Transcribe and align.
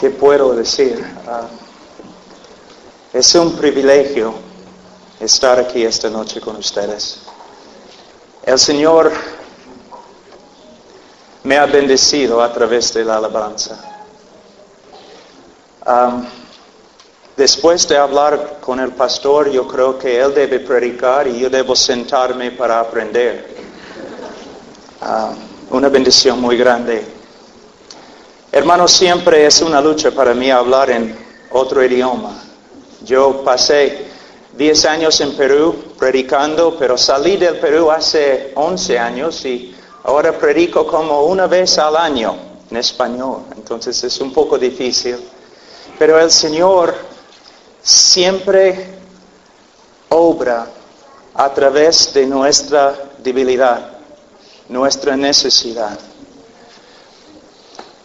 ¿qué 0.00 0.08
puedo 0.08 0.54
decir? 0.54 1.04
Ah, 1.28 1.46
es 3.12 3.34
un 3.34 3.54
privilegio 3.54 4.32
estar 5.20 5.58
aquí 5.58 5.84
esta 5.84 6.08
noche 6.08 6.40
con 6.40 6.56
ustedes. 6.56 7.20
El 8.42 8.58
Señor 8.58 9.12
me 11.42 11.58
ha 11.58 11.66
bendecido 11.66 12.42
a 12.42 12.50
través 12.50 12.94
de 12.94 13.04
la 13.04 13.18
alabanza. 13.18 13.78
Después 17.36 17.86
de 17.88 17.96
hablar 17.98 18.58
con 18.60 18.80
el 18.80 18.92
pastor, 18.92 19.50
yo 19.50 19.66
creo 19.66 19.98
que 19.98 20.18
él 20.18 20.32
debe 20.32 20.60
predicar 20.60 21.26
y 21.26 21.40
yo 21.40 21.50
debo 21.50 21.76
sentarme 21.76 22.52
para 22.52 22.80
aprender. 22.80 23.54
Una 25.70 25.88
bendición 25.88 26.40
muy 26.40 26.56
grande. 26.56 27.19
Hermanos, 28.52 28.90
siempre 28.90 29.46
es 29.46 29.62
una 29.62 29.80
lucha 29.80 30.10
para 30.10 30.34
mí 30.34 30.50
hablar 30.50 30.90
en 30.90 31.16
otro 31.52 31.84
idioma. 31.84 32.36
Yo 33.04 33.44
pasé 33.44 34.06
10 34.56 34.84
años 34.86 35.20
en 35.20 35.36
Perú 35.36 35.76
predicando, 35.96 36.76
pero 36.76 36.98
salí 36.98 37.36
del 37.36 37.60
Perú 37.60 37.92
hace 37.92 38.50
11 38.56 38.98
años 38.98 39.44
y 39.44 39.72
ahora 40.02 40.36
predico 40.36 40.84
como 40.84 41.22
una 41.26 41.46
vez 41.46 41.78
al 41.78 41.96
año 41.96 42.34
en 42.68 42.76
español. 42.76 43.42
Entonces 43.56 44.02
es 44.02 44.20
un 44.20 44.32
poco 44.32 44.58
difícil. 44.58 45.16
Pero 45.96 46.18
el 46.18 46.32
Señor 46.32 46.92
siempre 47.80 48.98
obra 50.08 50.66
a 51.34 51.54
través 51.54 52.12
de 52.12 52.26
nuestra 52.26 52.96
debilidad, 53.22 53.92
nuestra 54.68 55.16
necesidad. 55.16 55.96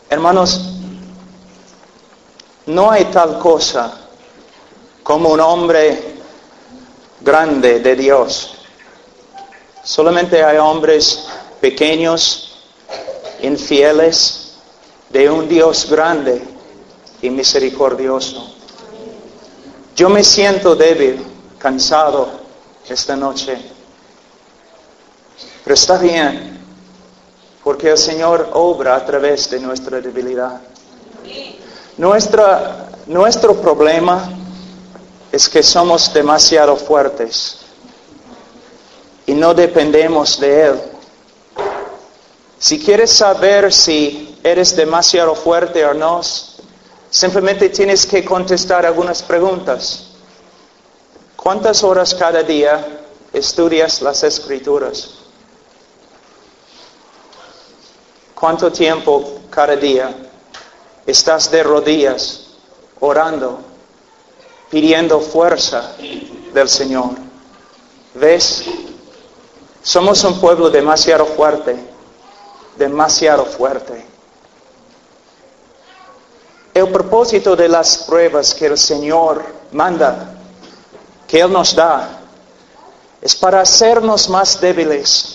Hermanos, 0.10 0.62
no 2.68 2.92
hay 2.92 3.06
tal 3.06 3.40
cosa 3.40 3.92
como 5.02 5.30
un 5.30 5.40
hombre 5.40 6.16
grande 7.22 7.80
de 7.80 7.96
Dios. 7.96 8.56
Solamente 9.84 10.44
hay 10.44 10.58
hombres 10.58 11.28
pequeños, 11.60 12.60
infieles, 13.42 14.58
de 15.10 15.30
un 15.30 15.48
Dios 15.48 15.90
grande 15.90 16.42
y 17.22 17.30
misericordioso. 17.30 18.54
Yo 19.96 20.10
me 20.10 20.24
siento 20.24 20.76
débil, 20.76 21.26
cansado 21.58 22.30
esta 22.88 23.16
noche, 23.16 23.58
pero 25.64 25.74
está 25.74 25.98
bien 25.98 26.55
porque 27.66 27.90
el 27.90 27.98
Señor 27.98 28.52
obra 28.54 28.96
a 28.96 29.04
través 29.04 29.50
de 29.50 29.60
nuestra 29.60 30.00
debilidad. 30.00 30.62
nuestro 33.08 33.56
problema 33.56 34.30
es 35.32 35.50
que 35.50 35.64
somos 35.64 36.14
demasiado 36.14 36.76
fuertes 36.76 37.58
y 39.26 39.34
no 39.34 39.56
dependemos 39.56 40.40
de 40.40 40.62
Él. 40.68 40.80
Si 42.60 42.80
quieres 42.80 43.12
saber 43.12 43.74
si 43.74 44.38
eres 44.44 44.76
demasiado 44.76 45.34
fuerte 45.34 45.84
o 45.88 45.96
no, 45.96 46.22
simplemente 47.10 47.70
tienes 47.70 48.06
que 48.06 48.24
contestar 48.24 48.86
algunas 48.86 49.24
preguntas. 49.24 50.12
¿Cuántas 51.36 51.84
horas 51.84 52.14
cada 52.14 52.44
día 52.44 53.00
estudias 53.34 54.04
las 54.04 54.24
escrituras? 54.24 55.25
¿Cuánto 58.36 58.70
tiempo 58.70 59.40
cada 59.50 59.78
día 59.78 60.14
estás 61.06 61.50
de 61.50 61.64
rodillas 61.64 62.48
orando, 63.00 63.60
pidiendo 64.70 65.22
fuerza 65.22 65.96
del 66.54 66.68
Señor? 66.68 67.12
¿Ves? 68.14 68.66
Somos 69.82 70.22
un 70.26 70.38
pueblo 70.42 70.70
demasiado 70.70 71.26
fuerte, 71.26 71.78
demasiado 72.78 73.46
fuerte. 73.46 74.06
El 76.74 76.90
propósito 76.90 77.56
de 77.56 77.70
las 77.70 78.00
pruebas 78.00 78.54
que 78.54 78.66
el 78.66 78.78
Señor 78.78 79.46
manda, 79.72 80.36
que 81.26 81.40
Él 81.40 81.54
nos 81.54 81.74
da, 81.74 82.20
es 83.22 83.34
para 83.34 83.62
hacernos 83.62 84.28
más 84.28 84.60
débiles 84.60 85.35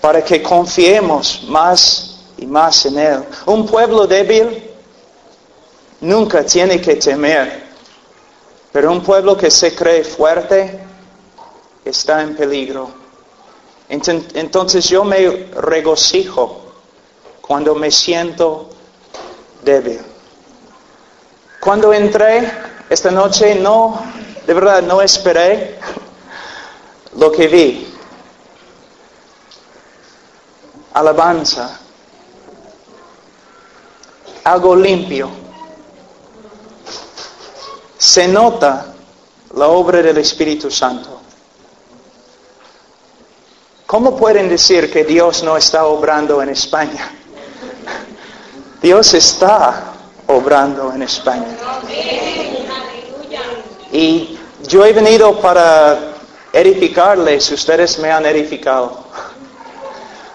para 0.00 0.24
que 0.24 0.42
confiemos 0.42 1.42
más 1.48 2.20
y 2.38 2.46
más 2.46 2.86
en 2.86 2.98
Él. 2.98 3.24
Un 3.46 3.66
pueblo 3.66 4.06
débil 4.06 4.70
nunca 6.00 6.44
tiene 6.44 6.80
que 6.80 6.96
temer, 6.96 7.64
pero 8.72 8.90
un 8.92 9.02
pueblo 9.02 9.36
que 9.36 9.50
se 9.50 9.74
cree 9.74 10.04
fuerte 10.04 10.80
está 11.84 12.22
en 12.22 12.34
peligro. 12.36 12.90
Entonces 13.88 14.88
yo 14.88 15.04
me 15.04 15.48
regocijo 15.52 16.60
cuando 17.40 17.74
me 17.74 17.90
siento 17.90 18.70
débil. 19.62 20.00
Cuando 21.60 21.92
entré 21.92 22.50
esta 22.88 23.10
noche 23.10 23.56
no, 23.56 24.00
de 24.46 24.54
verdad 24.54 24.82
no 24.82 25.02
esperé 25.02 25.76
lo 27.18 27.30
que 27.32 27.48
vi. 27.48 27.89
Alabanza, 30.94 31.78
algo 34.44 34.74
limpio. 34.74 35.30
Se 37.98 38.26
nota 38.26 38.94
la 39.54 39.68
obra 39.68 40.02
del 40.02 40.18
Espíritu 40.18 40.70
Santo. 40.70 41.20
¿Cómo 43.86 44.16
pueden 44.16 44.48
decir 44.48 44.90
que 44.90 45.04
Dios 45.04 45.42
no 45.42 45.56
está 45.56 45.84
obrando 45.84 46.40
en 46.42 46.50
España? 46.50 47.10
Dios 48.82 49.14
está 49.14 49.94
obrando 50.28 50.92
en 50.92 51.02
España. 51.02 51.56
Y 53.92 54.38
yo 54.68 54.84
he 54.84 54.92
venido 54.92 55.40
para 55.40 55.98
edificarles, 56.52 57.50
ustedes 57.50 57.98
me 57.98 58.10
han 58.10 58.24
edificado. 58.26 59.09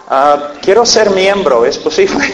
Ah, 0.07 0.51
quiero 0.61 0.85
ser 0.85 1.09
miembro, 1.09 1.65
¿es 1.65 1.79
posible? 1.79 2.31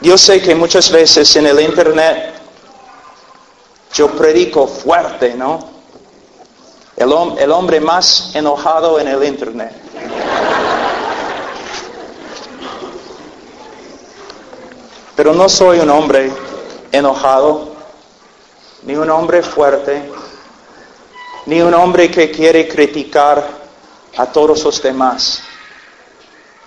Yo 0.00 0.16
sé 0.16 0.40
que 0.40 0.54
muchas 0.54 0.90
veces 0.90 1.36
en 1.36 1.46
el 1.46 1.60
Internet 1.60 2.32
yo 3.92 4.08
predico 4.12 4.66
fuerte, 4.66 5.34
¿no? 5.34 5.70
El, 6.96 7.12
el 7.38 7.52
hombre 7.52 7.80
más 7.80 8.34
enojado 8.34 8.98
en 8.98 9.08
el 9.08 9.22
Internet. 9.22 9.72
Pero 15.14 15.34
no 15.34 15.48
soy 15.50 15.80
un 15.80 15.90
hombre 15.90 16.32
enojado, 16.90 17.72
ni 18.84 18.96
un 18.96 19.10
hombre 19.10 19.42
fuerte, 19.42 20.11
ni 21.46 21.60
un 21.60 21.74
hombre 21.74 22.10
que 22.10 22.30
quiere 22.30 22.68
criticar 22.68 23.44
a 24.16 24.26
todos 24.26 24.62
los 24.64 24.82
demás. 24.82 25.42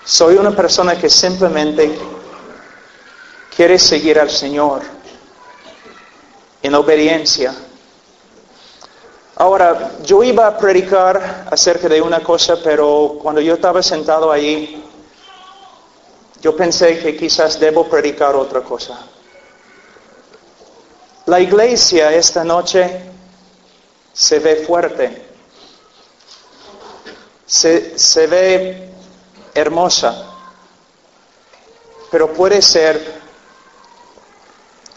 Soy 0.03 0.35
una 0.35 0.51
persona 0.51 0.97
que 0.97 1.09
simplemente 1.09 1.97
quiere 3.55 3.79
seguir 3.79 4.19
al 4.19 4.29
Señor 4.29 4.81
en 6.61 6.75
obediencia. 6.75 7.55
Ahora, 9.37 9.91
yo 10.03 10.23
iba 10.23 10.47
a 10.47 10.57
predicar 10.57 11.47
acerca 11.51 11.89
de 11.89 12.01
una 12.01 12.21
cosa, 12.21 12.57
pero 12.63 13.17
cuando 13.21 13.41
yo 13.41 13.55
estaba 13.55 13.81
sentado 13.83 14.31
allí, 14.31 14.83
yo 16.41 16.55
pensé 16.55 16.99
que 16.99 17.17
quizás 17.17 17.59
debo 17.59 17.87
predicar 17.87 18.35
otra 18.35 18.61
cosa. 18.61 18.97
La 21.25 21.39
iglesia 21.39 22.13
esta 22.13 22.43
noche 22.43 23.14
se 24.15 24.39
ve 24.39 24.55
fuerte, 24.65 25.21
se, 27.45 28.27
ve 28.27 28.89
hermosa, 29.53 30.25
pero 32.09 32.31
puede 32.31 32.61
ser 32.61 33.21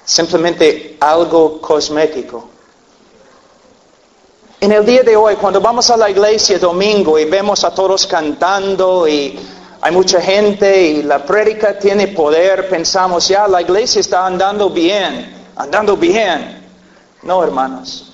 simplemente 0.05 0.97
algo 1.01 1.61
cosmético. 1.61 2.49
En 4.61 4.71
el 4.71 4.87
día 4.87 5.03
de 5.03 5.17
hoy, 5.17 5.35
cuando 5.35 5.61
vamos 5.61 5.91
a 5.91 5.97
la 5.97 6.09
iglesia 6.09 6.59
domingo 6.61 7.19
y 7.19 7.25
vemos 7.25 7.65
a 7.65 7.75
todos 7.75 8.07
cantando 8.07 9.09
y 9.09 9.37
hay 9.81 9.93
mucha 9.93 10.21
gente 10.21 10.81
y 10.81 11.03
la 11.03 11.25
prédica 11.25 11.77
tiene 11.77 12.09
poder, 12.09 12.69
pensamos, 12.69 13.27
ya 13.27 13.49
la 13.49 13.63
iglesia 13.63 14.01
está 14.01 14.27
andando 14.27 14.71
bien, 14.71 15.51
andando 15.57 15.97
bien. 15.97 16.71
No, 17.23 17.43
hermanos. 17.43 18.08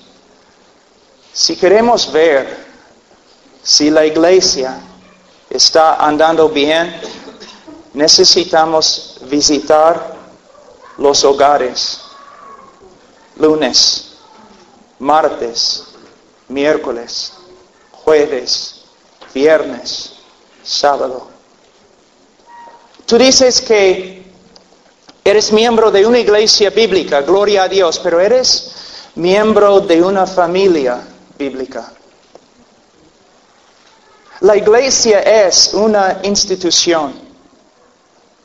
Si 1.35 1.57
queremos 1.57 2.13
ver 2.13 2.65
si 3.61 3.89
la 3.89 4.05
iglesia 4.05 4.79
está 5.49 5.95
andando 5.95 6.47
bien, 6.47 6.95
necesitamos 7.93 9.17
visitar 9.23 10.15
los 10.97 11.25
hogares 11.25 11.99
lunes, 13.35 14.13
martes, 14.99 15.83
miércoles, 16.47 17.33
jueves, 17.91 18.85
viernes, 19.33 20.13
sábado. 20.63 21.27
Tú 23.05 23.17
dices 23.17 23.59
que 23.59 24.23
eres 25.21 25.51
miembro 25.51 25.91
de 25.91 26.05
una 26.05 26.19
iglesia 26.19 26.69
bíblica, 26.69 27.23
gloria 27.23 27.63
a 27.63 27.67
Dios, 27.67 27.99
pero 27.99 28.21
eres 28.21 28.71
miembro 29.15 29.81
de 29.81 30.01
una 30.01 30.25
familia 30.25 31.05
bíblica. 31.37 31.91
La 34.41 34.55
iglesia 34.55 35.19
es 35.21 35.73
una 35.73 36.19
institución, 36.23 37.13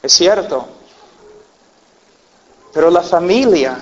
es 0.02 0.12
cierto, 0.12 0.66
pero 2.72 2.90
la 2.90 3.02
familia 3.02 3.76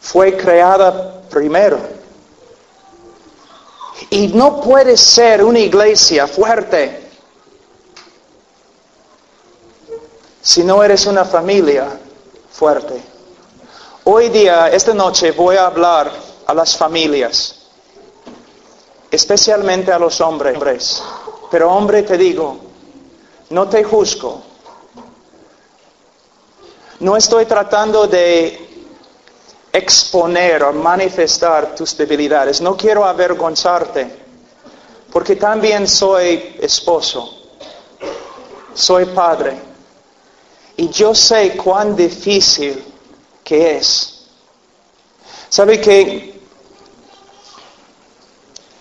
fue 0.00 0.36
creada 0.36 1.22
primero. 1.28 1.78
Y 4.10 4.28
no 4.28 4.60
puede 4.60 4.96
ser 4.96 5.44
una 5.44 5.58
iglesia 5.58 6.26
fuerte 6.26 7.04
si 10.44 10.62
no 10.62 10.84
eres 10.84 11.06
una 11.06 11.24
familia 11.24 11.88
fuerte. 12.50 13.02
Hoy 14.04 14.28
día, 14.28 14.68
esta 14.68 14.92
noche, 14.92 15.32
voy 15.32 15.56
a 15.56 15.66
hablar 15.66 16.12
a 16.46 16.52
las 16.52 16.76
familias, 16.76 17.63
especialmente 19.10 19.92
a 19.92 19.98
los 19.98 20.20
hombres. 20.20 21.02
Pero 21.50 21.70
hombre, 21.72 22.02
te 22.02 22.16
digo, 22.16 22.58
no 23.50 23.68
te 23.68 23.84
juzgo. 23.84 24.42
No 27.00 27.16
estoy 27.16 27.46
tratando 27.46 28.06
de 28.06 28.64
exponer 29.72 30.62
o 30.62 30.72
manifestar 30.72 31.74
tus 31.74 31.96
debilidades. 31.96 32.60
No 32.60 32.76
quiero 32.76 33.04
avergonzarte, 33.04 34.08
porque 35.12 35.34
también 35.36 35.88
soy 35.88 36.56
esposo, 36.60 37.28
soy 38.72 39.06
padre, 39.06 39.60
y 40.76 40.88
yo 40.88 41.14
sé 41.14 41.56
cuán 41.56 41.96
difícil 41.96 42.84
que 43.42 43.76
es. 43.76 44.26
¿Sabe 45.48 45.80
que 45.80 46.33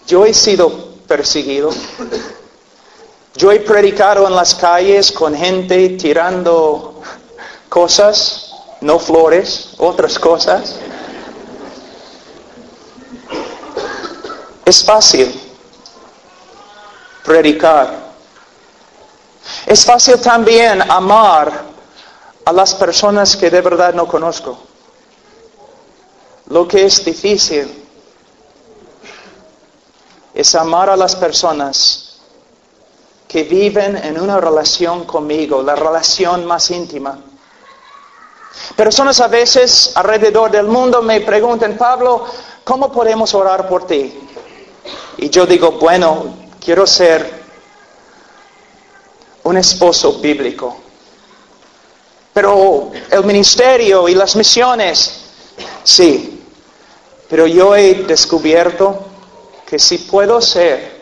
yo 0.08 0.26
he 0.26 0.34
sido 0.34 0.70
perseguido? 1.08 1.72
Yo 3.36 3.52
he 3.52 3.60
predicado 3.60 4.28
en 4.28 4.36
las 4.36 4.54
calles 4.54 5.12
con 5.12 5.36
gente 5.36 5.90
tirando 5.90 7.02
cosas 7.70 8.54
no 8.82 9.00
flores, 9.00 9.74
otras 9.78 10.20
cosas. 10.20 10.76
Es 14.66 14.84
fácil 14.84 15.40
predicar. 17.24 18.04
Es 19.66 19.86
fácil 19.86 20.20
también 20.20 20.82
amar 20.92 21.64
a 22.46 22.52
las 22.52 22.76
personas 22.76 23.36
que 23.36 23.50
de 23.50 23.62
verdad 23.62 23.94
no 23.94 24.08
conozco. 24.08 24.60
Lo 26.48 26.68
que 26.68 26.86
es 26.86 27.04
difícil 27.04 27.83
es 30.34 30.56
amar 30.56 30.90
a 30.90 30.96
las 30.96 31.16
personas 31.16 32.20
que 33.28 33.44
viven 33.44 33.98
en 33.98 34.20
una 34.20 34.40
relación 34.40 35.06
conmigo, 35.06 35.62
la 35.62 35.76
relación 35.76 36.46
más 36.46 36.70
íntima. 36.72 37.18
Personas 38.76 39.20
a 39.20 39.28
veces 39.28 39.92
alrededor 39.96 40.52
del 40.52 40.68
mundo 40.68 41.02
me 41.02 41.22
preguntan, 41.22 41.78
Pablo, 41.78 42.26
¿cómo 42.64 42.92
podemos 42.92 43.34
orar 43.34 43.68
por 43.68 43.88
ti? 43.88 44.20
Y 45.18 45.30
yo 45.30 45.46
digo, 45.46 45.72
bueno, 45.74 46.36
quiero 46.64 46.86
ser 46.86 47.44
un 49.44 49.58
esposo 49.58 50.20
bíblico. 50.20 50.78
Pero 52.34 52.92
el 53.12 53.24
ministerio 53.24 54.10
y 54.10 54.16
las 54.16 54.36
misiones, 54.36 55.22
sí. 55.84 56.44
Pero 57.30 57.48
yo 57.48 57.76
he 57.76 57.94
descubierto 58.06 59.08
que 59.74 59.80
si 59.80 59.98
puedo 59.98 60.40
ser 60.40 61.02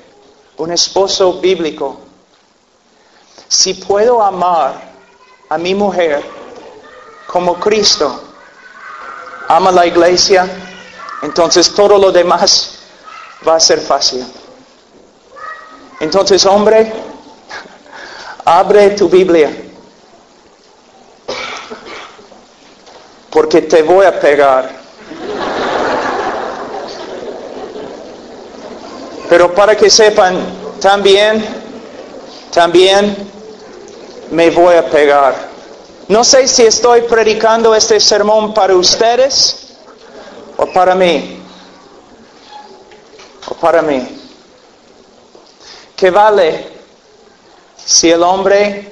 un 0.56 0.72
esposo 0.72 1.42
bíblico, 1.42 2.00
si 3.50 3.74
puedo 3.74 4.24
amar 4.24 4.94
a 5.50 5.58
mi 5.58 5.76
mujer, 5.76 6.24
como 7.28 7.60
Cristo 7.60 8.24
ama 9.50 9.74
la 9.74 9.86
iglesia, 9.86 10.48
entonces 11.22 11.74
todo 11.74 11.98
lo 11.98 12.14
demás 12.14 12.80
va 13.46 13.58
a 13.58 13.60
ser 13.60 13.82
fácil. 13.82 14.26
Entonces, 16.00 16.46
hombre, 16.46 16.94
abre 18.46 18.92
tu 18.92 19.10
Biblia. 19.10 19.52
Porque 23.30 23.64
te 23.64 23.84
voy 23.84 24.06
a 24.06 24.18
pegar. 24.18 24.81
Pero 29.31 29.56
para 29.56 29.78
que 29.78 29.89
sepan, 29.89 30.44
también, 30.81 31.42
también 32.54 33.16
me 34.30 34.50
voy 34.50 34.75
a 34.75 34.86
pegar. 34.89 35.33
No 36.10 36.22
sé 36.25 36.50
si 36.50 36.63
estoy 36.63 37.04
predicando 37.04 37.74
este 37.74 38.01
sermón 38.01 38.54
para 38.54 38.75
ustedes 38.75 39.78
o 40.57 40.66
para 40.66 40.95
mí. 40.95 41.42
O 43.48 43.54
para 43.54 43.81
mí. 43.81 44.06
¿Qué 45.95 46.12
vale 46.12 46.68
si 47.77 48.12
el 48.12 48.24
hombre 48.24 48.92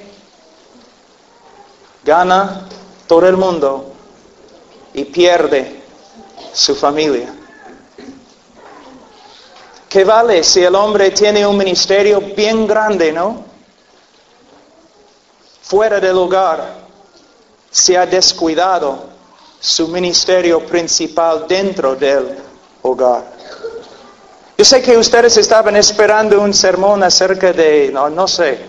gana 2.02 2.66
todo 3.06 3.28
el 3.28 3.36
mundo 3.36 3.92
y 4.94 5.04
pierde 5.04 5.82
su 6.54 6.74
familia? 6.74 7.39
¿Qué 9.90 10.04
vale 10.04 10.44
si 10.44 10.62
el 10.62 10.76
hombre 10.76 11.10
tiene 11.10 11.44
un 11.44 11.56
ministerio 11.56 12.20
bien 12.20 12.64
grande, 12.64 13.10
no? 13.10 13.42
Fuera 15.62 15.98
del 15.98 16.16
hogar 16.16 16.74
se 17.72 17.98
ha 17.98 18.06
descuidado 18.06 19.10
su 19.58 19.88
ministerio 19.88 20.64
principal 20.64 21.44
dentro 21.48 21.96
del 21.96 22.38
hogar. 22.82 23.24
Yo 24.56 24.64
sé 24.64 24.80
que 24.80 24.96
ustedes 24.96 25.36
estaban 25.36 25.74
esperando 25.74 26.40
un 26.40 26.54
sermón 26.54 27.02
acerca 27.02 27.52
de, 27.52 27.90
no, 27.92 28.08
no 28.08 28.28
sé, 28.28 28.60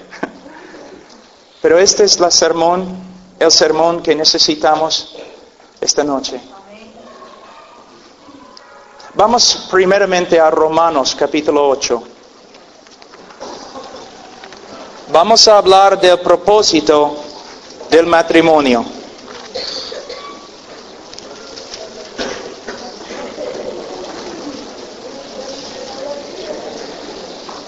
pero 1.62 1.78
este 1.78 2.04
es 2.04 2.20
la 2.20 2.32
sermón, 2.32 2.98
el 3.38 3.51
sermón 3.51 4.01
que 4.01 4.16
necesitamos 4.16 5.16
esta 5.80 6.04
noche. 6.04 6.42
Vamos 9.13 9.68
primeramente 9.70 10.39
a 10.39 10.50
Romanos 10.50 11.15
capítulo 11.20 11.68
8. 11.68 12.03
Vamos 15.12 15.48
a 15.50 15.58
hablar 15.58 16.00
del 16.00 16.18
propósito 16.20 17.18
del 17.89 18.06
matrimonio. 18.06 18.86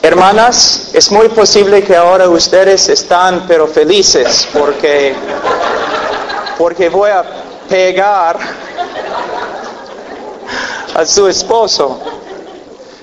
Hermanas, 0.01 0.91
es 0.93 1.11
muy 1.11 1.27
posible 1.27 1.83
que 1.83 1.95
ahora 1.97 2.29
ustedes 2.29 2.87
están 2.87 3.45
pero 3.47 3.67
felices 3.67 4.47
porque 4.53 5.13
porque 6.57 6.87
voy 6.87 7.09
a 7.09 7.25
pegar 7.67 8.39
a 10.93 11.05
su 11.05 11.27
esposo. 11.27 11.99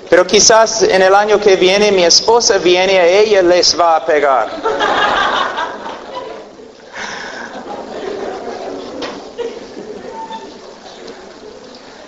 Pero 0.09 0.27
quizás 0.27 0.83
en 0.83 1.03
el 1.03 1.15
año 1.15 1.39
que 1.41 1.57
viene 1.57 1.93
mi 1.93 2.05
esposa 2.05 2.59
viene 2.59 2.95
y 2.95 3.29
ella 3.29 3.43
les 3.43 3.79
va 3.79 3.97
a 3.97 4.05
pegar. 4.05 4.49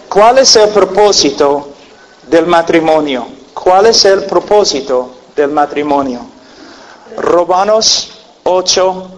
¿Cuál 0.09 0.39
es 0.39 0.57
el 0.57 0.69
propósito 0.71 1.69
del 2.29 2.47
matrimonio? 2.47 3.27
¿Cuál 3.55 3.87
es 3.87 4.05
el 4.05 4.25
propósito 4.25 5.15
del 5.35 5.51
matrimonio? 5.51 6.21
Romanos 7.17 8.11
8, 8.43 9.11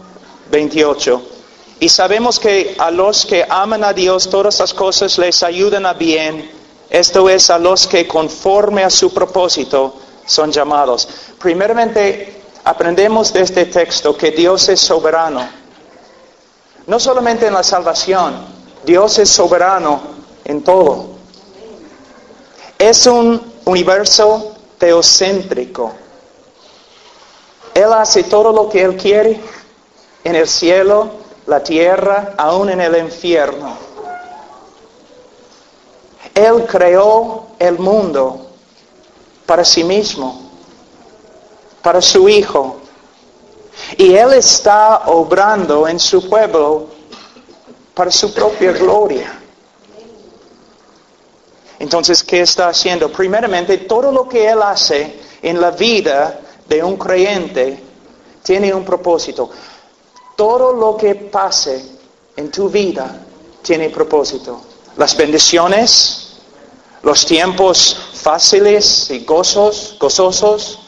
28. 0.51 1.34
Y 1.81 1.89
sabemos 1.89 2.39
que 2.39 2.77
a 2.79 2.91
los 2.91 3.27
que 3.27 3.45
aman 3.49 3.85
a 3.85 3.93
Dios 3.93 4.31
todas 4.31 4.61
las 4.61 4.73
cosas 4.73 5.19
les 5.19 5.43
ayudan 5.43 5.87
a 5.87 5.93
bien. 5.93 6.51
Esto 6.89 7.29
es 7.29 7.51
a 7.51 7.59
los 7.59 7.87
que 7.87 8.07
conforme 8.07 8.85
a 8.85 8.91
su 8.91 9.13
propósito 9.13 9.97
son 10.27 10.53
llamados. 10.53 11.09
Primeramente, 11.39 12.43
aprendemos 12.65 13.33
de 13.33 13.43
este 13.43 13.67
texto 13.67 14.17
que 14.17 14.31
Dios 14.31 14.69
es 14.69 14.81
soberano. 14.81 15.47
No 16.87 17.01
solamente 17.01 17.47
en 17.47 17.55
la 17.55 17.63
salvación, 17.63 18.35
Dios 18.85 19.19
es 19.19 19.31
soberano 19.31 20.01
en 20.45 20.63
todo. 20.63 21.07
Es 22.79 23.07
un 23.07 23.53
universo 23.65 24.55
teocéntrico. 24.79 25.93
Él 27.75 27.93
hace 27.93 28.25
todo 28.25 28.53
lo 28.53 28.69
que 28.69 28.83
Él 28.83 28.97
quiere 28.97 29.41
en 30.23 30.37
el 30.37 30.47
cielo, 30.47 31.24
la 31.47 31.63
tierra, 31.63 32.35
aún 32.37 32.71
en 32.71 32.81
el 32.81 32.97
infierno. 32.99 33.77
Él 36.35 36.67
creó 36.67 37.49
el 37.59 37.79
mundo 37.79 38.51
para 39.47 39.65
sí 39.65 39.85
mismo, 39.85 40.51
para 41.83 42.01
su 42.01 42.29
Hijo. 42.29 42.81
Y 43.97 44.15
Él 44.15 44.33
está 44.35 45.03
obrando 45.07 45.87
en 45.87 45.99
su 45.99 46.29
pueblo 46.29 46.89
para 47.95 48.11
su 48.11 48.33
propia 48.35 48.73
gloria. 48.73 49.41
Entonces, 51.79 52.23
¿qué 52.23 52.41
está 52.41 52.69
haciendo? 52.69 53.11
Primeramente, 53.13 53.79
todo 53.79 54.11
lo 54.11 54.29
que 54.29 54.49
Él 54.49 54.63
hace 54.63 55.21
en 55.43 55.61
la 55.61 55.71
vida 55.71 56.41
de 56.67 56.83
un 56.83 56.97
creyente 56.97 57.83
tiene 58.43 58.73
un 58.73 58.85
propósito. 58.85 59.51
Todo 60.37 60.73
lo 60.73 60.97
que 60.97 61.15
pase 61.15 61.85
en 62.37 62.51
tu 62.51 62.69
vida 62.69 63.25
tiene 63.63 63.91
propósito. 63.91 64.61
Las 64.97 65.17
bendiciones, 65.17 66.37
los 67.03 67.25
tiempos 67.25 67.97
fáciles 68.15 69.11
y 69.11 69.25
gozos, 69.25 69.97
gozosos, 70.01 70.79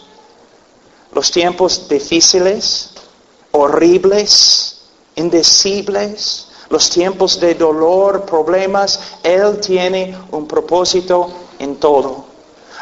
los 1.12 1.30
tiempos 1.30 1.88
difíciles, 1.88 2.90
horribles, 3.52 4.82
indecibles, 5.14 6.48
los 6.68 6.90
tiempos 6.90 7.40
de 7.40 7.54
dolor, 7.54 8.24
problemas, 8.26 9.00
Él 9.22 9.58
tiene 9.60 10.16
un 10.32 10.46
propósito 10.46 11.30
en 11.58 11.76
todo. 11.76 12.25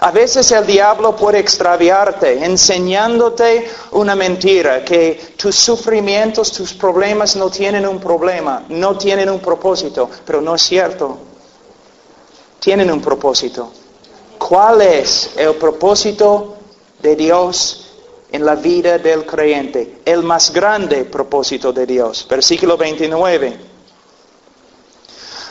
A 0.05 0.11
veces 0.11 0.53
el 0.53 0.67
diablo 0.67 1.17
puede 1.17 1.39
extraviarte 1.39 2.45
enseñándote 2.45 3.67
una 3.93 4.15
mentira, 4.15 4.85
que 4.85 5.33
tus 5.39 5.57
sufrimientos, 5.57 6.53
tus 6.53 6.75
problemas 6.75 7.37
no 7.37 7.49
tienen 7.49 7.89
un 7.89 7.99
problema, 7.99 8.67
no 8.69 8.99
tienen 8.99 9.31
un 9.31 9.41
propósito, 9.41 10.11
pero 10.27 10.43
no 10.43 10.57
es 10.57 10.61
cierto. 10.61 11.17
Tienen 12.61 12.91
un 12.91 13.01
propósito. 13.01 13.73
¿Cuál 14.37 14.83
es 14.83 15.31
el 15.39 15.55
propósito 15.55 16.59
de 17.01 17.17
Dios 17.17 17.87
en 18.31 18.45
la 18.45 18.57
vida 18.57 18.99
del 18.99 19.25
creyente? 19.25 20.03
El 20.05 20.23
más 20.23 20.53
grande 20.53 21.07
propósito 21.07 21.73
de 21.73 21.87
Dios. 21.87 22.27
Versículo 22.29 22.77
29. 22.77 23.59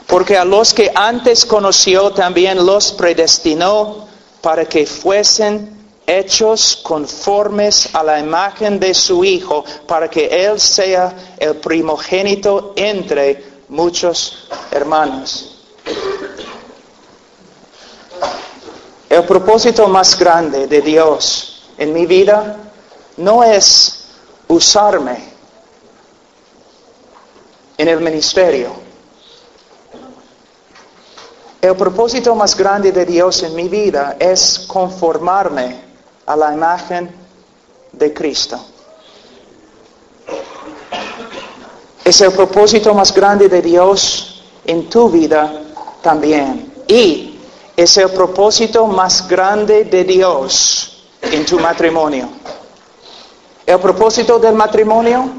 Porque 0.06 0.38
a 0.38 0.46
los 0.46 0.76
que 0.76 0.92
antes 0.94 1.44
conoció 1.44 2.12
también 2.12 2.64
los 2.64 2.92
predestinó 2.92 4.13
para 4.44 4.66
que 4.66 4.86
fuesen 4.86 5.86
hechos 6.06 6.76
conformes 6.84 7.96
a 7.96 8.04
la 8.04 8.20
imagen 8.20 8.78
de 8.78 8.94
su 8.94 9.24
Hijo, 9.24 9.64
para 9.88 10.10
que 10.10 10.26
Él 10.26 10.60
sea 10.60 11.36
el 11.40 11.56
primogénito 11.56 12.74
entre 12.76 13.42
muchos 13.70 14.50
hermanos. 14.70 15.62
El 19.10 19.24
propósito 19.24 19.88
más 19.88 20.20
grande 20.20 20.68
de 20.68 20.82
Dios 20.82 21.70
en 21.78 21.94
mi 21.94 22.06
vida 22.06 22.58
no 23.16 23.46
es 23.46 24.08
usarme 24.50 25.24
en 27.78 27.88
el 27.88 28.02
ministerio. 28.02 28.83
El 31.64 31.78
propósito 31.78 32.36
más 32.36 32.58
grande 32.58 32.92
de 32.92 33.06
Dios 33.06 33.42
en 33.42 33.56
mi 33.56 33.70
vida 33.70 34.18
es 34.20 34.66
conformarme 34.68 35.80
a 36.26 36.36
la 36.36 36.54
imagen 36.54 37.10
de 37.90 38.14
Cristo. 38.14 38.60
Es 42.04 42.20
el 42.20 42.34
propósito 42.34 42.94
más 42.94 43.14
grande 43.14 43.48
de 43.48 43.62
Dios 43.62 44.44
en 44.66 44.90
tu 44.90 45.10
vida 45.10 45.62
también. 46.02 46.84
Y 46.86 47.40
es 47.78 47.96
el 47.96 48.10
propósito 48.10 48.86
más 48.86 49.26
grande 49.26 49.86
de 49.86 50.04
Dios 50.04 51.06
en 51.22 51.46
tu 51.46 51.62
matrimonio. 51.62 52.28
El 53.66 53.80
propósito 53.80 54.38
del 54.38 54.56
matrimonio, 54.56 55.30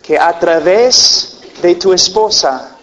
que 0.00 0.16
a 0.16 0.38
través 0.38 1.40
de 1.60 1.74
tu 1.74 1.92
esposa 1.92 2.73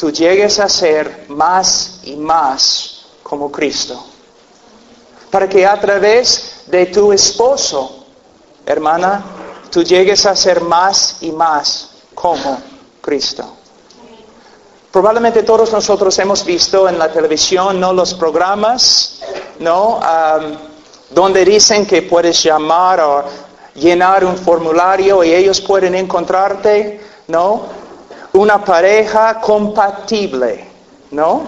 tú 0.00 0.10
llegues 0.10 0.58
a 0.58 0.66
ser 0.66 1.26
más 1.28 2.00
y 2.04 2.16
más 2.16 3.04
como 3.22 3.52
Cristo. 3.52 4.02
Para 5.30 5.46
que 5.46 5.66
a 5.66 5.78
través 5.78 6.62
de 6.68 6.86
tu 6.86 7.12
esposo, 7.12 8.06
hermana, 8.64 9.22
tú 9.70 9.82
llegues 9.82 10.24
a 10.24 10.34
ser 10.34 10.62
más 10.62 11.18
y 11.20 11.30
más 11.32 11.90
como 12.14 12.62
Cristo. 13.02 13.44
Probablemente 14.90 15.42
todos 15.42 15.70
nosotros 15.70 16.18
hemos 16.18 16.46
visto 16.46 16.88
en 16.88 16.98
la 16.98 17.12
televisión, 17.12 17.78
¿no? 17.78 17.92
Los 17.92 18.14
programas, 18.14 19.20
¿no? 19.58 20.00
donde 21.10 21.44
dicen 21.44 21.84
que 21.86 22.02
puedes 22.02 22.42
llamar 22.42 23.00
o 23.00 23.24
llenar 23.74 24.24
un 24.24 24.36
formulario 24.36 25.22
y 25.24 25.34
ellos 25.34 25.60
pueden 25.60 25.94
encontrarte, 25.94 27.00
¿no? 27.26 27.79
Una 28.32 28.64
pareja 28.64 29.40
compatible, 29.40 30.64
¿no? 31.10 31.42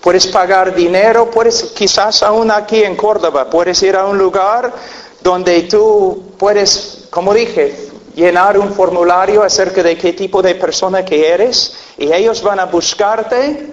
Puedes 0.00 0.26
pagar 0.28 0.74
dinero, 0.74 1.30
puedes, 1.30 1.64
quizás 1.74 2.22
aún 2.22 2.50
aquí 2.50 2.82
en 2.82 2.96
Córdoba, 2.96 3.48
puedes 3.48 3.82
ir 3.82 3.96
a 3.96 4.04
un 4.06 4.18
lugar 4.18 4.72
donde 5.20 5.62
tú 5.62 6.32
puedes, 6.38 7.06
como 7.10 7.32
dije, 7.32 7.90
llenar 8.14 8.58
un 8.58 8.72
formulario 8.72 9.42
acerca 9.42 9.82
de 9.82 9.96
qué 9.96 10.12
tipo 10.12 10.42
de 10.42 10.54
persona 10.54 11.04
que 11.04 11.32
eres 11.32 11.74
y 11.96 12.12
ellos 12.12 12.42
van 12.42 12.60
a 12.60 12.66
buscarte 12.66 13.72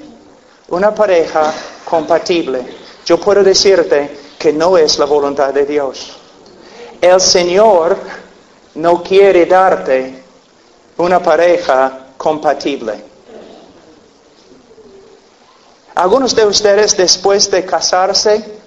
una 0.69 0.93
pareja 0.93 1.53
compatible. 1.83 2.61
Yo 3.05 3.19
puedo 3.19 3.43
decirte 3.43 4.17
que 4.37 4.53
no 4.53 4.77
es 4.77 4.99
la 4.99 5.05
voluntad 5.05 5.53
de 5.53 5.65
Dios. 5.65 6.15
El 7.01 7.19
Señor 7.19 7.97
no 8.75 9.01
quiere 9.01 9.45
darte 9.45 10.18
una 10.99 11.21
pareja 11.21 12.07
compatible. 12.17 13.03
Algunos 15.95 16.35
de 16.35 16.45
ustedes 16.45 16.95
después 16.95 17.49
de 17.51 17.65
casarse, 17.65 18.59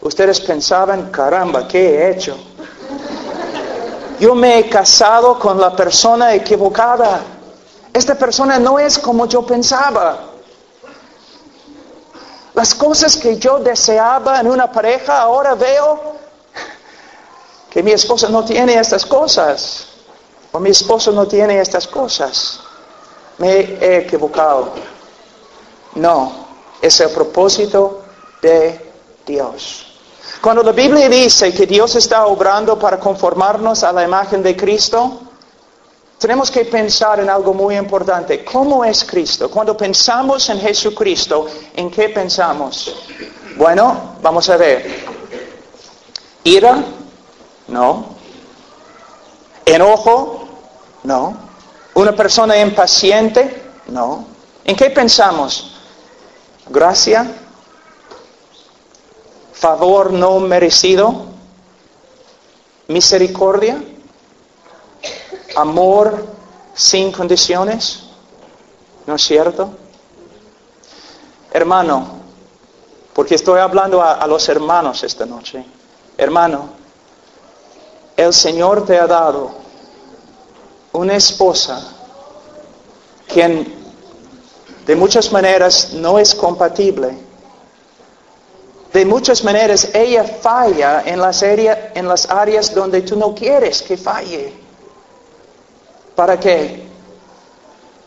ustedes 0.00 0.40
pensaban, 0.40 1.10
caramba, 1.10 1.66
¿qué 1.66 1.96
he 1.96 2.10
hecho? 2.10 2.36
yo 4.18 4.34
me 4.34 4.58
he 4.58 4.68
casado 4.68 5.38
con 5.38 5.60
la 5.60 5.74
persona 5.74 6.34
equivocada. 6.34 7.20
Esta 7.92 8.14
persona 8.14 8.58
no 8.58 8.78
es 8.78 8.98
como 8.98 9.26
yo 9.26 9.44
pensaba. 9.44 10.18
Las 12.54 12.74
cosas 12.74 13.16
que 13.16 13.36
yo 13.38 13.58
deseaba 13.58 14.40
en 14.40 14.48
una 14.48 14.70
pareja, 14.72 15.20
ahora 15.20 15.54
veo 15.54 16.16
que 17.70 17.82
mi 17.82 17.92
esposa 17.92 18.28
no 18.28 18.44
tiene 18.44 18.74
estas 18.78 19.04
cosas. 19.04 19.95
O 20.52 20.60
mi 20.60 20.70
esposo 20.70 21.12
no 21.12 21.26
tiene 21.26 21.60
estas 21.60 21.86
cosas. 21.86 22.60
Me 23.38 23.60
he 23.80 23.98
equivocado. 23.98 24.72
No, 25.94 26.46
es 26.80 27.00
el 27.00 27.10
propósito 27.10 28.02
de 28.40 28.92
Dios. 29.26 29.86
Cuando 30.40 30.62
la 30.62 30.72
Biblia 30.72 31.08
dice 31.08 31.52
que 31.52 31.66
Dios 31.66 31.96
está 31.96 32.26
obrando 32.26 32.78
para 32.78 32.98
conformarnos 32.98 33.82
a 33.82 33.92
la 33.92 34.04
imagen 34.04 34.42
de 34.42 34.56
Cristo, 34.56 35.20
tenemos 36.18 36.50
que 36.50 36.64
pensar 36.64 37.20
en 37.20 37.28
algo 37.28 37.52
muy 37.52 37.76
importante. 37.76 38.44
¿Cómo 38.44 38.84
es 38.84 39.04
Cristo? 39.04 39.50
Cuando 39.50 39.76
pensamos 39.76 40.48
en 40.48 40.60
Jesucristo, 40.60 41.46
¿en 41.74 41.90
qué 41.90 42.08
pensamos? 42.08 42.94
Bueno, 43.56 44.16
vamos 44.22 44.48
a 44.48 44.56
ver. 44.56 45.04
¿Ira? 46.44 46.84
No. 47.68 48.15
¿Enojo? 49.66 50.48
No. 51.02 51.36
¿Una 51.92 52.12
persona 52.12 52.58
impaciente? 52.58 53.62
No. 53.88 54.24
¿En 54.64 54.74
qué 54.74 54.88
pensamos? 54.88 55.76
¿Gracia? 56.70 57.30
favor 59.56 60.12
no 60.12 60.38
merecido, 60.38 61.24
misericordia, 62.88 63.82
amor 65.56 66.26
sin 66.74 67.10
condiciones, 67.10 68.04
¿no 69.06 69.16
es 69.16 69.22
cierto? 69.22 69.70
Hermano, 71.52 72.06
porque 73.14 73.34
estoy 73.34 73.60
hablando 73.60 74.02
a, 74.02 74.24
los 74.26 74.46
hermanos 74.48 75.02
esta 75.02 75.24
noche, 75.24 75.64
hermano, 76.18 76.68
el 78.16 78.32
Señor 78.32 78.86
te 78.86 78.98
ha 78.98 79.06
dado 79.06 79.50
una 80.92 81.16
esposa 81.16 81.92
quien 83.26 83.74
de 84.86 84.96
muchas 84.96 85.32
maneras 85.32 85.92
no 85.92 86.18
es 86.18 86.34
compatible. 86.34 87.18
De 88.92 89.04
muchas 89.04 89.44
maneras 89.44 89.88
ella 89.92 90.24
falla 90.24 91.02
en 91.04 91.20
las, 91.20 91.42
en 91.42 92.08
las 92.08 92.30
áreas 92.30 92.74
donde 92.74 93.02
tú 93.02 93.16
no 93.16 93.34
quieres 93.34 93.82
que 93.82 93.96
falle. 93.96 94.54
¿Para 96.14 96.40
qué? 96.40 96.86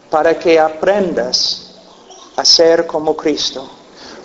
Para 0.09 0.39
que 0.39 0.59
aprendas 0.59 1.75
a 2.35 2.43
ser 2.43 2.87
como 2.87 3.15
Cristo. 3.15 3.69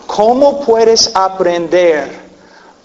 ¿Cómo 0.07 0.61
puedes 0.65 1.11
aprender 1.15 2.23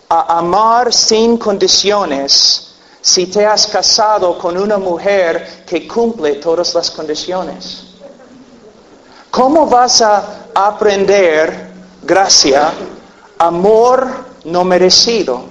a 0.10 0.40
amar 0.40 0.92
sin 0.92 1.38
condiciones 1.38 2.69
si 3.02 3.28
te 3.28 3.46
has 3.46 3.68
casado 3.68 4.38
con 4.38 4.58
una 4.58 4.78
mujer 4.78 5.64
que 5.66 5.88
cumple 5.88 6.36
todas 6.36 6.74
las 6.74 6.92
condiciones? 6.92 7.86
¿Cómo 9.32 9.68
vas 9.68 10.02
a 10.02 10.48
aprender 10.54 11.72
gracia, 12.02 12.72
amor 13.38 14.08
no 14.46 14.64
merecido, 14.64 15.44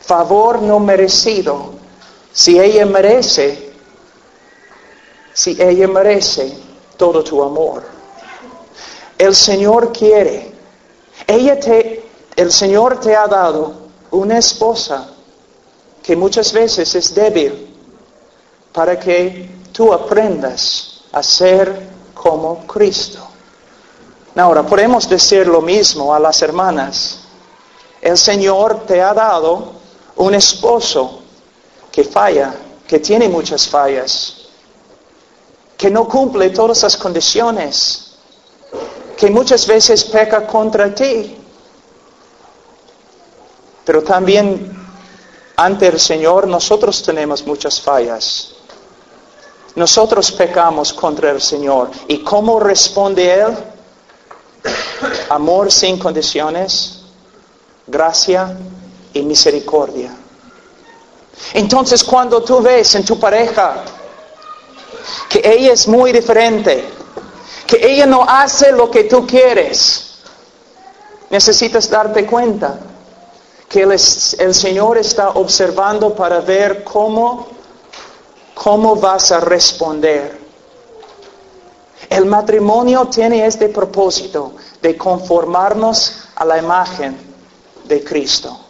favor 0.00 0.62
no 0.62 0.78
merecido, 0.78 1.72
si 2.32 2.60
ella 2.60 2.86
merece, 2.86 3.72
si 5.32 5.60
ella 5.60 5.88
merece 5.88 6.56
todo 6.96 7.24
tu 7.24 7.42
amor? 7.42 7.84
El 9.18 9.34
Señor 9.34 9.92
quiere, 9.92 10.52
ella 11.26 11.58
te, 11.58 12.08
el 12.36 12.52
Señor 12.52 13.00
te 13.00 13.16
ha 13.16 13.26
dado 13.26 13.74
una 14.10 14.38
esposa 14.38 15.08
que 16.02 16.16
muchas 16.16 16.52
veces 16.52 16.94
es 16.94 17.14
débil 17.14 17.74
para 18.72 18.98
que 18.98 19.50
tú 19.72 19.92
aprendas 19.92 21.02
a 21.12 21.22
ser 21.22 21.88
como 22.14 22.66
Cristo. 22.66 23.26
Ahora, 24.36 24.62
podemos 24.62 25.08
decir 25.08 25.46
lo 25.46 25.60
mismo 25.60 26.14
a 26.14 26.20
las 26.20 26.40
hermanas. 26.42 27.18
El 28.00 28.16
Señor 28.16 28.86
te 28.86 29.02
ha 29.02 29.12
dado 29.12 29.72
un 30.16 30.34
esposo 30.34 31.20
que 31.90 32.04
falla, 32.04 32.54
que 32.86 33.00
tiene 33.00 33.28
muchas 33.28 33.66
fallas, 33.68 34.48
que 35.76 35.90
no 35.90 36.08
cumple 36.08 36.50
todas 36.50 36.82
las 36.82 36.96
condiciones, 36.96 38.12
que 39.16 39.30
muchas 39.30 39.66
veces 39.66 40.04
peca 40.04 40.46
contra 40.46 40.94
ti. 40.94 41.36
Pero 43.84 44.02
también 44.02 44.79
ante 45.60 45.88
el 45.88 46.00
Señor 46.00 46.48
nosotros 46.48 47.02
tenemos 47.02 47.46
muchas 47.46 47.78
fallas. 47.78 48.52
Nosotros 49.74 50.32
pecamos 50.32 50.90
contra 50.90 51.30
el 51.30 51.40
Señor. 51.42 51.90
¿Y 52.08 52.24
cómo 52.24 52.58
responde 52.58 53.30
Él? 53.42 53.56
Amor 55.28 55.70
sin 55.70 55.98
condiciones, 55.98 57.02
gracia 57.86 58.56
y 59.12 59.20
misericordia. 59.20 60.16
Entonces 61.52 62.02
cuando 62.04 62.42
tú 62.42 62.62
ves 62.62 62.94
en 62.94 63.04
tu 63.04 63.20
pareja 63.20 63.84
que 65.28 65.42
ella 65.44 65.74
es 65.74 65.86
muy 65.86 66.10
diferente, 66.10 66.88
que 67.66 67.86
ella 67.86 68.06
no 68.06 68.24
hace 68.26 68.72
lo 68.72 68.90
que 68.90 69.04
tú 69.04 69.26
quieres, 69.26 70.14
necesitas 71.28 71.90
darte 71.90 72.24
cuenta 72.24 72.78
que 73.70 73.82
el, 73.82 73.98
Señor 73.98 74.98
está 74.98 75.30
observando 75.30 76.14
para 76.14 76.40
ver 76.40 76.84
cómo 76.84 77.46
¿Cómo 78.62 78.94
vas 78.96 79.32
a 79.32 79.40
responder? 79.40 80.38
El 82.10 82.26
matrimonio 82.26 83.06
tiene 83.06 83.46
este 83.46 83.70
propósito 83.70 84.52
de 84.82 84.98
conformarnos 84.98 86.24
a 86.34 86.44
la 86.44 86.58
imagen 86.58 87.16
de 87.84 88.04
Cristo. 88.04 88.60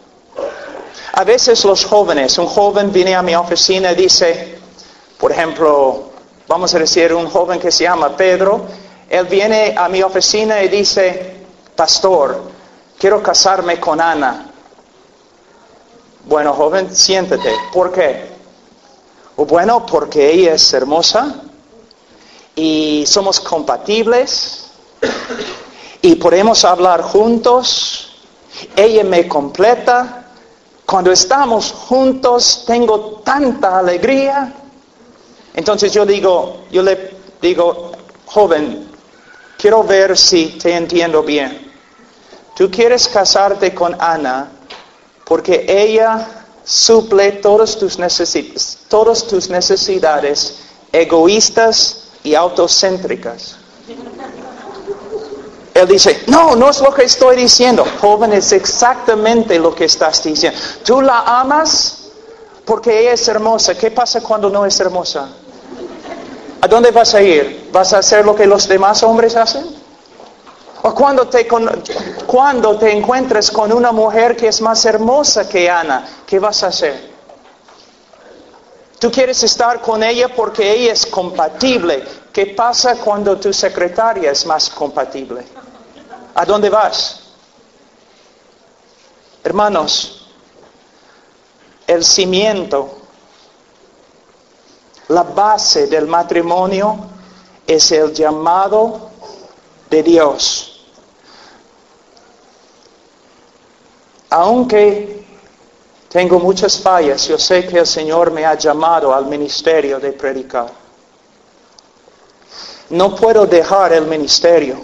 A 1.15 1.25
veces 1.25 1.65
los 1.65 1.85
jóvenes, 1.85 2.39
un 2.39 2.47
joven 2.47 2.93
viene 2.93 3.17
a 3.17 3.23
mi 3.23 3.35
oficina 3.35 3.91
y 3.91 3.97
dice, 3.97 4.61
por 5.19 5.33
ejemplo, 5.33 6.11
vamos 6.47 6.73
a 6.73 6.79
decir 6.79 7.13
un 7.13 7.29
joven 7.29 7.59
que 7.59 7.73
se 7.73 7.83
llama 7.83 8.17
Pedro, 8.17 8.67
él 9.09 9.27
viene 9.27 9.75
a 9.77 9.89
mi 9.89 10.05
oficina 10.05 10.63
y 10.63 10.69
dice, 10.69 11.39
pastor, 11.75 12.43
quiero 12.97 13.21
casarme 13.21 13.81
con 13.81 14.01
Ana. 14.01 14.50
Bueno, 16.27 16.53
joven, 16.53 16.95
siéntate. 16.95 17.51
¿Por 17.73 17.93
qué? 17.93 18.31
bueno, 19.37 19.87
porque 19.87 20.33
ella 20.33 20.53
es 20.53 20.73
hermosa 20.75 21.35
y 22.55 23.05
somos 23.07 23.41
compatibles 23.41 24.67
y 26.03 26.15
podemos 26.17 26.63
hablar 26.65 27.01
juntos. 27.01 28.19
Ella 28.77 29.03
me 29.03 29.27
completa. 29.27 30.27
Cuando 30.85 31.11
estamos 31.11 31.73
juntos 31.73 32.65
tengo 32.67 33.23
tanta 33.25 33.79
alegría. 33.79 34.53
Entonces 35.55 35.91
yo 35.93 36.05
digo, 36.05 36.65
yo 36.71 36.83
le 36.83 37.17
digo, 37.41 37.93
joven, 38.27 38.91
quiero 39.57 39.83
ver 39.85 40.19
si 40.19 40.59
te 40.63 40.75
entiendo 40.75 41.23
bien. 41.23 41.73
Tú 42.55 42.71
quieres 42.71 43.09
casarte 43.09 43.75
con 43.75 43.97
Ana 43.99 44.51
porque 45.31 45.65
ella 45.69 46.27
suple 46.65 47.31
todas 47.31 47.79
tus, 47.79 47.97
todas 48.89 49.25
tus 49.29 49.49
necesidades 49.49 50.57
egoístas 50.91 52.09
y 52.25 52.35
autocéntricas. 52.35 53.55
Él 55.73 55.87
dice, 55.87 56.25
no, 56.27 56.57
no 56.57 56.69
es 56.69 56.81
lo 56.81 56.93
que 56.93 57.05
estoy 57.05 57.37
diciendo. 57.37 57.87
Joven, 58.01 58.33
es 58.33 58.51
exactamente 58.51 59.57
lo 59.61 59.73
que 59.73 59.85
estás 59.85 60.21
diciendo. 60.25 60.59
Tú 60.85 61.01
la 61.01 61.21
amas 61.21 62.09
porque 62.65 62.99
ella 62.99 63.13
es 63.13 63.29
hermosa. 63.29 63.79
¿Qué 63.79 63.93
pasa 63.93 64.21
cuando 64.21 64.51
no 64.51 64.67
es 64.67 64.81
hermosa? 64.81 65.29
¿A 66.61 66.67
dónde 66.67 66.91
vas 66.91 67.15
a 67.15 67.23
ir? 67.23 67.69
¿Vas 67.73 67.93
a 67.93 67.99
hacer 67.99 68.25
lo 68.25 68.35
que 68.35 68.49
los 68.49 68.67
demás 68.67 69.05
hombres 69.05 69.37
hacen? 69.37 69.80
O 70.83 70.95
cuando 70.95 71.29
te, 71.29 71.47
cuando 72.27 72.79
te 72.79 72.93
encuentres 72.93 73.51
con 73.51 73.73
una 73.73 73.93
mujer 73.93 74.37
que 74.37 74.49
es 74.49 74.61
más 74.61 74.85
hermosa 74.87 75.49
que 75.49 75.69
Ana, 75.69 76.07
¿qué 76.27 76.39
vas 76.39 76.63
a 76.63 76.69
hacer? 76.69 77.11
Tú 78.99 79.11
quieres 79.11 79.43
estar 79.43 79.81
con 79.81 80.03
ella 80.03 80.35
porque 80.35 80.73
ella 80.73 80.93
es 80.93 81.07
compatible. 81.07 82.05
¿Qué 82.33 82.47
pasa 82.47 82.97
cuando 82.97 83.39
tu 83.39 83.53
secretaria 83.53 84.31
es 84.31 84.47
más 84.47 84.71
compatible? 84.71 85.45
¿A 86.35 86.45
dónde 86.45 86.71
vas? 86.71 87.21
Hermanos, 89.43 90.29
el 91.87 92.05
cimiento, 92.05 92.99
la 95.09 95.23
base 95.23 95.87
del 95.87 96.07
matrimonio 96.07 96.99
es 97.67 97.91
el 97.93 98.13
llamado 98.13 99.11
de 99.89 100.03
Dios. 100.03 100.70
Aunque 104.31 105.27
tengo 106.09 106.39
muchas 106.39 106.79
fallas, 106.79 107.27
yo 107.27 107.37
sé 107.37 107.67
que 107.67 107.79
el 107.81 107.87
Señor 107.87 108.31
me 108.31 108.47
ha 108.47 108.55
llamado 108.55 109.13
al 109.13 109.27
ministerio 109.27 109.99
de 109.99 110.13
predicar. 110.13 110.71
No 112.91 113.15
puedo 113.15 113.45
dejar 113.47 113.93
el 113.93 114.07
ministerio 114.07 114.77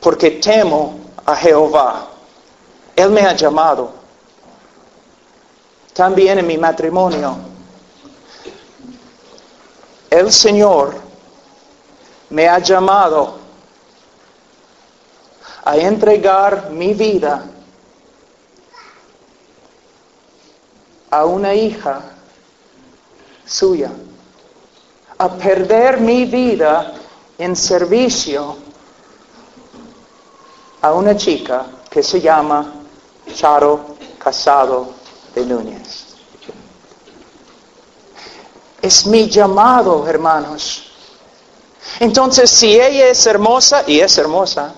porque 0.00 0.32
temo 0.32 0.98
a 1.26 1.36
Jehová. 1.36 2.08
Él 2.96 3.10
me 3.10 3.20
ha 3.20 3.34
llamado. 3.34 3.92
También 5.92 6.38
en 6.38 6.46
mi 6.46 6.56
matrimonio. 6.56 7.36
El 10.08 10.32
Señor 10.32 10.94
me 12.30 12.48
ha 12.48 12.58
llamado 12.58 13.38
a 15.64 15.76
entregar 15.76 16.70
mi 16.70 16.94
vida 16.94 17.44
a 21.10 21.24
una 21.24 21.54
hija 21.54 22.00
suya, 23.44 23.90
a 25.18 25.28
perder 25.28 26.00
mi 26.00 26.24
vida 26.24 26.94
en 27.38 27.56
servicio 27.56 28.56
a 30.82 30.92
una 30.92 31.16
chica 31.16 31.66
que 31.90 32.02
se 32.02 32.20
llama 32.20 32.72
Charo 33.34 33.96
Casado 34.18 34.90
de 35.34 35.44
Núñez. 35.44 36.06
Es 38.80 39.06
mi 39.06 39.28
llamado, 39.28 40.06
hermanos. 40.06 40.86
Entonces, 41.98 42.50
si 42.50 42.80
ella 42.80 43.08
es 43.08 43.26
hermosa, 43.26 43.84
y 43.86 44.00
es 44.00 44.16
hermosa, 44.16 44.72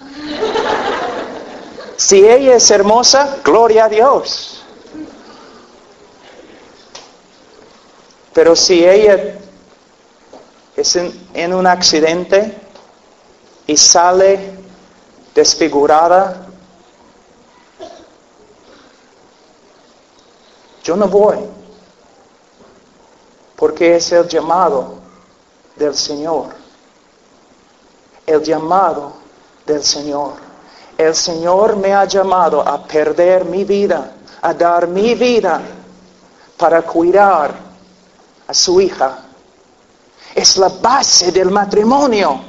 si 1.97 2.27
ella 2.27 2.57
es 2.57 2.71
hermosa, 2.71 3.39
gloria 3.45 3.85
a 3.85 3.89
Dios. 3.89 4.62
Pero 8.33 8.57
si 8.57 8.85
ella 8.85 9.39
es 10.75 10.97
en, 10.97 11.55
un 11.55 11.67
accidente 11.67 12.57
y 13.67 13.77
sale 13.77 14.59
desfigurada, 15.35 16.47
yo 20.83 20.97
no 20.97 21.09
voy, 21.09 21.39
porque 23.57 23.97
es 23.97 24.11
el 24.13 24.27
llamado 24.27 24.95
del 25.77 25.95
Señor, 25.95 26.55
el 28.27 28.43
llamado 28.43 29.13
del 29.67 29.83
Señor. 29.83 30.33
El 30.97 31.15
Señor 31.15 31.77
me 31.77 31.93
ha 31.93 32.05
llamado 32.05 32.67
a 32.67 32.83
perder 32.87 33.45
mi 33.45 33.65
vida, 33.65 34.13
a 34.41 34.55
dar 34.55 34.87
mi 34.89 35.15
vida 35.15 35.61
para 36.57 36.83
cuidar 36.83 37.72
a 38.53 38.55
su 38.55 38.81
hija. 38.83 39.19
Es 40.35 40.59
la 40.59 40.69
base 40.69 41.33
del 41.33 41.51
matrimonio. 41.51 42.41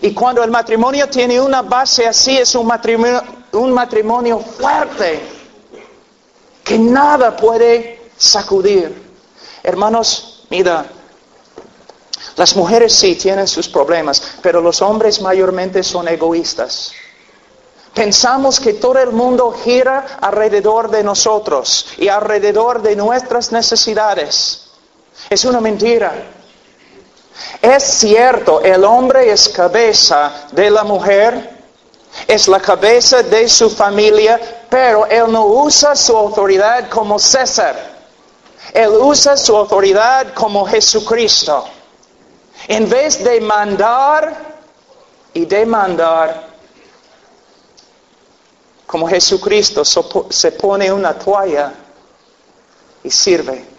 Y 0.00 0.12
cuando 0.12 0.42
el 0.42 0.50
matrimonio 0.50 1.08
tiene 1.08 1.40
una 1.40 1.62
base 1.62 2.06
así, 2.06 2.36
es 2.36 2.54
un 2.56 2.66
matrimonio, 2.66 3.22
un 3.52 3.72
matrimonio 3.72 4.40
fuerte, 4.40 5.22
que 6.64 6.78
nada 6.78 7.36
puede 7.36 8.10
sacudir. 8.16 9.10
Hermanos, 9.62 10.46
mira, 10.50 10.84
las 12.36 12.56
mujeres 12.56 12.92
sí 12.92 13.14
tienen 13.14 13.46
sus 13.46 13.68
problemas, 13.68 14.20
pero 14.42 14.60
los 14.60 14.82
hombres 14.82 15.20
mayormente 15.20 15.84
son 15.84 16.08
egoístas. 16.08 16.92
Pensamos 17.94 18.58
que 18.58 18.72
todo 18.74 18.98
el 18.98 19.12
mundo 19.12 19.52
gira 19.52 20.18
alrededor 20.20 20.90
de 20.90 21.04
nosotros 21.04 21.86
y 21.98 22.08
alrededor 22.08 22.82
de 22.82 22.96
nuestras 22.96 23.52
necesidades. 23.52 24.61
Es 25.28 25.44
una 25.44 25.60
mentira. 25.60 26.12
Es 27.60 27.82
cierto, 27.82 28.60
el 28.60 28.84
hombre 28.84 29.30
es 29.30 29.48
cabeza 29.48 30.46
de 30.52 30.70
la 30.70 30.84
mujer, 30.84 31.50
es 32.26 32.48
la 32.48 32.60
cabeza 32.60 33.22
de 33.22 33.48
su 33.48 33.70
familia, 33.70 34.40
pero 34.68 35.06
él 35.06 35.30
no 35.30 35.46
usa 35.46 35.94
su 35.94 36.16
autoridad 36.16 36.88
como 36.88 37.18
César. 37.18 37.92
Él 38.72 38.90
usa 38.90 39.36
su 39.36 39.56
autoridad 39.56 40.32
como 40.34 40.66
Jesucristo. 40.66 41.66
En 42.68 42.88
vez 42.88 43.22
de 43.22 43.40
mandar 43.40 44.34
y 45.34 45.44
demandar, 45.44 46.48
como 48.86 49.08
Jesucristo 49.08 49.84
se 49.84 50.52
pone 50.52 50.92
una 50.92 51.18
toalla 51.18 51.72
y 53.02 53.10
sirve. 53.10 53.71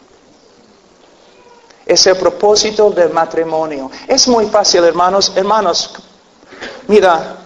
Es 1.86 2.08
el 2.08 2.18
propósito 2.18 2.90
del 2.92 3.12
matrimonio. 3.12 3.92
Es 4.08 4.28
muy 4.28 4.46
fácil, 4.48 4.84
hermanos. 4.84 5.32
Hermanos, 5.36 5.92
mira, 6.88 7.38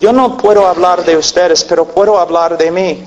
yo 0.00 0.12
no 0.12 0.36
puedo 0.36 0.66
hablar 0.66 1.04
de 1.04 1.16
ustedes, 1.16 1.62
pero 1.64 1.84
puedo 1.84 2.18
hablar 2.18 2.56
de 2.56 2.70
mí. 2.70 3.04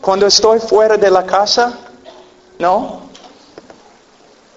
Cuando 0.00 0.26
estoy 0.26 0.60
fuera 0.60 0.96
de 0.96 1.10
la 1.10 1.26
casa, 1.26 1.78
¿no? 2.58 3.00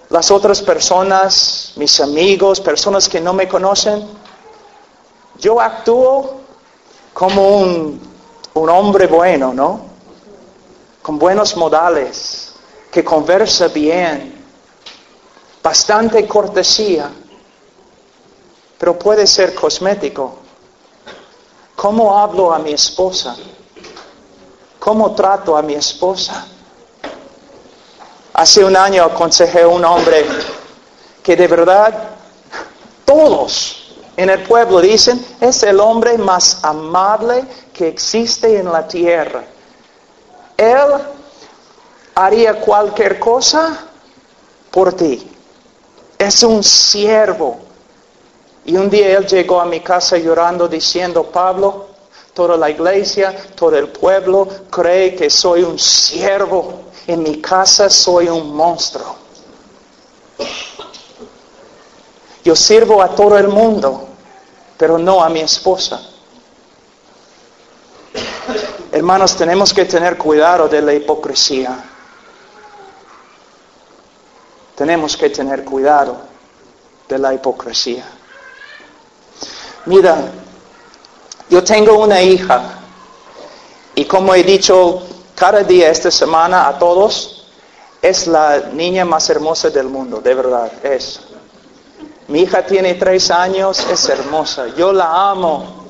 Las 0.10 0.32
otras 0.32 0.62
personas, 0.62 1.74
mis 1.76 2.00
amigos, 2.00 2.60
personas 2.62 3.10
que 3.10 3.20
no 3.20 3.34
me 3.34 3.48
conocen, 3.48 4.08
yo 5.40 5.60
actúo 5.60 6.40
como 7.14 7.60
un, 7.60 8.10
hombre 8.54 9.08
bueno, 9.08 9.54
¿no? 9.54 9.82
Con 11.02 11.18
buenos 11.18 11.56
modales, 11.58 12.54
que 12.92 13.04
conversa 13.04 13.68
bien, 13.70 14.39
bastante 15.64 16.28
cortesía, 16.28 17.10
pero 18.78 18.98
puede 18.98 19.28
ser 19.28 19.54
cosmético. 19.54 20.38
¿Cómo 21.76 22.18
hablo 22.18 22.54
a 22.54 22.60
mi 22.60 22.74
esposa? 22.74 23.36
¿Cómo 24.80 25.14
trato 25.14 25.56
a 25.56 25.62
mi 25.62 25.74
esposa? 25.74 26.48
Hace 28.34 28.64
un 28.64 28.76
año 28.76 29.04
aconsejé 29.04 29.62
a 29.64 29.68
un 29.68 29.84
hombre 29.84 30.26
que 31.22 31.36
de 31.36 31.48
verdad 31.48 31.94
todos 33.06 33.94
en 34.16 34.30
el 34.30 34.44
pueblo 34.44 34.82
dicen, 34.82 35.26
es 35.40 35.64
el 35.64 35.80
hombre 35.80 36.18
más 36.18 36.60
amable 36.64 37.46
que 37.74 37.88
existe 37.88 38.60
en 38.60 38.72
la 38.72 38.88
tierra. 38.88 39.44
Él 40.58 40.88
haría 42.16 42.60
cualquier 42.60 43.18
cosa 43.18 43.86
por 44.72 44.94
ti. 44.94 45.39
Es 46.20 46.44
un 46.44 46.62
siervo. 46.64 47.58
Y 48.66 48.76
un 48.76 48.90
día 48.90 49.18
él 49.18 49.26
llegó 49.26 49.62
a 49.62 49.66
mi 49.66 49.80
casa 49.80 50.18
llorando 50.18 50.68
diciendo, 50.68 51.24
Pablo, 51.24 51.88
toda 52.34 52.58
la 52.58 52.70
iglesia, 52.70 53.36
todo 53.56 53.78
el 53.78 53.88
pueblo 53.88 54.48
cree 54.70 55.16
que 55.16 55.30
soy 55.30 55.64
un 55.64 55.80
siervo. 55.80 56.82
En 57.08 57.24
mi 57.24 57.42
casa 57.42 57.90
soy 57.90 58.28
un 58.28 58.54
monstruo. 58.54 59.16
Yo 62.44 62.56
sirvo 62.56 63.02
a 63.02 63.16
todo 63.16 63.38
el 63.38 63.48
mundo, 63.48 64.08
pero 64.78 64.98
no 64.98 65.24
a 65.24 65.30
mi 65.30 65.40
esposa. 65.40 66.02
Hermanos, 68.92 69.36
tenemos 69.38 69.74
que 69.74 69.86
tener 69.86 70.18
cuidado 70.18 70.68
de 70.68 70.82
la 70.82 70.94
hipocresía. 70.94 71.89
Tenemos 74.80 75.18
que 75.18 75.30
tener 75.30 75.66
cuidado 75.66 76.16
de 77.10 77.18
la 77.20 77.34
hipocresía. 77.34 78.06
Mira, 79.88 80.16
yo 81.50 81.62
tengo 81.66 82.00
una 82.00 82.22
hija 82.22 82.80
y 83.94 84.06
como 84.06 84.34
he 84.34 84.42
dicho 84.42 85.02
cada 85.36 85.64
día 85.64 85.90
esta 85.90 86.10
semana 86.10 86.70
a 86.70 86.80
todos, 86.80 87.46
es 88.02 88.26
la 88.28 88.70
niña 88.72 89.04
más 89.04 89.30
hermosa 89.30 89.70
del 89.70 89.90
mundo, 89.90 90.22
de 90.22 90.34
verdad, 90.34 90.72
es. 90.82 91.20
Mi 92.30 92.44
hija 92.44 92.66
tiene 92.66 92.94
tres 92.94 93.30
años, 93.32 93.86
es 93.92 94.08
hermosa, 94.08 94.68
yo 94.78 94.94
la 94.94 95.30
amo. 95.30 95.90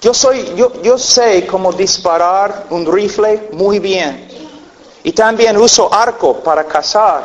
Yo, 0.00 0.12
soy, 0.12 0.56
yo, 0.56 0.82
yo 0.82 0.98
sé 0.98 1.46
cómo 1.46 1.72
disparar 1.72 2.66
un 2.70 2.84
rifle 2.92 3.50
muy 3.52 3.78
bien. 3.78 4.25
Y 5.06 5.12
también 5.12 5.56
uso 5.56 5.88
arco 5.94 6.40
para 6.40 6.64
cazar. 6.64 7.22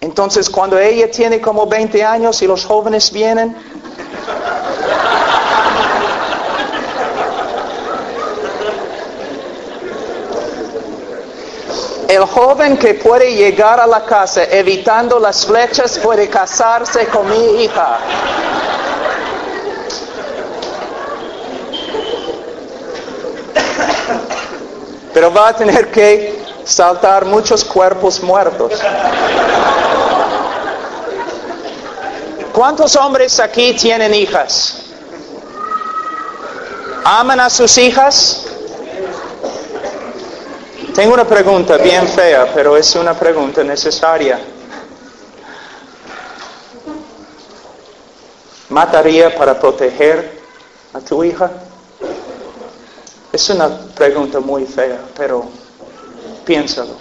Entonces 0.00 0.50
cuando 0.50 0.76
ella 0.80 1.08
tiene 1.08 1.40
como 1.40 1.64
20 1.64 2.04
años 2.04 2.42
y 2.42 2.48
los 2.48 2.64
jóvenes 2.64 3.12
vienen, 3.12 3.56
El 12.08 12.24
joven 12.26 12.76
que 12.76 12.94
puede 12.94 13.32
llegar 13.32 13.78
a 13.78 13.86
la 13.86 14.04
casa 14.04 14.42
evitando 14.42 15.20
las 15.20 15.46
flechas 15.46 16.00
puede 16.00 16.28
casarse 16.28 17.06
con 17.06 17.30
mi 17.30 17.62
hija. 17.62 17.98
Pero 25.14 25.32
va 25.32 25.50
a 25.50 25.52
tener 25.56 25.92
que 25.92 26.39
saltar 26.70 27.24
muchos 27.24 27.64
cuerpos 27.64 28.22
muertos. 28.22 28.72
¿Cuántos 32.52 32.94
hombres 32.96 33.40
aquí 33.40 33.74
tienen 33.74 34.14
hijas? 34.14 34.76
¿Aman 37.04 37.40
a 37.40 37.50
sus 37.50 37.76
hijas? 37.78 38.46
Tengo 40.94 41.14
una 41.14 41.24
pregunta 41.24 41.76
bien 41.76 42.06
fea, 42.06 42.52
pero 42.54 42.76
es 42.76 42.94
una 42.94 43.14
pregunta 43.14 43.64
necesaria. 43.64 44.38
¿Mataría 48.68 49.34
para 49.34 49.58
proteger 49.58 50.40
a 50.92 51.00
tu 51.00 51.24
hija? 51.24 51.50
Es 53.32 53.48
una 53.50 53.68
pregunta 53.94 54.38
muy 54.40 54.66
fea, 54.66 54.98
pero 55.16 55.59
piénsalo. 56.50 56.96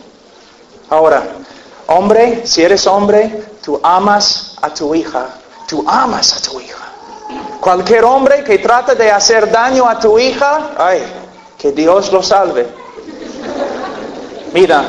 Ahora, 0.91 1.23
hombre, 1.87 2.45
si 2.45 2.61
eres 2.61 2.85
hombre, 2.85 3.45
tú 3.65 3.79
amas 3.81 4.55
a 4.61 4.71
tu 4.71 4.93
hija. 4.93 5.25
Tú 5.67 5.83
amas 5.87 6.37
a 6.37 6.51
tu 6.51 6.59
hija. 6.59 6.85
Cualquier 7.59 8.05
hombre 8.05 8.43
que 8.43 8.59
trata 8.59 8.93
de 8.93 9.09
hacer 9.09 9.49
daño 9.51 9.89
a 9.89 9.99
tu 9.99 10.19
hija, 10.19 10.75
ay, 10.77 11.01
que 11.57 11.71
Dios 11.71 12.11
lo 12.11 12.21
salve. 12.21 12.67
Mira, 14.53 14.83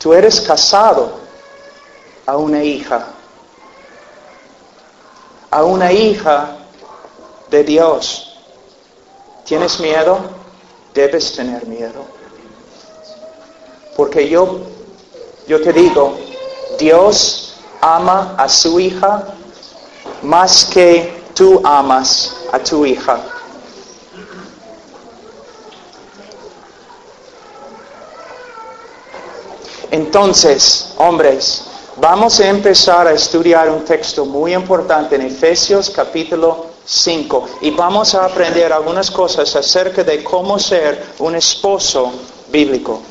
tú 0.00 0.12
eres 0.12 0.40
casado 0.40 1.12
a 2.26 2.36
una 2.36 2.64
hija, 2.64 3.06
a 5.48 5.62
una 5.62 5.92
hija 5.92 6.56
de 7.50 7.62
Dios. 7.62 8.36
¿Tienes 9.44 9.78
miedo? 9.78 10.37
Debes 10.98 11.32
tener 11.32 11.64
miedo. 11.64 12.04
Porque 13.96 14.28
yo, 14.28 14.62
yo 15.46 15.62
te 15.62 15.72
digo, 15.72 16.18
Dios 16.76 17.54
ama 17.80 18.34
a 18.36 18.48
su 18.48 18.80
hija 18.80 19.28
más 20.22 20.64
que 20.64 21.22
tú 21.36 21.60
amas 21.62 22.34
a 22.50 22.58
tu 22.58 22.84
hija. 22.84 23.16
Entonces, 29.92 30.94
hombres, 30.96 31.62
vamos 31.94 32.40
a 32.40 32.48
empezar 32.48 33.06
a 33.06 33.12
estudiar 33.12 33.70
un 33.70 33.84
texto 33.84 34.26
muy 34.26 34.52
importante 34.52 35.14
en 35.14 35.22
Efesios 35.22 35.90
capítulo 35.90 36.77
5 36.90 37.48
y 37.60 37.70
vamos 37.70 38.14
a 38.14 38.24
aprender 38.24 38.72
algunas 38.72 39.10
cosas 39.10 39.54
acerca 39.54 40.02
de 40.02 40.24
cómo 40.24 40.58
ser 40.58 41.04
un 41.18 41.36
esposo 41.36 42.10
bíblico. 42.50 43.02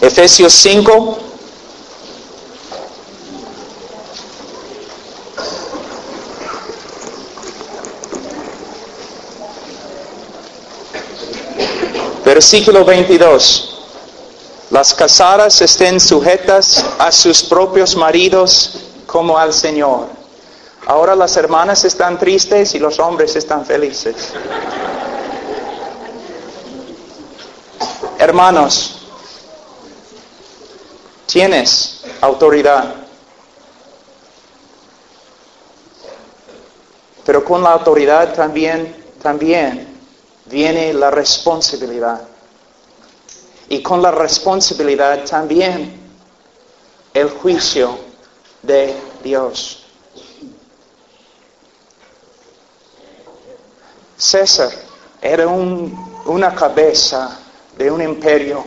Efesios 0.00 0.52
5, 0.54 1.18
Versículo 12.24 12.84
22. 12.84 13.67
Las 14.78 14.94
casadas 14.94 15.60
estén 15.60 15.98
sujetas 15.98 16.84
a 17.00 17.10
sus 17.10 17.42
propios 17.42 17.96
maridos 17.96 18.78
como 19.06 19.36
al 19.36 19.52
Señor. 19.52 20.06
Ahora 20.86 21.16
las 21.16 21.36
hermanas 21.36 21.84
están 21.84 22.16
tristes 22.16 22.76
y 22.76 22.78
los 22.78 23.00
hombres 23.00 23.34
están 23.34 23.66
felices. 23.66 24.14
Hermanos, 28.20 29.00
tienes 31.26 32.04
autoridad. 32.20 32.94
Pero 37.26 37.44
con 37.44 37.64
la 37.64 37.72
autoridad 37.72 38.32
también, 38.32 38.94
también 39.20 39.88
viene 40.46 40.92
la 40.92 41.10
responsabilidad. 41.10 42.27
Y 43.68 43.82
con 43.82 44.00
la 44.00 44.10
responsabilidad 44.10 45.24
también 45.24 46.00
el 47.12 47.30
juicio 47.30 47.98
de 48.62 48.94
Dios. 49.22 49.84
César 54.16 54.70
era 55.20 55.46
una 55.46 56.54
cabeza 56.54 57.38
de 57.76 57.90
un 57.90 58.02
imperio. 58.02 58.64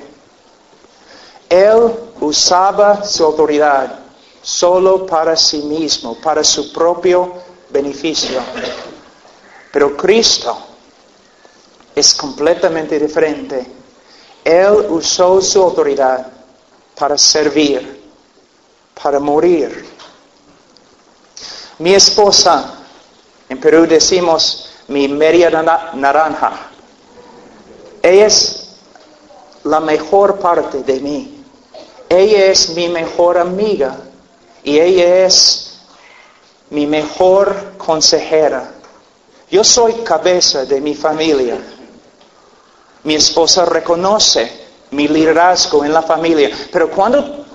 Él 1.49 1.91
usaba 2.21 3.03
su 3.03 3.25
autoridad 3.25 3.99
solo 4.41 5.05
para 5.05 5.35
sí 5.35 5.61
mismo, 5.63 6.15
para 6.21 6.43
su 6.43 6.71
propio 6.71 7.33
beneficio. 7.69 8.39
Pero 9.71 9.95
Cristo 9.97 10.57
es 11.93 12.13
completamente 12.13 12.99
diferente. 12.99 13.80
Él 14.43 14.87
usó 14.89 15.41
su 15.41 15.61
autoridad 15.61 16.27
para 16.95 17.17
servir, 17.17 18.01
para 19.01 19.19
morir. 19.19 19.85
Mi 21.79 21.93
esposa, 21.93 22.79
en 23.49 23.59
Perú 23.59 23.85
decimos 23.87 24.69
mi 24.87 25.07
media 25.07 25.49
naranja, 25.93 26.69
ella 28.01 28.25
es 28.25 28.61
la 29.63 29.79
mejor 29.79 30.39
parte 30.39 30.83
de 30.83 30.99
mí. 30.99 31.43
Ella 32.09 32.47
es 32.47 32.69
mi 32.75 32.89
mejor 32.89 33.37
amiga 33.37 33.97
y 34.63 34.79
ella 34.79 35.25
es 35.25 35.79
mi 36.69 36.85
mejor 36.85 37.73
consejera. 37.77 38.71
Yo 39.49 39.63
soy 39.63 39.93
cabeza 40.03 40.65
de 40.65 40.81
mi 40.81 40.95
familia. 40.95 41.57
Mi 43.03 43.15
esposa 43.15 43.65
reconoce 43.65 44.61
mi 44.91 45.07
liderazgo 45.07 45.83
en 45.83 45.93
la 45.93 46.01
familia. 46.01 46.49
Pero 46.71 46.89
cuando, 46.91 47.45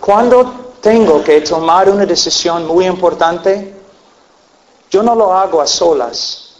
cuando 0.00 0.74
tengo 0.80 1.22
que 1.22 1.40
tomar 1.42 1.88
una 1.88 2.06
decisión 2.06 2.66
muy 2.66 2.86
importante, 2.86 3.74
yo 4.90 5.02
no 5.02 5.14
lo 5.14 5.32
hago 5.32 5.60
a 5.60 5.66
solas. 5.66 6.56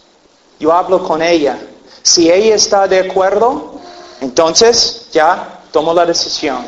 Yo 0.59 0.71
hablo 0.71 1.03
con 1.03 1.21
ella. 1.21 1.59
Si 2.01 2.31
ella 2.31 2.55
está 2.55 2.87
de 2.87 2.99
acuerdo, 2.99 3.73
entonces 4.21 5.07
ya 5.11 5.61
tomo 5.71 5.93
la 5.93 6.05
decisión. 6.05 6.65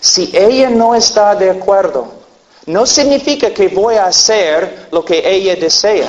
Si 0.00 0.30
ella 0.34 0.70
no 0.70 0.94
está 0.94 1.34
de 1.34 1.50
acuerdo, 1.50 2.06
no 2.66 2.86
significa 2.86 3.52
que 3.52 3.68
voy 3.68 3.96
a 3.96 4.06
hacer 4.06 4.88
lo 4.92 5.04
que 5.04 5.22
ella 5.28 5.56
desea, 5.56 6.08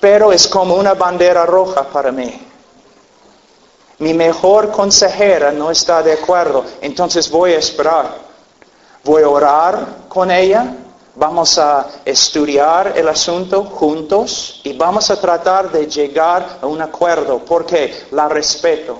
pero 0.00 0.32
es 0.32 0.46
como 0.46 0.74
una 0.74 0.94
bandera 0.94 1.44
roja 1.44 1.82
para 1.82 2.12
mí. 2.12 2.40
Mi 3.98 4.12
mejor 4.12 4.70
consejera 4.70 5.52
no 5.52 5.70
está 5.70 6.02
de 6.02 6.12
acuerdo, 6.12 6.64
entonces 6.80 7.30
voy 7.30 7.52
a 7.52 7.58
esperar. 7.58 8.18
Voy 9.04 9.22
a 9.22 9.28
orar 9.28 9.86
con 10.08 10.30
ella, 10.30 10.74
vamos 11.14 11.58
a 11.58 11.86
estudiar 12.04 12.94
el 12.96 13.06
asunto 13.08 13.64
juntos 13.64 14.60
y 14.64 14.72
vamos 14.72 15.10
a 15.10 15.20
tratar 15.20 15.70
de 15.70 15.86
llegar 15.86 16.58
a 16.62 16.66
un 16.66 16.80
acuerdo 16.80 17.44
porque 17.44 18.06
la 18.10 18.28
respeto, 18.28 18.98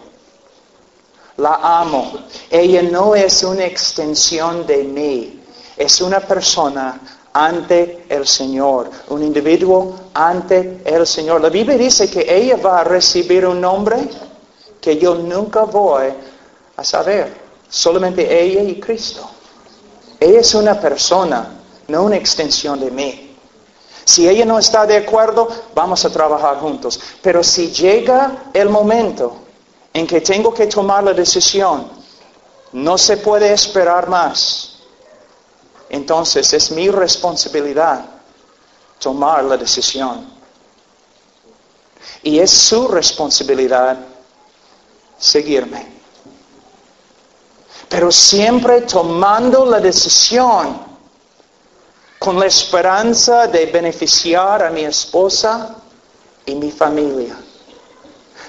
la 1.39 1.55
amo. 1.81 2.13
Ella 2.51 2.83
no 2.83 3.15
es 3.15 3.43
una 3.43 3.65
extensión 3.65 4.67
de 4.67 4.85
mí, 4.85 5.41
es 5.77 6.01
una 6.01 6.21
persona 6.21 7.01
ante 7.33 8.05
el 8.09 8.27
Señor, 8.29 8.91
un 9.09 9.23
individuo 9.23 9.97
ante 10.15 10.83
el 10.85 11.05
Señor. 11.05 11.41
La 11.41 11.49
Biblia 11.49 11.77
dice 11.77 12.09
que 12.09 12.25
ella 12.29 12.57
va 12.57 12.81
a 12.81 12.85
recibir 12.85 13.45
un 13.45 13.61
nombre 13.61 14.09
que 14.85 14.99
yo 14.99 15.15
nunca 15.15 15.63
voy 15.63 16.13
a 16.77 16.85
saber. 16.85 17.35
Solamente 17.71 18.23
ella 18.39 18.61
y 18.61 18.79
Cristo. 18.79 19.27
Ella 20.21 20.41
es 20.41 20.55
una 20.55 20.79
persona, 20.79 21.59
no 21.89 22.03
una 22.03 22.17
extensión 22.17 22.79
de 22.79 22.91
mí. 22.91 23.35
Si 24.05 24.29
ella 24.29 24.45
no 24.45 24.59
está 24.59 24.85
de 24.85 24.99
acuerdo, 24.99 25.49
vamos 25.75 26.05
a 26.05 26.11
trabajar 26.11 26.59
juntos. 26.59 27.01
Pero 27.23 27.43
si 27.43 27.71
llega 27.71 28.51
el 28.53 28.69
momento 28.69 29.37
en 29.95 30.07
que 30.07 30.21
tengo 30.21 30.53
que 30.53 30.67
tomar 30.67 31.03
la 31.03 31.15
decisión, 31.15 31.89
no 32.73 32.99
se 32.99 33.17
puede 33.17 33.55
esperar 33.55 34.07
más. 34.07 34.81
Entonces 35.89 36.53
es 36.53 36.71
mi 36.73 36.91
responsabilidad 36.91 38.05
tomar 38.99 39.45
la 39.45 39.57
decisión. 39.57 40.29
Y 42.23 42.39
es 42.39 42.51
su 42.51 42.87
responsabilidad 42.89 44.14
seguirme. 45.25 45.87
Pero 47.89 48.13
siempre 48.13 48.83
tomando 48.83 49.65
la 49.65 49.81
decisión 49.81 50.79
con 52.19 52.39
la 52.39 52.47
esperanza 52.47 53.47
de 53.47 53.67
beneficiar 53.67 54.63
a 54.63 54.71
mi 54.71 54.85
esposa 54.85 55.77
y 56.45 56.55
mi 56.55 56.71
familia. 56.71 57.37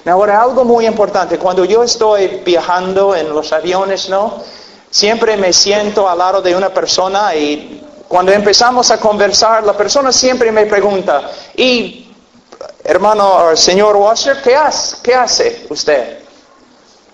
Ahora, 0.04 0.40
algo 0.40 0.64
muy 0.64 0.86
importante, 0.86 1.38
cuando 1.38 1.64
yo 1.64 1.82
estoy 1.82 2.42
viajando 2.44 3.14
en 3.14 3.30
los 3.30 3.52
aviones, 3.52 4.08
¿no? 4.08 4.42
Siempre 4.90 5.36
me 5.36 5.52
siento 5.52 6.08
al 6.08 6.18
lado 6.18 6.42
de 6.42 6.54
una 6.54 6.72
persona 6.72 7.34
y 7.34 7.82
cuando 8.06 8.32
empezamos 8.32 8.90
a 8.90 9.00
conversar, 9.00 9.64
la 9.64 9.76
persona 9.76 10.12
siempre 10.12 10.52
me 10.52 10.66
pregunta, 10.66 11.28
y 11.56 12.14
hermano, 12.84 13.56
señor 13.56 13.96
Washer, 13.96 14.40
¿qué 14.42 14.54
hace, 14.54 14.96
¿qué 15.02 15.14
hace 15.14 15.66
usted? 15.68 16.25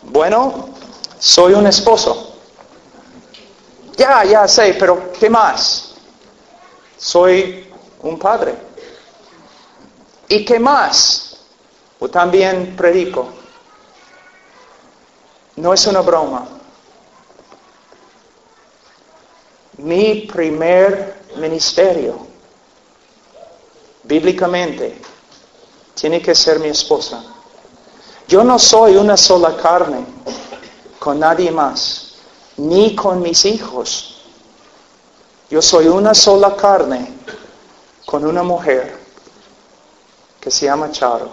Bueno, 0.03 0.69
soy 1.19 1.55
un 1.55 1.67
esposo. 1.67 2.35
Ya, 3.97 4.25
ya 4.25 4.49
sé, 4.49 4.75
pero 4.79 5.13
¿qué 5.13 5.31
más? 5.31 5.95
Soy 6.97 7.73
un 8.03 8.19
padre. 8.19 8.57
¿Y 10.29 10.45
qué 10.45 10.59
más? 10.59 11.37
O 11.99 12.09
también 12.09 12.75
predico. 12.77 13.29
No 15.57 15.73
es 15.73 15.87
una 15.87 16.01
broma. 16.01 16.49
Mi 19.79 20.27
primer 20.33 21.23
ministerio, 21.37 22.27
bíblicamente, 24.05 25.01
tiene 25.95 26.21
que 26.21 26.35
ser 26.35 26.59
mi 26.59 26.69
esposa. 26.69 27.32
Yo 28.29 28.45
no 28.45 28.59
soy 28.59 28.97
una 28.97 29.17
sola 29.17 29.57
carne 29.57 30.05
con 30.99 31.19
nadie 31.19 31.51
más, 31.51 32.15
ni 32.57 32.95
con 32.95 33.21
mis 33.21 33.45
hijos. 33.45 34.23
Yo 35.51 35.61
soy 35.61 35.89
una 35.89 36.15
sola 36.15 36.57
carne 36.57 37.13
con 38.07 38.25
una 38.25 38.43
mujer 38.43 38.99
que 40.41 40.51
se 40.51 40.67
llama 40.67 40.91
Charo. 40.91 41.29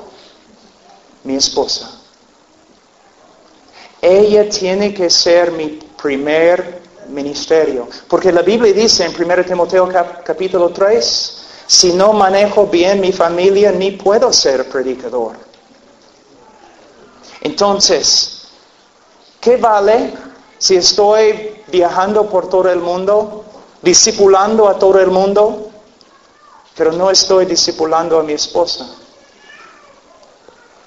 mi 1.23 1.35
esposa. 1.35 1.91
Ella 4.01 4.49
tiene 4.49 4.93
que 4.93 5.09
ser 5.09 5.51
mi 5.51 5.79
primer 6.01 6.81
ministerio. 7.09 7.87
Porque 8.07 8.31
la 8.31 8.41
Biblia 8.41 8.73
dice 8.73 9.05
en 9.05 9.13
1 9.13 9.43
Timoteo 9.43 9.89
capítulo 10.23 10.69
3, 10.69 11.45
si 11.67 11.93
no 11.93 12.13
manejo 12.13 12.67
bien 12.67 13.01
mi 13.01 13.11
familia, 13.11 13.71
ni 13.71 13.91
puedo 13.91 14.31
ser 14.31 14.69
predicador. 14.69 15.48
Entonces, 17.41 18.47
¿qué 19.39 19.57
vale 19.57 20.13
si 20.57 20.75
estoy 20.75 21.63
viajando 21.67 22.29
por 22.29 22.49
todo 22.49 22.69
el 22.69 22.79
mundo, 22.79 23.45
discipulando 23.81 24.67
a 24.67 24.77
todo 24.77 24.99
el 24.99 25.11
mundo, 25.11 25.69
pero 26.75 26.91
no 26.91 27.09
estoy 27.09 27.45
discipulando 27.45 28.19
a 28.19 28.23
mi 28.23 28.33
esposa? 28.33 28.89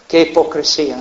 Qué 0.08 0.22
hipocresía. 0.22 0.96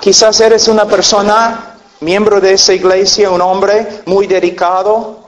Quizás 0.00 0.40
eres 0.40 0.66
una 0.68 0.86
persona 0.86 1.76
miembro 2.00 2.40
de 2.40 2.54
esa 2.54 2.72
iglesia, 2.72 3.30
un 3.30 3.42
hombre 3.42 4.02
muy 4.06 4.26
dedicado, 4.26 5.18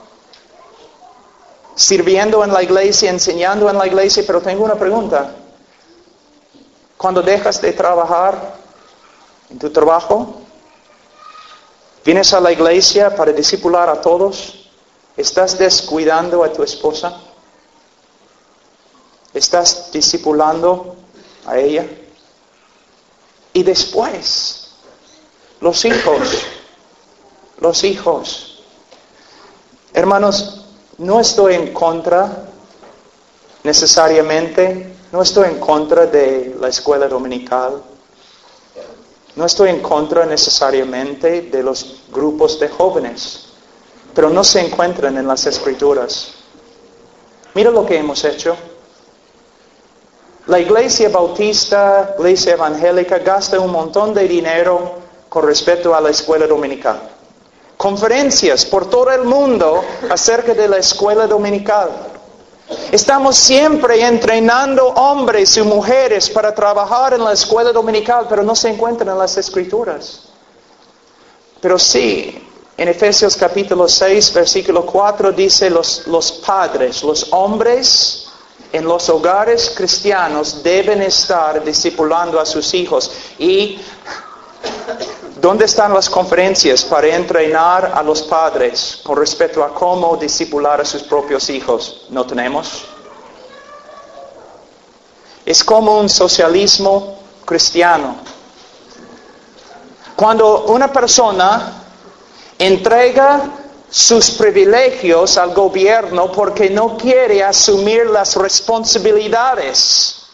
sirviendo 1.75 2.43
en 2.43 2.51
la 2.51 2.63
iglesia, 2.63 3.11
enseñando 3.11 3.69
en 3.69 3.77
la 3.77 3.85
iglesia, 3.85 4.23
pero 4.25 4.41
tengo 4.41 4.63
una 4.63 4.75
pregunta. 4.75 5.31
Cuando 7.03 7.21
dejas 7.21 7.59
de 7.59 7.73
trabajar 7.73 8.55
en 9.49 9.59
tu 9.59 9.69
trabajo, 9.71 10.35
vienes 12.05 12.33
a 12.33 12.39
la 12.39 12.49
iglesia 12.49 13.13
para 13.13 13.33
discipular 13.33 13.89
a 13.89 13.99
todos, 13.99 14.69
¿estás 15.17 15.57
descuidando 15.57 16.45
a 16.45 16.53
tu 16.53 16.63
esposa? 16.63 17.19
¿Estás 19.33 19.91
discipulando 19.91 20.95
a 21.45 21.57
ella? 21.57 21.85
Y 23.51 23.63
después, 23.63 24.69
los 25.59 25.83
hijos, 25.83 26.21
los 27.57 27.83
hijos. 27.83 28.63
Hermanos, 29.93 30.67
no 30.99 31.19
estoy 31.19 31.55
en 31.55 31.73
contra 31.73 32.45
necesariamente, 33.63 34.92
no 35.13 35.21
estoy 35.21 35.47
en 35.47 35.59
contra 35.59 36.07
de 36.07 36.55
la 36.59 36.69
escuela 36.69 37.07
dominical, 37.07 37.83
no 39.35 39.45
estoy 39.45 39.69
en 39.69 39.79
contra 39.79 40.25
necesariamente 40.25 41.43
de 41.43 41.61
los 41.61 42.01
grupos 42.11 42.59
de 42.59 42.67
jóvenes, 42.67 43.45
pero 44.15 44.31
no 44.31 44.43
se 44.43 44.59
encuentran 44.59 45.15
en 45.15 45.27
las 45.27 45.45
escrituras. 45.45 46.33
Mira 47.53 47.69
lo 47.69 47.85
que 47.85 47.97
hemos 47.97 48.25
hecho. 48.25 48.57
La 50.47 50.59
iglesia 50.59 51.09
bautista, 51.09 52.15
iglesia 52.17 52.53
evangélica, 52.53 53.19
gasta 53.19 53.59
un 53.59 53.71
montón 53.71 54.15
de 54.15 54.27
dinero 54.27 54.93
con 55.29 55.45
respecto 55.45 55.93
a 55.93 56.01
la 56.01 56.09
escuela 56.09 56.47
dominical 56.47 57.13
conferencias 57.77 58.65
por 58.65 58.89
todo 58.89 59.11
el 59.11 59.25
mundo 59.25 59.83
acerca 60.09 60.53
de 60.53 60.69
la 60.69 60.77
escuela 60.77 61.27
dominical. 61.27 62.12
Estamos 62.91 63.37
siempre 63.37 64.01
entrenando 64.05 64.87
hombres 64.87 65.57
y 65.57 65.61
mujeres 65.61 66.29
para 66.29 66.53
trabajar 66.53 67.13
en 67.13 67.23
la 67.23 67.33
escuela 67.33 67.71
dominical, 67.71 68.27
pero 68.29 68.43
no 68.43 68.55
se 68.55 68.69
encuentran 68.69 69.09
en 69.09 69.17
las 69.17 69.37
escrituras. 69.37 70.21
Pero 71.59 71.77
sí, 71.77 72.47
en 72.77 72.87
Efesios 72.87 73.35
capítulo 73.35 73.87
6, 73.87 74.33
versículo 74.33 74.85
4 74.85 75.31
dice 75.31 75.69
los, 75.69 76.07
los 76.07 76.31
padres, 76.31 77.03
los 77.03 77.27
hombres 77.31 78.27
en 78.71 78.85
los 78.85 79.07
hogares 79.09 79.71
cristianos 79.75 80.63
deben 80.63 81.01
estar 81.03 81.63
discipulando 81.63 82.39
a 82.39 82.45
sus 82.45 82.73
hijos. 82.73 83.11
Y 83.37 83.79
¿Dónde 85.41 85.65
están 85.65 85.93
las 85.93 86.09
conferencias 86.09 86.85
para 86.85 87.07
entrenar 87.07 87.91
a 87.93 88.01
los 88.01 88.21
padres 88.21 89.01
con 89.03 89.17
respecto 89.17 89.63
a 89.63 89.73
cómo 89.73 90.15
discipular 90.15 90.79
a 90.79 90.85
sus 90.85 91.03
propios 91.03 91.49
hijos? 91.49 92.05
¿No 92.09 92.25
tenemos? 92.25 92.85
Es 95.45 95.63
como 95.63 95.99
un 95.99 96.07
socialismo 96.07 97.19
cristiano. 97.43 98.15
Cuando 100.15 100.63
una 100.65 100.91
persona 100.91 101.83
entrega 102.57 103.41
sus 103.89 104.31
privilegios 104.31 105.37
al 105.37 105.53
gobierno 105.53 106.31
porque 106.31 106.69
no 106.69 106.97
quiere 106.97 107.43
asumir 107.43 108.07
las 108.07 108.35
responsabilidades. 108.35 110.27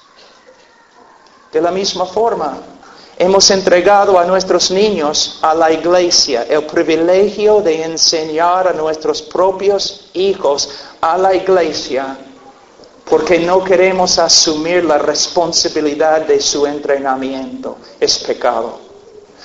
De 1.51 1.59
la 1.59 1.71
misma 1.71 2.05
forma, 2.05 2.57
Hemos 3.21 3.51
entregado 3.51 4.17
a 4.17 4.23
nuestros 4.23 4.71
niños 4.71 5.39
a 5.41 5.53
la 5.53 5.69
iglesia 5.73 6.43
el 6.43 6.63
privilegio 6.63 7.59
de 7.59 7.83
enseñar 7.83 8.65
a 8.65 8.71
nuestros 8.71 9.21
propios 9.21 10.09
hijos 10.13 10.69
a 11.01 11.17
la 11.17 11.35
iglesia 11.35 12.17
porque 13.03 13.39
no 13.39 13.61
queremos 13.61 14.17
asumir 14.19 14.85
la 14.85 14.99
responsabilidad 14.99 16.21
de 16.21 16.39
su 16.39 16.65
entrenamiento. 16.65 17.75
Es 17.99 18.19
pecado. 18.19 18.79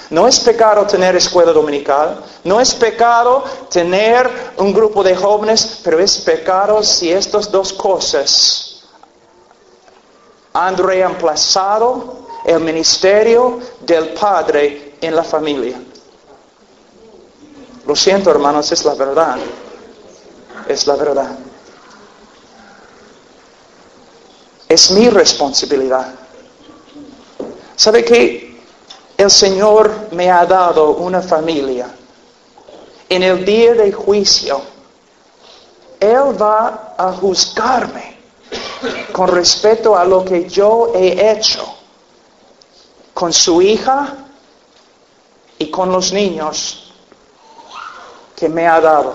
No 0.09 0.29
es 0.29 0.39
pecado 0.39 0.87
tener 0.87 1.17
escuela 1.17 1.51
dominical, 1.51 2.23
no 2.45 2.61
es 2.61 2.73
pecado 2.77 3.43
tener 3.71 4.31
un 4.57 4.73
grupo 4.73 5.03
de 5.03 5.17
jóvenes, 5.17 5.81
pero 5.83 5.99
es 5.99 6.19
pecado 6.19 6.81
si 6.85 7.11
estas 7.11 7.51
dos 7.51 7.73
cosas 7.73 8.85
han 10.53 10.77
reemplazado 10.77 12.24
el 12.45 12.61
ministerio 12.61 13.59
del 13.81 14.11
Padre 14.11 14.95
en 15.01 15.17
la 15.17 15.25
familia. 15.25 15.81
Lo 17.87 17.97
siento, 17.97 18.31
hermanos, 18.31 18.71
es 18.71 18.85
la 18.85 18.95
verdad. 18.95 19.37
Es 20.69 20.87
la 20.87 20.97
verdad. 20.97 21.39
Es 24.69 24.91
mi 24.91 25.09
responsabilidad. 25.09 26.15
¿Sabe 27.77 28.05
que 28.05 28.61
el 29.17 29.31
Señor 29.31 30.09
me 30.13 30.31
ha 30.31 30.45
dado 30.45 30.91
una 30.97 31.23
familia? 31.23 31.89
En 33.09 33.23
el 33.23 33.45
día 33.45 33.75
de 33.75 33.93
juicio, 33.93 34.61
Él 36.01 36.41
va 36.41 36.95
a 36.97 37.13
juzgarme 37.13 38.19
con 39.13 39.29
respecto 39.29 39.97
a 39.97 40.05
lo 40.05 40.25
que 40.25 40.49
yo 40.49 40.93
he 40.95 41.31
hecho 41.33 41.74
con 43.15 43.33
su 43.33 43.63
hija 43.63 44.17
y 45.59 45.71
con 45.71 45.91
los 45.91 46.13
niños 46.13 46.93
que 48.37 48.49
me 48.49 48.67
ha 48.67 48.81
dado. 48.81 49.15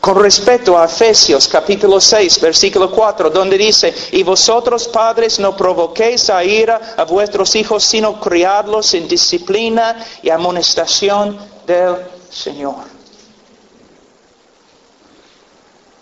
Con 0.00 0.20
respecto 0.20 0.76
a 0.76 0.86
Efesios 0.86 1.46
capítulo 1.46 2.00
6, 2.00 2.40
versículo 2.40 2.90
4, 2.90 3.30
donde 3.30 3.56
dice, 3.56 3.94
y 4.10 4.24
vosotros 4.24 4.88
padres 4.88 5.38
no 5.38 5.56
provoquéis 5.56 6.28
a 6.28 6.42
ira 6.42 6.94
a 6.96 7.04
vuestros 7.04 7.54
hijos, 7.54 7.84
sino 7.84 8.20
criadlos 8.20 8.92
en 8.94 9.06
disciplina 9.06 10.04
y 10.20 10.28
amonestación 10.28 11.38
del 11.66 11.98
Señor. 12.28 12.74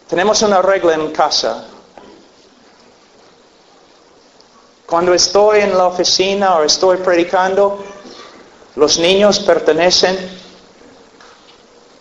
Tenemos 0.08 0.40
una 0.42 0.62
regla 0.62 0.94
en 0.94 1.10
casa 1.12 1.66
Cuando 4.90 5.14
estoy 5.14 5.60
en 5.60 5.78
la 5.78 5.86
oficina 5.86 6.56
o 6.56 6.64
estoy 6.64 6.96
predicando, 6.96 7.78
los 8.74 8.98
niños 8.98 9.38
pertenecen 9.38 10.18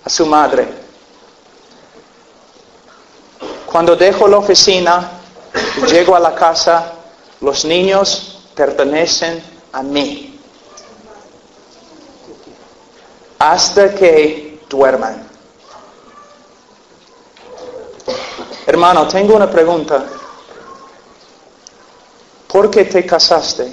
a 0.04 0.10
su 0.10 0.26
madre. 0.26 0.68
Cuando 3.68 3.96
dejo 3.96 4.28
la 4.28 4.38
oficina 4.38 5.08
y 5.78 5.86
llego 5.86 6.16
a 6.16 6.20
la 6.20 6.34
casa, 6.34 6.94
los 7.42 7.64
niños 7.64 8.42
pertenecen 8.56 9.44
a 9.72 9.84
mí. 9.84 10.40
Hasta 13.38 13.94
que 13.94 14.62
duerman. 14.68 15.30
Hermano, 18.66 19.08
tengo 19.08 19.36
una 19.36 19.48
pregunta. 19.48 20.04
¿Por 22.50 22.70
qué 22.70 22.86
te 22.86 23.06
casaste? 23.06 23.72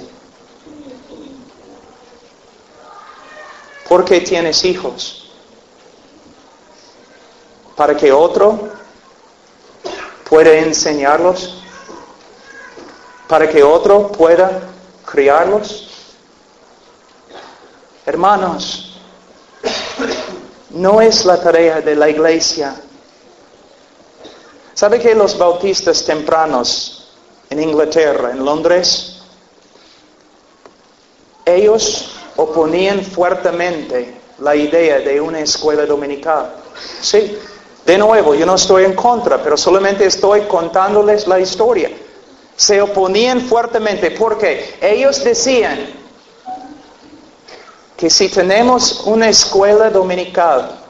¿Por 3.89 4.05
qué 4.05 4.21
tienes 4.21 4.63
hijos? 4.63 5.31
¿Para 7.75 7.97
que 7.97 8.11
otro 8.11 8.69
pueda 10.29 10.53
enseñarlos? 10.53 11.61
¿Para 13.27 13.49
que 13.49 13.63
otro 13.63 14.11
pueda 14.11 14.61
criarlos? 15.05 15.89
Hermanos, 18.05 18.99
no 20.69 21.01
es 21.01 21.25
la 21.25 21.41
tarea 21.41 21.81
de 21.81 21.95
la 21.95 22.09
iglesia 22.09 22.75
¿Sabe 24.77 24.99
que 24.99 25.15
los 25.15 25.35
bautistas 25.35 26.05
tempranos 26.05 26.96
en 27.49 27.61
Inglaterra, 27.61 28.31
en 28.31 28.43
Londres, 28.43 29.21
ellos 31.45 32.11
oponían 32.35 33.03
fuertemente 33.03 34.13
la 34.39 34.55
idea 34.55 34.99
de 34.99 35.19
una 35.19 35.39
escuela 35.39 35.85
dominical? 35.85 36.53
Sí, 37.01 37.37
de 37.85 37.97
nuevo, 37.97 38.35
yo 38.35 38.45
no 38.45 38.55
estoy 38.55 38.83
en 38.83 38.93
contra, 38.93 39.41
pero 39.41 39.55
solamente 39.55 40.05
estoy 40.05 40.41
contándoles 40.41 41.27
la 41.27 41.39
historia. 41.39 41.89
Se 42.55 42.81
oponían 42.81 43.41
fuertemente 43.41 44.11
porque 44.11 44.75
ellos 44.81 45.23
decían 45.23 45.87
que 47.95 48.09
si 48.09 48.29
tenemos 48.29 49.01
una 49.05 49.29
escuela 49.29 49.89
dominical, 49.89 50.86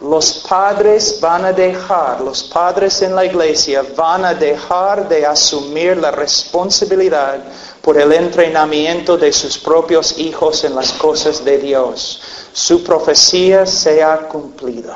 los 0.00 0.44
padres 0.48 1.18
van 1.20 1.44
a 1.44 1.52
dejar, 1.52 2.22
los 2.22 2.44
padres 2.44 3.02
en 3.02 3.14
la 3.14 3.26
iglesia 3.26 3.84
van 3.94 4.24
a 4.24 4.32
dejar 4.32 5.06
de 5.08 5.26
asumir 5.26 5.98
la 5.98 6.10
responsabilidad 6.10 7.38
por 7.82 7.98
el 7.98 8.12
entrenamiento 8.12 9.18
de 9.18 9.30
sus 9.30 9.58
propios 9.58 10.18
hijos 10.18 10.64
en 10.64 10.74
las 10.74 10.92
cosas 10.94 11.44
de 11.44 11.58
Dios. 11.58 12.22
Su 12.52 12.82
profecía 12.82 13.66
se 13.66 14.02
ha 14.02 14.16
cumplido. 14.28 14.94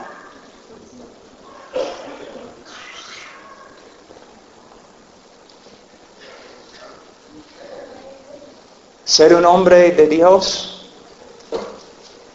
Ser 9.05 9.35
un 9.35 9.45
hombre 9.45 9.91
de 9.91 10.07
Dios 10.09 10.87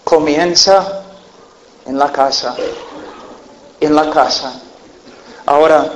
comienza 0.04 1.09
en 1.90 1.98
la 1.98 2.12
casa, 2.12 2.56
en 3.80 3.96
la 3.96 4.12
casa. 4.12 4.54
Ahora, 5.48 5.92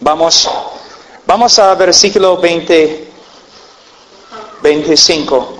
vamos, 0.00 0.48
vamos 1.26 1.58
a 1.58 1.74
versículo 1.74 2.38
20, 2.38 3.12
25. 4.62 5.58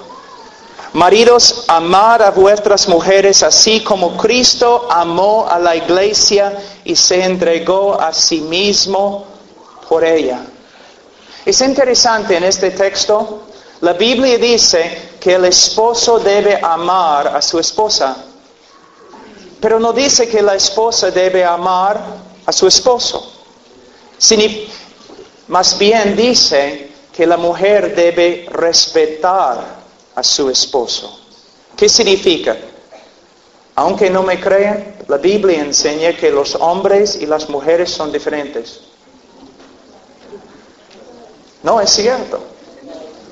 Maridos, 0.95 1.65
amad 1.69 2.23
a 2.23 2.31
vuestras 2.31 2.89
mujeres 2.89 3.43
así 3.43 3.85
como 3.85 4.17
Cristo 4.17 4.89
amó 4.91 5.47
a 5.47 5.59
la 5.59 5.77
iglesia 5.77 6.57
y 6.83 6.97
se 6.97 7.23
entregó 7.23 8.01
a 8.01 8.15
sí 8.15 8.41
mismo 8.41 9.27
por 9.87 10.03
ella. 10.03 10.41
Es 11.45 11.61
interesante 11.61 12.39
en 12.39 12.45
este 12.45 12.71
texto, 12.71 13.43
la 13.83 13.93
Biblia 13.93 14.39
dice 14.39 15.11
que 15.21 15.35
el 15.35 15.45
esposo 15.45 16.19
debe 16.19 16.59
amar 16.63 17.29
a 17.29 17.43
su 17.43 17.59
esposa, 17.59 18.17
pero 19.61 19.79
no 19.79 19.93
dice 19.93 20.29
que 20.29 20.43
la 20.43 20.55
esposa 20.55 21.11
debe 21.11 21.45
amar 21.45 22.01
a 22.47 22.53
su 22.53 22.67
esposo. 22.67 23.33
Más 25.49 25.79
bien 25.79 26.17
dice 26.17 26.91
que 27.13 27.27
la 27.27 27.37
mujer 27.37 27.95
debe 27.95 28.47
respetar 28.51 29.81
a 30.15 30.23
su 30.23 30.49
esposo. 30.49 31.21
¿Qué 31.77 31.89
significa? 31.89 32.57
Aunque 33.75 34.11
no 34.11 34.23
me 34.23 34.41
crean, 34.41 34.97
la 35.09 35.17
Biblia 35.17 35.61
enseña 35.61 36.17
que 36.17 36.31
los 36.31 36.55
hombres 36.55 37.17
y 37.17 37.27
las 37.27 37.49
mujeres 37.49 37.91
son 37.91 38.13
diferentes. 38.13 38.81
No, 41.63 41.81
es 41.81 41.91
cierto. 41.91 42.41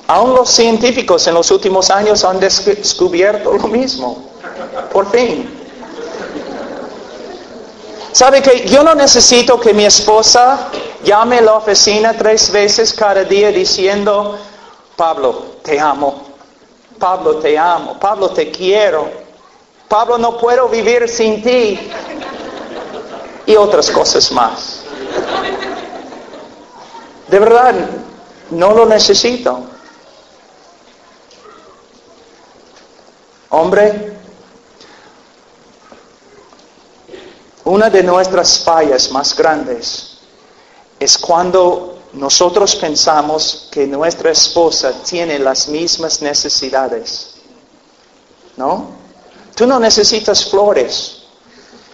Aún 0.07 0.35
los 0.35 0.51
científicos 0.51 1.27
en 1.27 1.35
los 1.35 1.51
últimos 1.51 1.91
años 1.91 2.25
han 2.25 2.41
descubierto 2.41 3.53
lo 3.53 3.69
mismo. 3.69 4.25
Por 4.93 5.11
fin. 5.11 5.58
¿Sabe 8.13 8.43
que 8.43 8.67
yo 8.67 8.83
no 8.83 8.95
necesito 8.95 9.61
que 9.61 9.75
mi 9.75 9.85
esposa 9.85 10.69
llame 11.05 11.39
a 11.39 11.43
la 11.43 11.55
oficina 11.55 12.15
tres 12.15 12.51
veces 12.51 12.93
cada 12.93 13.25
día 13.25 13.51
diciendo, 13.51 14.39
Pablo, 14.97 15.57
te 15.63 15.79
amo. 15.79 16.27
Pablo, 16.99 17.37
te 17.37 17.57
amo. 17.57 17.99
Pablo, 18.01 18.31
te 18.31 18.51
quiero. 18.51 19.09
Pablo, 19.89 20.19
no 20.19 20.39
puedo 20.39 20.69
vivir 20.69 21.09
sin 21.09 21.43
ti. 21.43 21.91
Y 23.47 23.57
otras 23.57 23.91
cosas 23.91 24.33
más. 24.33 24.83
De 27.29 27.39
verdad, 27.39 27.75
no 28.51 28.73
lo 28.73 28.87
necesito. 28.87 29.61
Hombre, 33.51 34.18
una 37.69 37.91
de 37.91 38.03
nuestras 38.03 38.61
fallas 38.61 39.11
más 39.11 39.37
grandes 39.37 40.21
es 40.99 41.19
cuando 41.19 41.99
nosotros 42.15 42.75
pensamos 42.77 43.69
que 43.71 43.87
nuestra 43.87 44.31
esposa 44.31 44.91
tiene 45.05 45.39
las 45.39 45.69
mismas 45.69 46.23
necesidades. 46.23 47.35
¿No? 48.57 48.87
Tú 49.55 49.67
no 49.67 49.79
necesitas 49.79 50.47
flores. 50.47 51.19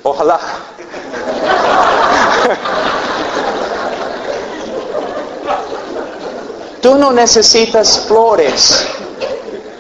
Ojalá. 0.04 0.38
Tú 6.80 6.94
no 6.96 7.12
necesitas 7.12 7.98
flores. 8.06 8.86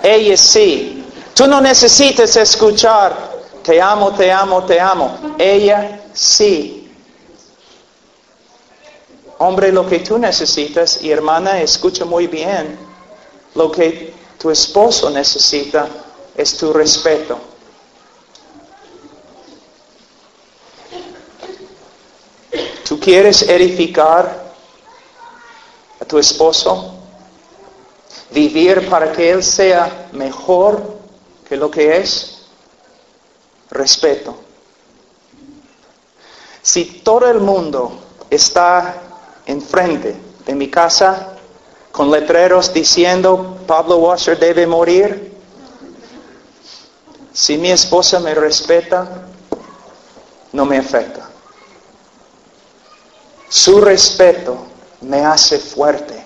Ella 0.02 0.36
sí. 0.36 1.06
Tú 1.34 1.46
no 1.46 1.60
necesitas 1.60 2.34
escuchar, 2.36 3.33
te 3.64 3.80
amo, 3.80 4.12
te 4.12 4.30
amo, 4.30 4.64
te 4.64 4.78
amo. 4.78 5.18
Ella 5.38 6.02
sí. 6.12 6.92
Hombre, 9.38 9.72
lo 9.72 9.86
que 9.88 10.00
tú 10.00 10.18
necesitas, 10.18 11.02
y 11.02 11.10
hermana, 11.10 11.60
escucha 11.60 12.04
muy 12.04 12.26
bien, 12.26 12.78
lo 13.54 13.72
que 13.72 14.14
tu 14.38 14.50
esposo 14.50 15.10
necesita 15.10 15.88
es 16.36 16.56
tu 16.56 16.72
respeto. 16.72 17.38
¿Tú 22.86 23.00
quieres 23.00 23.42
edificar 23.42 24.44
a 26.00 26.04
tu 26.04 26.18
esposo? 26.18 26.94
Vivir 28.30 28.88
para 28.90 29.10
que 29.10 29.30
él 29.30 29.42
sea 29.42 30.08
mejor 30.12 30.98
que 31.48 31.56
lo 31.56 31.70
que 31.70 31.96
es? 31.96 32.33
Respeto. 33.74 34.36
Si 36.62 36.84
todo 37.04 37.28
el 37.28 37.40
mundo 37.40 38.00
está 38.30 38.94
enfrente 39.46 40.16
de 40.46 40.54
mi 40.54 40.70
casa 40.70 41.34
con 41.90 42.10
letreros 42.10 42.72
diciendo 42.72 43.58
Pablo 43.66 43.96
Washer 43.96 44.38
debe 44.38 44.66
morir. 44.66 45.34
Si 47.32 47.58
mi 47.58 47.72
esposa 47.72 48.20
me 48.20 48.32
respeta, 48.34 49.26
no 50.52 50.64
me 50.64 50.78
afecta. 50.78 51.28
Su 53.48 53.80
respeto 53.80 54.56
me 55.00 55.24
hace 55.24 55.58
fuerte. 55.58 56.24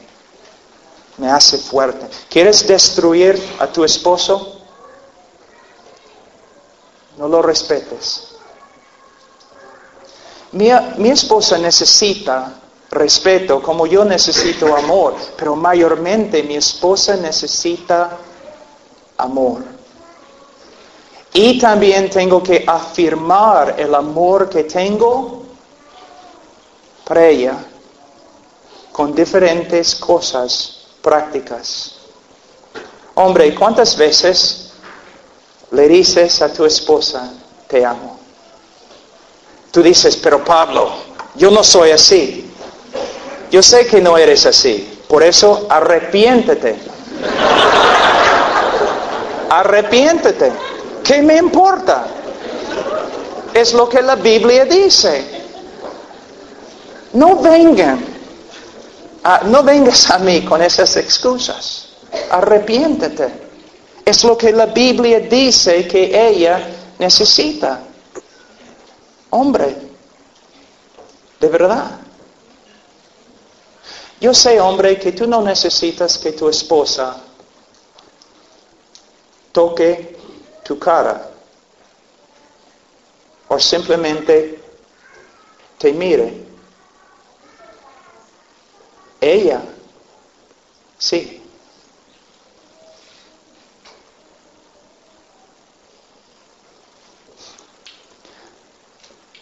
Me 1.17 1.31
hace 1.31 1.57
fuerte. 1.57 2.07
¿Quieres 2.29 2.67
destruir 2.67 3.43
a 3.59 3.67
tu 3.67 3.85
esposo? 3.85 4.58
No 7.19 7.29
lo 7.29 7.43
respetes. 7.43 8.29
Mi, 10.53 10.71
mi 10.97 11.11
esposa 11.11 11.59
necesita 11.59 12.55
respeto, 12.91 13.61
como 13.61 13.87
yo 13.87 14.05
necesito 14.05 14.75
amor, 14.75 15.15
pero 15.37 15.55
mayormente 15.55 16.43
mi 16.43 16.57
esposa 16.57 17.17
necesita 17.17 18.17
amor. 19.19 19.63
Y 21.35 21.59
también 21.59 22.09
tengo 22.09 22.43
que 22.43 22.65
afirmar 22.67 23.75
el 23.79 23.95
amor 23.95 24.49
que 24.49 24.65
tengo 24.65 25.43
para 27.05 27.27
ella 27.27 27.59
con 28.93 29.15
diferentes 29.15 29.95
cosas 29.95 30.87
prácticas. 31.03 31.95
Hombre, 33.15 33.55
¿cuántas 33.55 33.97
veces 33.97 34.68
le 35.71 35.89
dices 35.89 36.41
a 36.43 36.53
tu 36.53 36.65
esposa, 36.65 37.33
te 37.67 37.85
amo? 37.85 38.19
Tú 39.71 39.83
dices, 39.83 40.17
pero 40.17 40.45
Pablo, 40.45 40.91
yo 41.35 41.51
no 41.51 41.63
soy 41.63 41.91
así. 41.91 42.51
Yo 43.51 43.63
sé 43.63 43.87
que 43.87 44.01
no 44.01 44.19
eres 44.19 44.45
así, 44.47 45.01
por 45.09 45.23
eso 45.23 45.67
arrepiéntete. 45.71 46.77
Arrepiéntete. 49.51 50.53
¿Qué 51.03 51.23
me 51.23 51.37
importa? 51.37 52.07
Es 53.55 53.73
lo 53.73 53.89
que 53.89 54.03
la 54.03 54.17
Biblia 54.17 54.67
dice. 54.67 55.25
No 57.15 57.37
vengan, 57.37 58.05
no 59.47 59.63
vengas 59.63 60.11
a 60.11 60.19
mí 60.19 60.45
con 60.45 60.61
esas 60.61 60.97
excusas. 60.97 61.89
Arrepiéntete. 62.31 63.48
Es 64.09 64.25
lo 64.25 64.39
que 64.39 64.53
la 64.53 64.65
Biblia 64.65 65.21
dice 65.21 65.87
que 65.87 66.29
ella 66.29 66.67
necesita. 66.99 67.83
Hombre, 69.29 69.77
De 71.39 71.49
verdad. 71.49 72.01
Yo 74.19 74.33
sé, 74.33 74.59
hombre, 74.59 74.99
que 74.99 75.13
tú 75.13 75.27
no 75.27 75.43
necesitas 75.43 76.17
que 76.17 76.33
tu 76.33 76.49
esposa 76.49 77.23
toque 79.53 80.17
tu 80.65 80.79
cara 80.79 81.31
o 83.49 83.59
simplemente 83.61 84.59
te 85.77 85.93
mire. 85.93 86.33
Ella, 89.21 89.61
sí. 90.97 91.38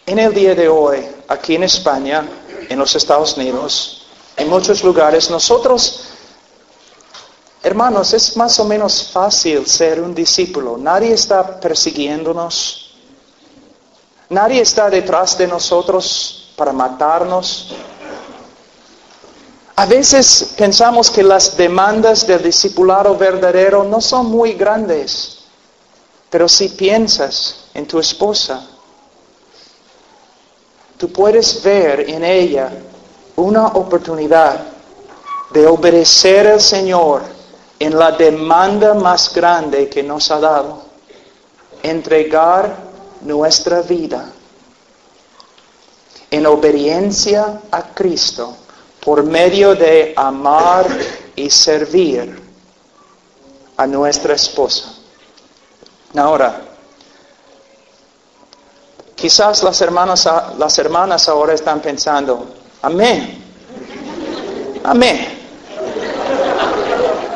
En 0.07 0.19
el 0.19 0.33
día 0.33 0.55
de 0.55 0.69
hoy, 0.69 1.05
aquí 1.27 1.55
en 1.55 1.63
España, 1.63 2.25
en 2.69 2.79
los 2.79 2.95
Estados 2.95 3.35
Unidos, 3.35 4.07
en 4.37 4.49
muchos 4.49 4.81
lugares, 4.81 5.29
nosotros, 5.29 6.05
hermanos, 7.61 8.13
es 8.13 8.37
más 8.37 8.57
o 8.61 8.63
menos 8.63 9.09
fácil 9.11 9.67
ser 9.67 9.99
un 9.99 10.15
discípulo. 10.15 10.77
Nadie 10.77 11.11
está 11.11 11.59
persiguiéndonos. 11.59 12.95
Nadie 14.29 14.61
está 14.61 14.89
detrás 14.89 15.37
de 15.37 15.45
nosotros 15.45 16.53
para 16.55 16.71
matarnos. 16.71 17.75
A 19.75 19.85
veces 19.85 20.53
pensamos 20.55 21.11
que 21.11 21.21
las 21.21 21.57
demandas 21.57 22.25
del 22.25 22.43
discipulado 22.43 23.17
verdadero 23.17 23.83
no 23.83 23.99
son 23.99 24.27
muy 24.27 24.53
grandes, 24.53 25.39
pero 26.29 26.47
si 26.47 26.69
piensas 26.69 27.65
en 27.73 27.85
tu 27.85 27.99
esposa, 27.99 28.65
tú 30.97 31.11
puedes 31.11 31.61
ver 31.63 32.09
en 32.09 32.23
ella 32.23 32.71
una 33.35 33.67
oportunidad 33.67 34.59
de 35.51 35.67
obedecer 35.67 36.47
al 36.47 36.61
Señor 36.61 37.21
en 37.79 37.97
la 37.97 38.11
demanda 38.11 38.93
más 38.95 39.33
grande 39.33 39.87
que 39.87 40.01
nos 40.01 40.31
ha 40.31 40.39
dado, 40.39 40.83
entregar 41.83 42.75
nuestra 43.21 43.81
vida 43.81 44.25
en 46.31 46.45
obediencia 46.45 47.61
a 47.71 47.93
Cristo 47.93 48.55
por 48.99 49.23
medio 49.23 49.75
de 49.75 50.13
amar 50.15 50.85
y 51.35 51.49
servir 51.49 52.41
a 53.77 53.87
nuestra 53.87 54.33
esposa. 54.33 54.93
Ahora, 56.15 56.66
Quizás 59.17 59.63
las 59.63 59.81
hermanas, 59.81 60.29
las 60.59 60.77
hermanas 60.77 61.27
ahora 61.27 61.53
están 61.53 61.79
pensando, 61.79 62.45
amén, 62.83 63.43
amén. 64.83 65.39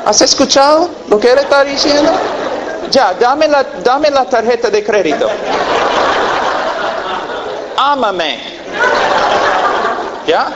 ¿Has 0.06 0.22
escuchado 0.22 0.92
lo 1.10 1.20
que 1.20 1.32
él 1.32 1.40
está 1.40 1.64
diciendo? 1.64 2.12
Ya, 2.92 3.16
dame 3.16 3.48
la, 3.48 3.64
dame 3.84 4.12
la 4.12 4.26
tarjeta 4.26 4.70
de 4.70 4.84
crédito. 4.84 5.28
Ámame. 7.78 8.40
¿Ya? 10.28 10.54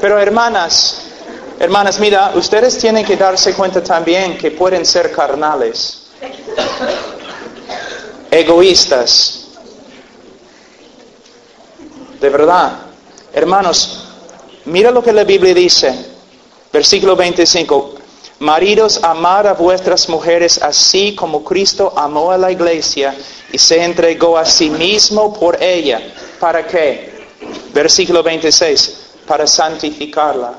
Pero 0.00 0.18
hermanas, 0.18 1.02
hermanas, 1.60 1.98
mira, 2.00 2.32
ustedes 2.36 2.78
tienen 2.78 3.04
que 3.04 3.18
darse 3.18 3.52
cuenta 3.52 3.82
también 3.82 4.38
que 4.38 4.50
pueden 4.50 4.86
ser 4.86 5.12
carnales, 5.12 6.04
egoístas, 8.30 9.43
de 12.20 12.28
verdad. 12.28 12.72
Hermanos, 13.32 14.04
mira 14.64 14.90
lo 14.90 15.02
que 15.02 15.12
la 15.12 15.24
Biblia 15.24 15.54
dice. 15.54 15.94
Versículo 16.72 17.16
25. 17.16 17.94
Maridos, 18.40 18.98
amad 19.02 19.46
a 19.46 19.52
vuestras 19.54 20.08
mujeres 20.08 20.60
así 20.60 21.14
como 21.14 21.44
Cristo 21.44 21.92
amó 21.96 22.32
a 22.32 22.38
la 22.38 22.50
iglesia 22.50 23.14
y 23.52 23.58
se 23.58 23.82
entregó 23.82 24.36
a 24.36 24.44
sí 24.44 24.70
mismo 24.70 25.32
por 25.32 25.62
ella. 25.62 26.00
¿Para 26.40 26.66
qué? 26.66 27.28
Versículo 27.72 28.22
26. 28.22 28.96
Para 29.26 29.46
santificarla. 29.46 30.54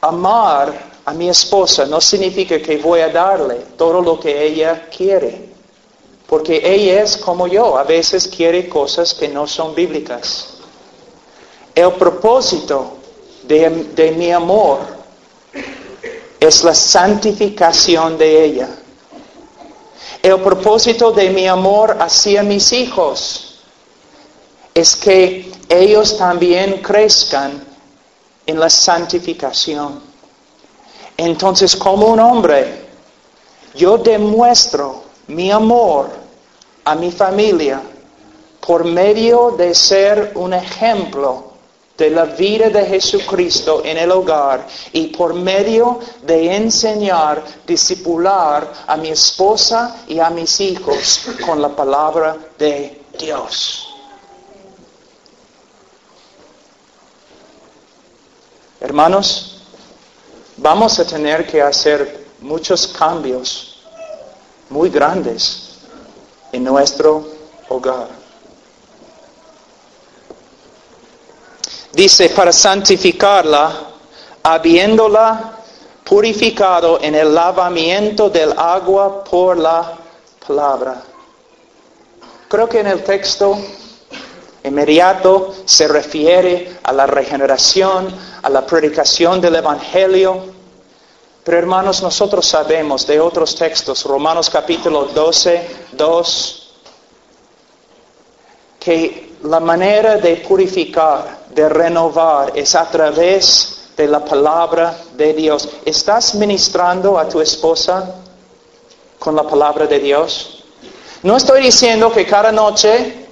Amar 0.00 0.72
a 1.04 1.12
mi 1.12 1.28
esposa 1.28 1.86
no 1.86 2.00
significa 2.00 2.60
que 2.60 2.78
voy 2.78 3.00
a 3.00 3.08
darle 3.08 3.54
todo 3.76 4.02
lo 4.02 4.18
que 4.18 4.46
ella 4.46 4.88
quiere. 4.94 5.55
Porque 6.26 6.60
ella 6.64 7.02
es 7.02 7.16
como 7.16 7.46
yo, 7.46 7.78
a 7.78 7.84
veces 7.84 8.26
quiere 8.26 8.68
cosas 8.68 9.14
que 9.14 9.28
no 9.28 9.46
son 9.46 9.74
bíblicas. 9.74 10.54
El 11.74 11.92
propósito 11.92 12.96
de, 13.44 14.14
mi 14.16 14.32
amor 14.32 14.80
es 16.40 16.64
la 16.64 16.74
santificación 16.74 18.18
de 18.18 18.44
ella. 18.44 18.68
El 20.20 20.40
propósito 20.40 21.12
de 21.12 21.30
mi 21.30 21.46
amor 21.46 21.96
hacia 22.00 22.42
mis 22.42 22.72
hijos 22.72 23.60
es 24.74 24.96
que 24.96 25.52
ellos 25.68 26.18
también 26.18 26.82
crezcan 26.82 27.64
en 28.46 28.58
la 28.58 28.68
santificación. 28.68 30.00
Entonces, 31.16 31.76
como 31.76 32.08
un 32.08 32.18
hombre, 32.18 32.84
yo 33.74 33.96
demuestro 33.98 35.05
mi 35.28 35.50
amor 35.50 36.10
a 36.84 36.94
mi 36.94 37.10
familia 37.10 37.82
por 38.60 38.84
medio 38.84 39.52
de 39.52 39.74
ser 39.74 40.32
un 40.34 40.52
ejemplo 40.52 41.52
de 41.96 42.10
la 42.10 42.24
vida 42.24 42.68
de 42.68 42.84
Jesucristo 42.84 43.82
en 43.84 43.96
el 43.96 44.10
hogar 44.10 44.66
y 44.92 45.06
por 45.08 45.32
medio 45.34 46.00
de 46.22 46.54
enseñar, 46.54 47.42
discipular 47.66 48.70
a 48.86 48.96
mi 48.96 49.08
esposa 49.08 50.02
y 50.06 50.18
a 50.18 50.28
mis 50.30 50.60
hijos 50.60 51.26
con 51.44 51.62
la 51.62 51.70
palabra 51.70 52.36
de 52.58 53.00
Dios. 53.18 53.88
Hermanos, 58.78 59.62
vamos 60.58 60.98
a 60.98 61.06
tener 61.06 61.46
que 61.46 61.62
hacer 61.62 62.26
muchos 62.40 62.86
cambios 62.88 63.75
muy 64.70 64.90
grandes 64.90 65.78
en 66.52 66.64
nuestro 66.64 67.26
hogar. 67.68 68.08
Dice, 71.92 72.28
para 72.30 72.52
santificarla, 72.52 73.72
habiéndola 74.42 75.56
purificado 76.04 77.00
en 77.00 77.14
el 77.14 77.34
lavamiento 77.34 78.28
del 78.28 78.52
agua 78.56 79.24
por 79.24 79.56
la 79.56 79.96
palabra. 80.46 81.02
Creo 82.48 82.68
que 82.68 82.80
en 82.80 82.86
el 82.86 83.02
texto 83.02 83.58
inmediato 84.62 85.54
se 85.64 85.88
refiere 85.88 86.78
a 86.82 86.92
la 86.92 87.06
regeneración, 87.06 88.14
a 88.42 88.50
la 88.50 88.64
predicación 88.66 89.40
del 89.40 89.56
Evangelio, 89.56 90.55
pero 91.46 91.58
hermanos, 91.58 92.02
nosotros 92.02 92.44
sabemos 92.44 93.06
de 93.06 93.20
otros 93.20 93.54
textos, 93.54 94.02
Romanos 94.02 94.50
capítulo 94.50 95.04
12, 95.04 95.68
2, 95.92 96.72
que 98.80 99.36
la 99.44 99.60
manera 99.60 100.16
de 100.16 100.38
purificar, 100.38 101.46
de 101.54 101.68
renovar, 101.68 102.50
es 102.56 102.74
a 102.74 102.90
través 102.90 103.90
de 103.96 104.08
la 104.08 104.24
palabra 104.24 104.98
de 105.14 105.34
Dios. 105.34 105.68
¿Estás 105.84 106.34
ministrando 106.34 107.16
a 107.16 107.28
tu 107.28 107.40
esposa 107.40 108.16
con 109.20 109.36
la 109.36 109.44
palabra 109.44 109.86
de 109.86 110.00
Dios? 110.00 110.64
No 111.22 111.36
estoy 111.36 111.62
diciendo 111.62 112.10
que 112.10 112.26
cada 112.26 112.50
noche 112.50 113.28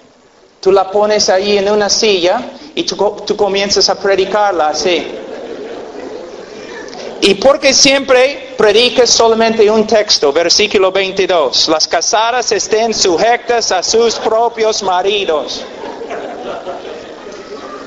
tú 0.61 0.71
la 0.71 0.89
pones 0.89 1.29
ahí 1.31 1.59
en 1.59 1.69
una 1.69 1.89
silla 1.89 2.53
y 2.77 2.85
tú, 2.85 2.95
tú 3.27 3.37
comienzas 3.37 3.91
a 3.91 3.97
predicarla 3.97 4.69
así. 4.69 5.19
Y 7.27 7.37
porque 7.37 7.73
siempre 7.73 8.55
predicas 8.59 9.09
solamente 9.09 9.71
un 9.71 9.87
texto, 9.87 10.31
versículo 10.31 10.93
22, 10.93 11.69
las 11.69 11.89
casadas 11.89 12.53
estén 12.53 12.93
sujetas 12.93 13.73
a 13.73 13.83
sus 13.83 14.17
propios 14.17 14.83
maridos. 14.83 15.65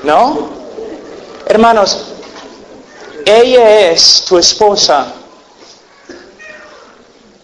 ¿No? 0.02 0.48
Hermanos, 1.46 2.06
ella 3.24 3.92
es 3.92 4.24
tu 4.24 4.38
esposa, 4.38 5.14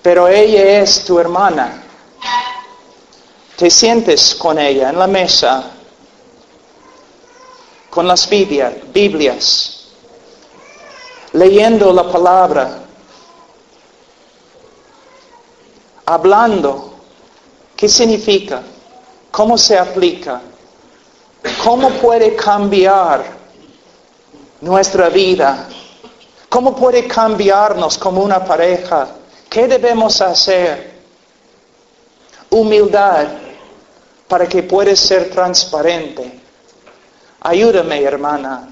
pero 0.03 0.27
ella 0.27 0.81
es 0.81 1.05
tu 1.05 1.21
hermana. 1.21 1.81
Te 3.55 3.71
sientes 3.71 4.35
con 4.35 4.59
ella 4.59 4.91
en 4.91 4.99
la 4.99 5.07
mesa, 5.07 5.71
con 7.89 8.09
las 8.09 8.29
Biblias 8.29 9.74
leyendo 11.35 11.93
la 11.93 12.11
palabra, 12.11 12.79
hablando. 16.07 16.93
¿Qué 17.77 17.89
significa? 17.89 18.63
¿Cómo 19.31 19.59
se 19.59 19.77
aplica? 19.77 20.41
¿Cómo 21.63 21.91
puede 21.91 22.37
cambiar 22.37 23.25
nuestra 24.61 25.09
vida? 25.09 25.69
¿Cómo 26.49 26.75
puede 26.77 27.09
cambiarnos 27.09 27.99
como 27.99 28.23
una 28.23 28.45
pareja? 28.45 29.09
¿Qué 29.51 29.67
debemos 29.67 30.21
hacer? 30.21 30.95
Humildad 32.51 33.27
para 34.29 34.47
que 34.49 34.63
puedas 34.63 35.01
ser 35.01 35.31
transparente. 35.31 36.41
Ayúdame, 37.41 38.03
hermana. 38.03 38.69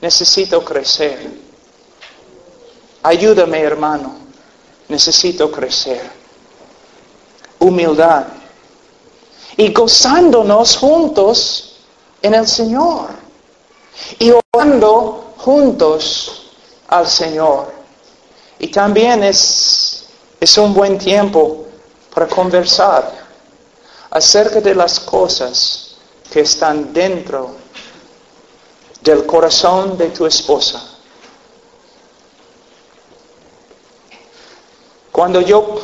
Necesito 0.00 0.64
crecer. 0.64 1.45
Ayúdame, 3.06 3.60
hermano. 3.60 4.16
Necesito 4.88 5.48
crecer. 5.52 6.10
Humildad. 7.60 8.24
Y 9.56 9.72
gozándonos 9.72 10.76
juntos 10.76 11.76
en 12.20 12.34
el 12.34 12.48
Señor. 12.48 13.10
Y 14.18 14.32
orando 14.52 15.34
juntos 15.36 16.50
al 16.88 17.06
Señor. 17.06 17.72
Y 18.58 18.66
también 18.72 19.22
es, 19.22 20.06
es 20.40 20.58
un 20.58 20.74
buen 20.74 20.98
tiempo 20.98 21.64
para 22.12 22.26
conversar 22.26 23.08
acerca 24.10 24.60
de 24.60 24.74
las 24.74 24.98
cosas 24.98 25.96
que 26.28 26.40
están 26.40 26.92
dentro 26.92 27.54
del 29.00 29.24
corazón 29.26 29.96
de 29.96 30.08
tu 30.08 30.26
esposa. 30.26 30.95
Cuando 35.16 35.40
yo, 35.40 35.76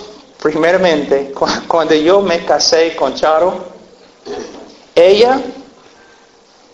primeramente, 0.43 1.33
cuando 1.67 1.95
yo 1.95 2.21
me 2.21 2.45
casé 2.45 2.95
con 2.95 3.15
Charo, 3.15 3.55
ella 4.95 5.41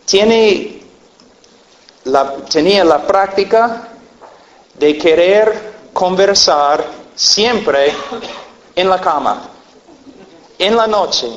tiene 0.05 0.83
la, 2.03 2.35
tenía 2.51 2.85
la 2.85 3.07
práctica 3.07 3.91
de 4.75 4.99
querer 4.99 5.75
conversar 5.93 6.85
siempre 7.15 7.93
en 8.75 8.89
la 8.89 9.01
cama, 9.01 9.41
en 10.59 10.77
la 10.77 10.89
noche. 10.89 11.29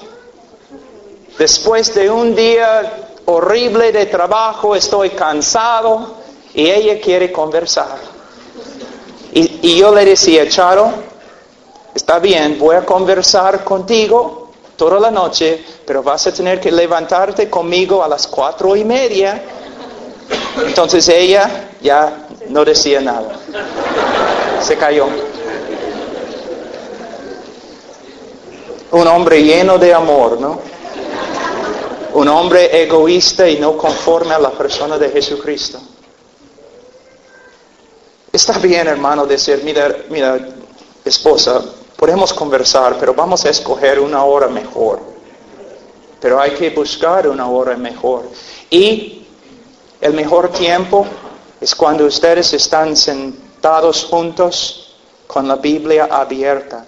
Después 1.38 1.94
de 1.94 2.10
un 2.10 2.34
día 2.34 3.10
horrible 3.26 3.92
de 3.92 4.08
trabajo, 4.08 4.76
estoy 4.76 5.12
cansado 5.12 6.16
y 6.56 6.68
ella 6.68 7.00
quiere 7.00 7.32
conversar. 7.32 8.10
Y, 9.34 9.78
yo 9.78 9.96
le 9.96 10.04
decía, 10.04 10.48
Charo, 10.50 10.92
está 11.94 12.20
bien, 12.20 12.58
voy 12.60 12.76
a 12.76 12.86
conversar 12.86 13.64
contigo 13.64 14.52
toda 14.76 15.00
la 15.00 15.12
noche, 15.12 15.64
pero 15.86 16.02
vas 16.02 16.26
a 16.28 16.34
tener 16.34 16.60
que 16.60 16.72
levantarte 16.72 17.50
conmigo 17.50 18.04
a 18.04 18.08
las 18.08 18.26
cuatro 18.28 18.76
y 18.76 18.84
media. 18.84 19.42
Entonces 20.66 21.08
ella 21.10 21.70
ya 21.82 22.28
no 22.50 22.66
decía 22.66 23.00
nada. 23.02 23.40
Se 24.62 24.76
cayó. 24.78 25.08
Un 28.92 29.08
hombre 29.08 29.44
lleno 29.44 29.78
de 29.78 29.94
amor, 29.94 30.40
¿no? 30.42 30.60
Un 32.14 32.28
hombre 32.28 32.84
egoísta 32.84 33.48
y 33.48 33.60
no 33.60 33.78
conforme 33.78 34.34
a 34.34 34.40
la 34.40 34.50
persona 34.50 34.98
de 34.98 35.10
Jesucristo. 35.10 35.80
Está 38.34 38.58
bien, 38.60 38.88
hermano, 38.88 39.26
decir, 39.26 39.62
mira, 39.64 39.96
mira, 40.10 40.40
esposa, 41.06 41.62
podemos 42.02 42.34
conversar, 42.34 42.98
pero 43.00 43.14
vamos 43.14 43.46
a 43.46 43.52
escoger 43.52 44.00
una 44.00 44.24
hora 44.24 44.48
mejor. 44.48 45.00
Pero 46.20 46.42
hay 46.42 46.56
que 46.56 46.72
buscar 46.72 47.28
una 47.28 47.48
hora 47.48 47.78
mejor. 47.78 48.28
Y 48.72 49.28
el 50.02 50.14
mejor 50.16 50.50
tiempo 50.50 51.06
es 51.60 51.76
cuando 51.76 52.08
ustedes 52.08 52.54
están 52.54 52.98
sentados 52.98 54.04
juntos 54.06 54.96
con 55.28 55.48
la 55.48 55.58
Biblia 55.58 56.08
abierta. 56.10 56.84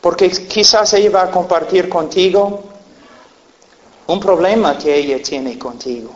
Porque 0.00 0.30
quizás 0.30 0.94
ella 0.94 1.10
va 1.10 1.22
a 1.22 1.30
compartir 1.32 1.88
contigo 1.88 2.62
un 4.06 4.20
problema 4.20 4.78
que 4.78 4.94
ella 4.94 5.20
tiene 5.20 5.58
contigo. 5.58 6.10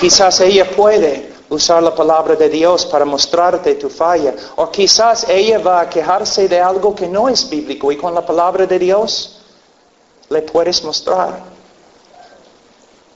quizás 0.00 0.40
ella 0.42 0.70
puede 0.70 1.31
usar 1.52 1.82
la 1.82 1.94
palabra 1.94 2.34
de 2.34 2.48
Dios 2.48 2.86
para 2.86 3.04
mostrarte 3.04 3.74
tu 3.74 3.88
falla. 3.88 4.34
O 4.56 4.70
quizás 4.70 5.28
ella 5.28 5.58
va 5.58 5.82
a 5.82 5.88
quejarse 5.88 6.48
de 6.48 6.60
algo 6.60 6.94
que 6.94 7.06
no 7.06 7.28
es 7.28 7.48
bíblico 7.48 7.92
y 7.92 7.96
con 7.96 8.14
la 8.14 8.24
palabra 8.24 8.66
de 8.66 8.78
Dios 8.78 9.38
le 10.30 10.42
puedes 10.42 10.82
mostrar. 10.82 11.42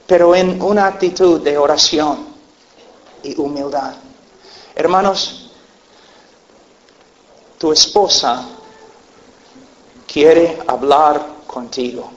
Pero 0.06 0.34
en 0.34 0.60
una 0.62 0.86
actitud 0.86 1.40
de 1.40 1.56
oración 1.56 2.26
y 3.22 3.40
humildad. 3.40 3.94
Hermanos, 4.74 5.50
tu 7.58 7.72
esposa 7.72 8.44
quiere 10.06 10.58
hablar 10.66 11.26
contigo. 11.46 12.15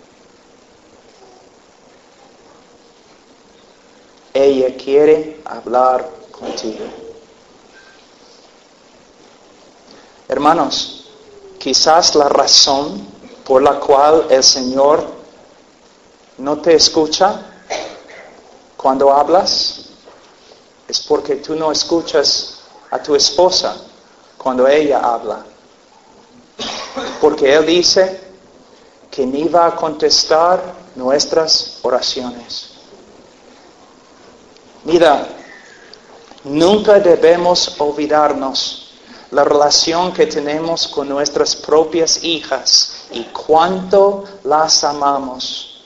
Ella 4.41 4.77
quiere 4.77 5.41
hablar 5.43 6.09
contigo. 6.31 6.85
Hermanos, 10.29 11.09
quizás 11.59 12.15
la 12.15 12.29
razón 12.29 13.05
por 13.43 13.61
la 13.61 13.81
cual 13.81 14.27
el 14.29 14.41
Señor 14.41 15.05
no 16.37 16.59
te 16.59 16.73
escucha 16.73 17.41
cuando 18.77 19.11
hablas 19.11 19.89
es 20.87 21.01
porque 21.01 21.35
tú 21.35 21.55
no 21.55 21.73
escuchas 21.73 22.59
a 22.91 23.03
tu 23.03 23.15
esposa 23.15 23.75
cuando 24.37 24.65
ella 24.69 24.99
habla. 24.99 25.43
Porque 27.19 27.53
Él 27.53 27.65
dice 27.65 28.21
que 29.11 29.25
ni 29.25 29.49
va 29.49 29.67
a 29.67 29.75
contestar 29.75 30.63
nuestras 30.95 31.79
oraciones. 31.81 32.68
Mira, 34.83 35.27
nunca 36.43 36.99
debemos 36.99 37.75
olvidarnos 37.79 38.93
la 39.31 39.43
relación 39.43 40.11
que 40.11 40.25
tenemos 40.25 40.87
con 40.87 41.07
nuestras 41.09 41.55
propias 41.55 42.23
hijas 42.23 43.05
y 43.11 43.23
cuánto 43.25 44.23
las 44.43 44.83
amamos. 44.83 45.83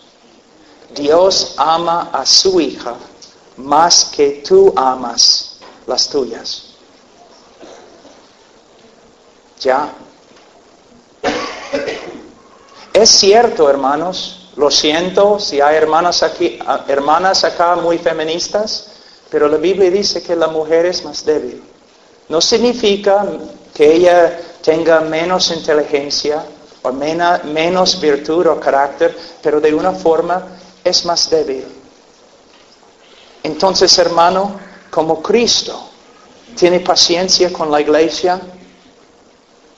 Dios 0.93 1.55
ama 1.57 2.09
a 2.13 2.25
su 2.25 2.61
hija 2.61 2.95
más 3.57 4.05
que 4.05 4.43
tú 4.47 4.73
amas 4.75 5.57
las 5.87 6.07
tuyas. 6.07 6.63
¿Ya? 9.59 9.89
Es 12.93 13.09
cierto, 13.09 13.69
hermanos, 13.69 14.42
lo 14.55 14.69
siento 14.69 15.39
si 15.39 15.61
hay 15.61 15.75
hermanas, 15.75 16.21
aquí, 16.21 16.59
hermanas 16.87 17.43
acá 17.43 17.75
muy 17.75 17.97
feministas, 17.97 18.87
pero 19.29 19.47
la 19.47 19.57
Biblia 19.57 19.89
dice 19.89 20.21
que 20.21 20.35
la 20.35 20.47
mujer 20.47 20.85
es 20.85 21.03
más 21.03 21.25
débil. 21.25 21.63
No 22.29 22.39
significa 22.39 23.25
que 23.73 23.95
ella 23.95 24.39
tenga 24.61 25.01
menos 25.01 25.49
inteligencia 25.51 26.45
o 26.83 26.91
menos 26.91 27.99
virtud 27.99 28.47
o 28.47 28.59
carácter, 28.59 29.17
pero 29.41 29.59
de 29.59 29.73
una 29.73 29.91
forma 29.91 30.47
es 30.83 31.03
más 31.05 31.29
débil. 31.29 31.65
Entonces, 33.41 33.97
hermano, 33.97 34.59
como 34.91 35.21
Cristo 35.21 35.89
tiene 36.55 36.79
paciencia 36.79 37.51
con 37.51 37.71
la 37.71 37.81
iglesia, 37.81 38.39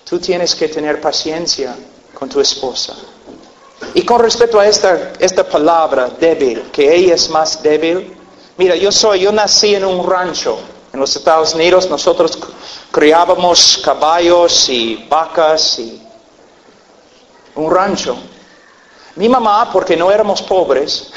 tú 0.04 0.20
tienes 0.20 0.54
que 0.54 0.68
tener 0.68 1.00
paciencia 1.00 1.76
con 2.14 2.28
tu 2.28 2.42
esposa. 2.42 2.96
Y 3.94 4.04
con 4.04 4.20
respecto 4.20 4.60
a 4.60 4.68
esta, 4.68 5.14
esta 5.20 5.48
palabra 5.48 6.10
débil, 6.20 6.70
que 6.72 6.94
ella 6.94 7.16
es 7.16 7.30
más 7.30 7.62
débil, 7.62 8.16
mira, 8.58 8.76
yo 8.76 8.92
soy, 8.92 9.22
yo 9.22 9.32
nací 9.32 9.76
en 9.76 9.86
un 9.86 10.06
rancho 10.10 10.58
en 10.94 11.00
los 11.00 11.16
Estados 11.16 11.54
Unidos, 11.54 11.90
nosotros 11.90 12.38
criábamos 12.92 13.82
caballos 13.84 14.70
y 14.70 15.06
vacas 15.10 15.80
y 15.80 16.02
un 17.56 17.70
rancho. 17.70 18.18
Mi 19.16 19.30
mamá, 19.30 19.70
porque 19.72 19.96
no 19.96 20.12
éramos 20.12 20.42
pobres, 20.42 21.12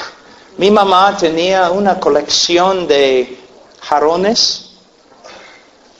mi 0.57 0.69
mamá 0.71 1.15
tenía 1.17 1.71
una 1.71 1.99
colección 1.99 2.87
de 2.87 3.39
jarrones 3.81 4.71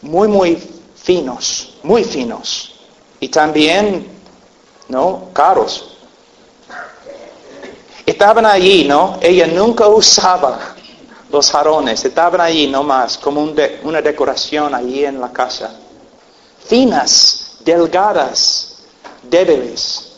muy, 0.01 0.27
muy 0.27 0.61
finos, 0.95 1.75
muy 1.83 2.03
finos. 2.03 2.75
Y 3.19 3.29
también, 3.29 4.07
¿no? 4.87 5.29
Caros. 5.33 5.97
Estaban 8.19 8.45
allí, 8.45 8.83
¿no? 8.83 9.17
Ella 9.21 9.47
nunca 9.47 9.87
usaba 9.87 10.75
los 11.31 11.49
jarrones, 11.49 12.03
estaban 12.03 12.41
allí 12.41 12.67
nomás, 12.67 13.17
como 13.17 13.49
una 13.83 14.01
decoración 14.01 14.75
allí 14.75 15.05
en 15.05 15.21
la 15.21 15.31
casa. 15.31 15.73
Finas, 16.65 17.59
delgadas, 17.61 18.79
débiles. 19.23 20.17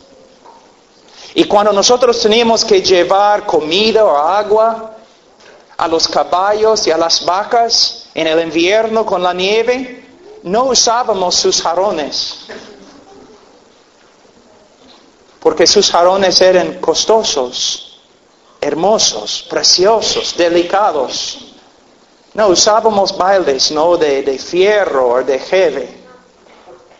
Y 1.34 1.44
cuando 1.44 1.72
nosotros 1.72 2.20
teníamos 2.20 2.64
que 2.64 2.82
llevar 2.82 3.46
comida 3.46 4.04
o 4.04 4.16
agua 4.16 4.96
a 5.76 5.86
los 5.86 6.08
caballos 6.08 6.84
y 6.88 6.90
a 6.90 6.96
las 6.96 7.24
vacas 7.24 8.08
en 8.14 8.26
el 8.26 8.40
invierno 8.40 9.06
con 9.06 9.22
la 9.22 9.32
nieve, 9.32 10.04
no 10.42 10.64
usábamos 10.64 11.36
sus 11.36 11.62
jarones. 11.62 12.46
Porque 15.38 15.68
sus 15.68 15.88
jarones 15.88 16.40
eran 16.40 16.80
costosos, 16.80 17.90
hermosos, 18.62 19.44
preciosos, 19.50 20.36
delicados. 20.36 21.52
No 22.32 22.46
usábamos 22.46 23.16
baldes, 23.18 23.72
no 23.72 23.96
de, 23.96 24.22
de 24.22 24.38
fierro 24.38 25.08
o 25.08 25.22
de 25.22 25.38
jeve, 25.38 25.88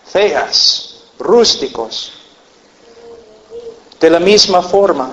feas, 0.04 1.04
rústicos. 1.18 2.12
De 4.00 4.10
la 4.10 4.18
misma 4.18 4.60
forma, 4.60 5.12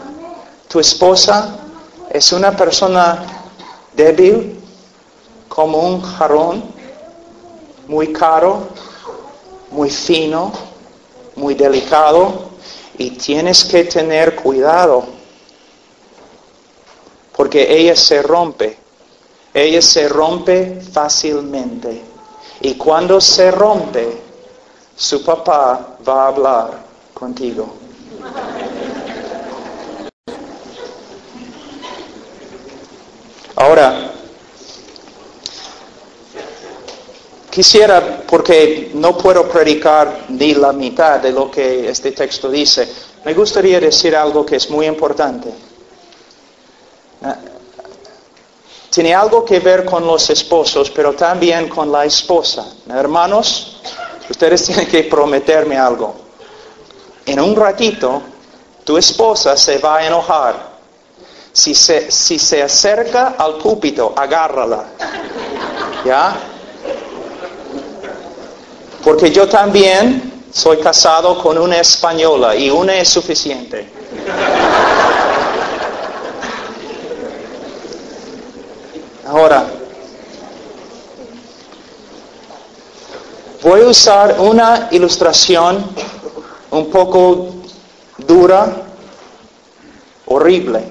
tu 0.68 0.80
esposa 0.80 1.56
es 2.10 2.34
una 2.34 2.52
persona 2.58 3.24
débil 3.94 4.60
como 5.48 5.78
un 5.78 6.02
jarrón, 6.02 6.64
muy 7.88 8.12
caro, 8.12 8.68
muy 9.70 9.92
fino, 9.92 10.52
muy 11.36 11.54
delicado, 11.54 12.50
y 12.98 13.12
tienes 13.12 13.64
que 13.64 13.84
tener 13.84 14.36
cuidado, 14.36 15.19
porque 17.40 17.74
ella 17.74 17.96
se 17.96 18.22
rompe, 18.22 18.76
ella 19.54 19.82
se 19.82 20.10
rompe 20.10 20.82
fácilmente, 20.82 22.02
y 22.60 22.74
cuando 22.74 23.22
se 23.22 23.50
rompe, 23.50 24.22
su 24.94 25.24
papá 25.24 25.96
va 26.06 26.26
a 26.26 26.28
hablar 26.28 26.84
contigo. 27.14 27.76
Ahora, 33.56 34.12
quisiera, 37.50 38.22
porque 38.28 38.92
no 38.96 39.18
puedo 39.18 39.48
predicar 39.48 40.26
ni 40.28 40.56
la 40.56 40.74
mitad 40.74 41.22
de 41.22 41.32
lo 41.32 41.50
que 41.50 41.90
este 41.90 42.12
texto 42.12 42.50
dice, 42.50 42.86
me 43.24 43.34
gustaría 43.34 43.80
decir 43.80 44.14
algo 44.14 44.46
que 44.46 44.58
es 44.58 44.70
muy 44.70 44.88
importante. 44.88 45.69
Ah, 47.24 47.36
tiene 48.90 49.14
algo 49.14 49.46
que 49.46 49.60
ver 49.60 49.86
con 49.86 50.06
los 50.06 50.30
esposos, 50.30 50.90
pero 50.90 51.14
también 51.14 51.70
con 51.70 51.92
la 51.92 52.06
esposa. 52.06 52.66
Hermanos, 52.90 53.82
ustedes 54.30 54.66
tienen 54.66 54.88
que 54.88 55.04
prometerme 55.04 55.78
algo. 55.78 56.16
En 57.26 57.40
un 57.40 57.56
ratito, 57.56 58.22
tu 58.84 58.98
esposa 58.98 59.56
se 59.56 59.78
va 59.78 59.98
a 59.98 60.08
enojar 60.08 60.70
si 61.52 61.76
se, 61.76 62.10
si 62.10 62.40
se 62.40 62.64
acerca 62.64 63.36
al 63.38 63.56
púlpito, 63.56 64.14
agárrala. 64.16 64.86
¿Ya? 66.04 66.36
Porque 69.04 69.32
yo 69.32 69.48
también 69.48 70.46
soy 70.52 70.78
casado 70.78 71.38
con 71.42 71.58
una 71.58 71.78
española 71.78 72.56
y 72.56 72.70
una 72.70 72.96
es 72.96 73.10
suficiente. 73.10 73.88
Ahora, 79.30 79.64
voy 83.62 83.82
a 83.82 83.86
usar 83.86 84.40
una 84.40 84.88
ilustración 84.90 85.86
un 86.72 86.90
poco 86.90 87.54
dura, 88.18 88.88
horrible. 90.26 90.84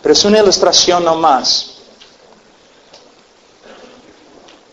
Pero 0.00 0.12
es 0.14 0.24
una 0.24 0.38
ilustración 0.38 1.04
nomás. 1.04 1.74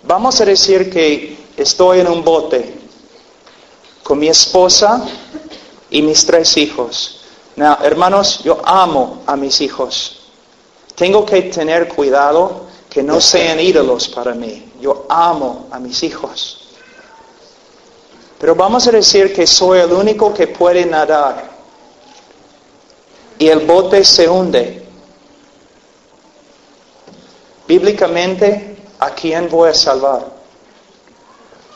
Vamos 0.04 0.40
a 0.40 0.46
decir 0.46 0.90
que 0.90 1.38
estoy 1.58 2.00
en 2.00 2.08
un 2.08 2.24
bote 2.24 2.80
con 4.04 4.20
mi 4.20 4.30
esposa 4.30 5.06
y 5.90 6.02
mis 6.02 6.26
tres 6.26 6.56
hijos. 6.56 7.26
hermanos, 7.58 8.42
yo 8.42 8.62
amo 8.64 9.22
a 9.26 9.36
mis 9.36 9.60
hijos. 9.60 10.25
Tengo 10.96 11.26
que 11.26 11.44
tener 11.44 11.88
cuidado 11.90 12.66
que 12.90 13.04
no 13.04 13.20
sean 13.20 13.60
ídolos 13.60 14.08
para 14.08 14.34
mí. 14.34 14.72
Yo 14.80 15.06
amo 15.10 15.68
a 15.72 15.80
mis 15.80 16.02
hijos. 16.04 16.70
Pero 18.40 18.56
vamos 18.56 18.88
a 18.88 18.92
decir 18.92 19.34
que 19.34 19.46
soy 19.46 19.80
el 19.80 19.92
único 19.92 20.34
que 20.34 20.48
puede 20.48 20.86
nadar 20.86 21.50
y 23.38 23.48
el 23.48 23.60
bote 23.66 24.04
se 24.04 24.30
hunde. 24.30 24.86
Bíblicamente, 27.68 28.78
¿a 29.00 29.10
quién 29.12 29.50
voy 29.50 29.70
a 29.70 29.74
salvar? 29.74 30.26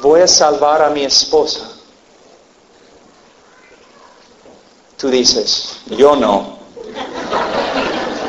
Voy 0.02 0.22
a 0.22 0.28
salvar 0.28 0.82
a 0.82 0.90
mi 0.90 1.04
esposa. 1.04 1.70
Tú 4.98 5.10
dices, 5.10 5.80
yo 5.88 6.16
no. 6.16 6.60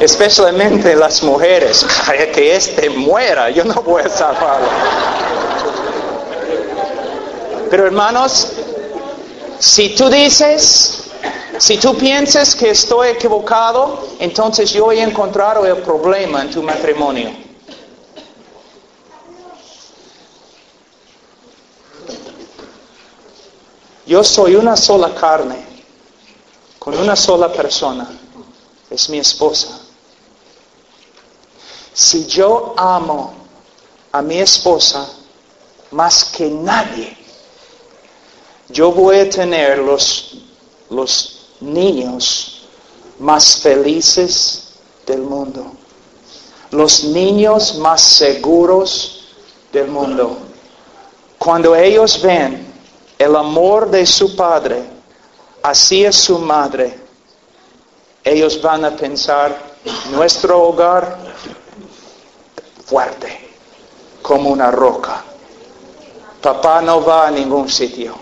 Especialmente 0.01 0.97
las 0.97 1.23
mujeres, 1.23 1.85
que 2.33 2.57
éste 2.57 2.89
muera, 2.89 3.51
yo 3.51 3.65
no 3.65 3.75
voy 3.83 4.01
a 4.03 4.09
salvarlo. 4.09 4.67
Pero 7.71 7.85
hermanos, 7.85 8.49
si 9.59 9.91
tú 9.91 10.09
dices, 10.09 11.11
si 11.59 11.77
tú 11.77 11.99
piensas 11.99 12.55
que 12.55 12.71
estoy 12.71 13.09
equivocado, 13.09 14.09
entonces 14.19 14.73
yo 14.73 14.91
he 14.91 15.03
encontrado 15.03 15.67
el 15.67 15.77
problema 15.83 16.41
en 16.41 16.51
tu 16.51 16.63
matrimonio. 16.63 17.31
Yo 24.07 24.25
soy 24.25 24.57
una 24.57 24.77
sola 24.77 25.15
carne, 25.15 25.63
con 26.79 26.99
una 26.99 27.15
sola 27.15 27.53
persona, 27.53 28.09
es 28.89 29.11
mi 29.11 29.19
esposa. 29.19 29.90
Si 31.93 32.27
yo 32.27 32.75
amo 32.77 33.35
a 34.13 34.23
mi 34.23 34.39
esposa 34.39 35.09
más 35.91 36.25
que 36.25 36.49
nadie, 36.49 37.17
yo 38.69 38.93
voy 38.93 39.19
a 39.21 39.31
tener 39.31 39.79
los, 39.79 40.37
los 40.91 41.47
niños 41.61 42.69
más 43.19 43.57
felices 43.57 44.75
del 45.07 45.23
mundo, 45.23 45.73
los 46.71 47.05
niños 47.05 47.77
más 47.77 48.01
seguros 48.01 49.25
del 49.73 49.89
mundo. 49.89 50.37
Cuando 51.39 51.75
ellos 51.75 52.21
ven 52.23 52.67
el 53.19 53.35
amor 53.35 53.91
de 53.91 54.07
su 54.07 54.37
padre 54.37 54.83
así 55.63 56.11
su 56.13 56.39
madre, 56.39 56.99
ellos 58.25 58.61
van 58.61 58.85
a 58.85 58.97
pensar 58.97 59.57
nuestro 60.11 60.63
hogar 60.63 61.19
fuerte, 62.91 63.49
como 64.21 64.51
una 64.51 64.73
roca. 64.73 65.23
Papá 66.43 66.83
no 66.83 67.05
va 67.05 67.29
a 67.29 67.31
ningún 67.31 67.69
sitio. 67.69 68.15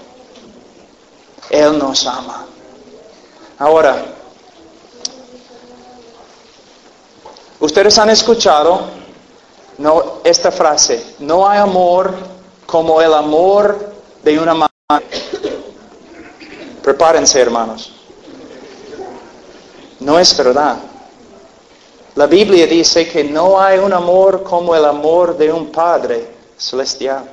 Él 1.48 1.78
nos 1.78 2.06
ama. 2.06 2.44
Ahora, 3.58 4.04
ustedes 7.60 7.98
han 7.98 8.10
escuchado 8.10 8.82
no, 9.78 10.20
esta 10.22 10.52
frase, 10.52 11.14
no 11.20 11.48
hay 11.48 11.58
amor 11.58 12.14
como 12.66 13.00
el 13.00 13.14
amor 13.14 13.94
de 14.22 14.38
una 14.38 14.54
madre 14.54 14.68
Prepárense, 16.82 17.38
hermanos. 17.40 17.92
No 20.00 20.18
es 20.18 20.34
verdad. 20.36 20.76
La 22.14 22.26
Biblia 22.26 22.66
dice 22.66 23.08
que 23.08 23.24
no 23.24 23.60
hay 23.60 23.78
un 23.78 23.92
amor 23.92 24.42
como 24.42 24.74
el 24.74 24.84
amor 24.84 25.36
de 25.36 25.52
un 25.52 25.70
Padre 25.70 26.34
celestial. 26.56 27.30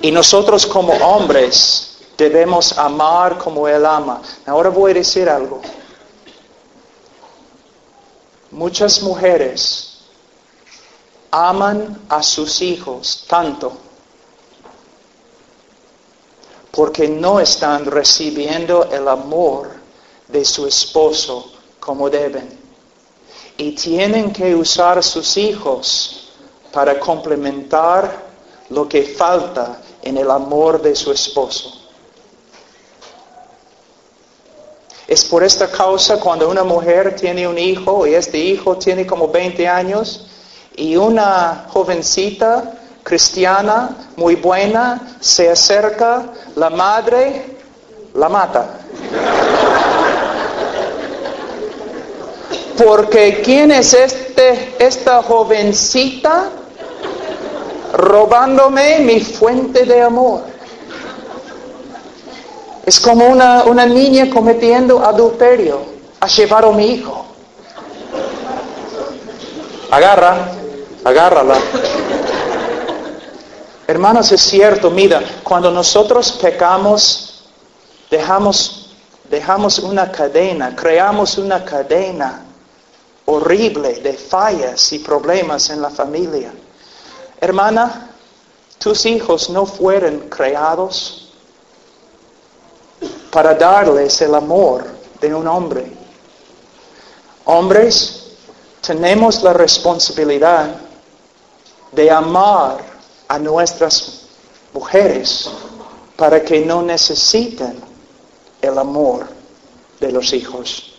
Y 0.00 0.10
nosotros 0.10 0.66
como 0.66 0.92
hombres 0.94 1.98
debemos 2.16 2.76
amar 2.76 3.38
como 3.38 3.68
Él 3.68 3.86
ama. 3.86 4.20
Ahora 4.46 4.68
voy 4.68 4.90
a 4.90 4.94
decir 4.94 5.28
algo. 5.28 5.60
Muchas 8.50 9.00
mujeres 9.02 10.00
aman 11.30 12.02
a 12.08 12.22
sus 12.22 12.60
hijos 12.60 13.24
tanto 13.26 13.72
porque 16.72 17.06
no 17.06 17.38
están 17.38 17.84
recibiendo 17.86 18.84
el 18.90 19.06
amor 19.06 19.70
de 20.28 20.44
su 20.44 20.66
esposo 20.66 21.52
como 21.78 22.08
deben. 22.10 22.61
Y 23.56 23.72
tienen 23.72 24.32
que 24.32 24.54
usar 24.54 25.02
sus 25.02 25.36
hijos 25.36 26.30
para 26.72 26.98
complementar 26.98 28.10
lo 28.70 28.88
que 28.88 29.02
falta 29.02 29.80
en 30.02 30.16
el 30.16 30.30
amor 30.30 30.80
de 30.80 30.94
su 30.94 31.12
esposo. 31.12 31.78
Es 35.06 35.24
por 35.24 35.44
esta 35.44 35.70
causa 35.70 36.18
cuando 36.18 36.48
una 36.48 36.64
mujer 36.64 37.14
tiene 37.16 37.46
un 37.46 37.58
hijo 37.58 38.06
y 38.06 38.14
este 38.14 38.38
hijo 38.38 38.76
tiene 38.78 39.06
como 39.06 39.28
20 39.28 39.68
años 39.68 40.26
y 40.74 40.96
una 40.96 41.66
jovencita 41.68 42.78
cristiana 43.02 44.08
muy 44.16 44.36
buena 44.36 45.16
se 45.20 45.50
acerca, 45.50 46.32
la 46.56 46.70
madre 46.70 47.52
la 48.14 48.28
mata. 48.28 48.78
Porque 52.84 53.42
¿quién 53.44 53.70
es 53.70 53.94
este, 53.94 54.74
esta 54.78 55.22
jovencita 55.22 56.50
robándome 57.92 58.98
mi 59.00 59.20
fuente 59.20 59.84
de 59.84 60.02
amor? 60.02 60.42
Es 62.84 62.98
como 62.98 63.26
una, 63.26 63.64
una 63.64 63.86
niña 63.86 64.28
cometiendo 64.30 65.04
adulterio. 65.04 65.80
Ha 66.20 66.26
llevado 66.26 66.70
a 66.70 66.72
mi 66.72 66.86
hijo. 66.86 67.24
Agarra, 69.90 70.48
agárrala. 71.04 71.58
Hermanos, 73.86 74.32
es 74.32 74.40
cierto, 74.40 74.90
mira, 74.90 75.22
cuando 75.44 75.70
nosotros 75.70 76.32
pecamos, 76.32 77.44
dejamos, 78.10 78.96
dejamos 79.30 79.78
una 79.78 80.10
cadena, 80.10 80.74
creamos 80.74 81.38
una 81.38 81.64
cadena 81.64 82.46
horrible 83.26 83.94
de 83.94 84.14
fallas 84.14 84.92
y 84.92 84.98
problemas 84.98 85.70
en 85.70 85.80
la 85.80 85.90
familia. 85.90 86.52
Hermana, 87.40 88.10
tus 88.78 89.06
hijos 89.06 89.50
no 89.50 89.66
fueron 89.66 90.28
creados 90.28 91.32
para 93.30 93.54
darles 93.54 94.20
el 94.20 94.34
amor 94.34 94.84
de 95.20 95.34
un 95.34 95.46
hombre. 95.46 95.92
Hombres, 97.44 98.24
tenemos 98.80 99.42
la 99.42 99.52
responsabilidad 99.52 100.74
de 101.92 102.10
amar 102.10 102.78
a 103.28 103.38
nuestras 103.38 104.22
mujeres 104.72 105.48
para 106.16 106.42
que 106.42 106.60
no 106.64 106.82
necesiten 106.82 107.80
el 108.60 108.78
amor 108.78 109.26
de 110.00 110.12
los 110.12 110.32
hijos. 110.32 110.91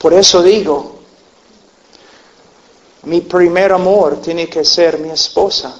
Por 0.00 0.14
eso 0.14 0.42
digo, 0.42 0.92
mi 3.02 3.20
primer 3.20 3.70
amor 3.70 4.22
tiene 4.22 4.48
que 4.48 4.64
ser 4.64 4.98
mi 4.98 5.10
esposa. 5.10 5.78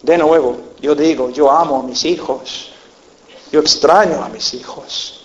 De 0.00 0.16
nuevo, 0.16 0.56
yo 0.80 0.94
digo, 0.94 1.28
yo 1.28 1.50
amo 1.50 1.80
a 1.80 1.82
mis 1.82 2.06
hijos, 2.06 2.70
yo 3.52 3.60
extraño 3.60 4.24
a 4.24 4.30
mis 4.30 4.54
hijos. 4.54 5.20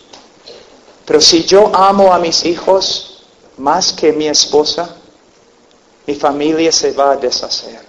Pero 1.05 1.21
si 1.21 1.45
yo 1.45 1.73
amo 1.73 2.13
a 2.13 2.19
mis 2.19 2.43
hijos 2.43 3.23
más 3.55 3.93
que 3.93 4.11
mi 4.11 4.27
esposa, 4.27 4.93
mi 6.05 6.13
familia 6.13 6.73
se 6.73 6.91
va 6.91 7.13
a 7.13 7.15
deshacer. 7.15 7.79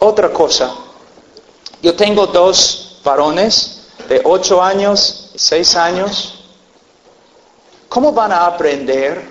Otra 0.00 0.32
cosa, 0.32 0.74
yo 1.80 1.94
tengo 1.94 2.26
dos 2.26 2.98
varones 3.04 3.82
de 4.08 4.22
ocho 4.24 4.60
años 4.60 5.30
y 5.34 5.38
seis 5.38 5.76
años 5.76 6.33
¿Cómo 7.94 8.10
van 8.10 8.32
a 8.32 8.46
aprender 8.46 9.24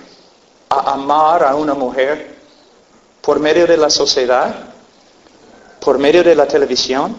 a 0.70 0.94
amar 0.94 1.44
a 1.44 1.54
una 1.54 1.74
mujer? 1.74 2.34
¿Por 3.20 3.38
medio 3.38 3.68
de 3.68 3.76
la 3.76 3.90
sociedad? 3.90 4.56
¿Por 5.82 5.98
medio 5.98 6.24
de 6.24 6.34
la 6.34 6.48
televisión? 6.48 7.14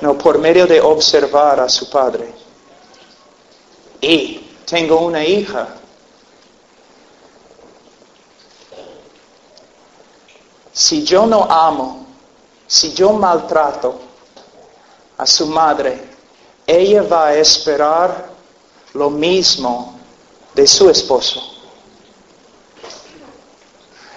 No, 0.00 0.16
por 0.16 0.38
medio 0.38 0.64
de 0.68 0.80
observar 0.80 1.58
a 1.58 1.68
su 1.68 1.90
padre. 1.90 2.32
Y 4.00 4.52
tengo 4.64 5.00
una 5.00 5.24
hija. 5.24 5.70
Si 10.72 11.02
yo 11.02 11.26
no 11.26 11.48
amo, 11.50 12.06
si 12.64 12.92
yo 12.92 13.12
maltrato 13.12 13.98
a 15.16 15.26
su 15.26 15.48
madre, 15.48 16.00
ella 16.64 17.02
va 17.02 17.26
a 17.26 17.34
esperar 17.34 18.28
lo 18.94 19.10
mismo 19.10 19.97
de 20.58 20.66
su 20.66 20.90
esposo. 20.90 21.40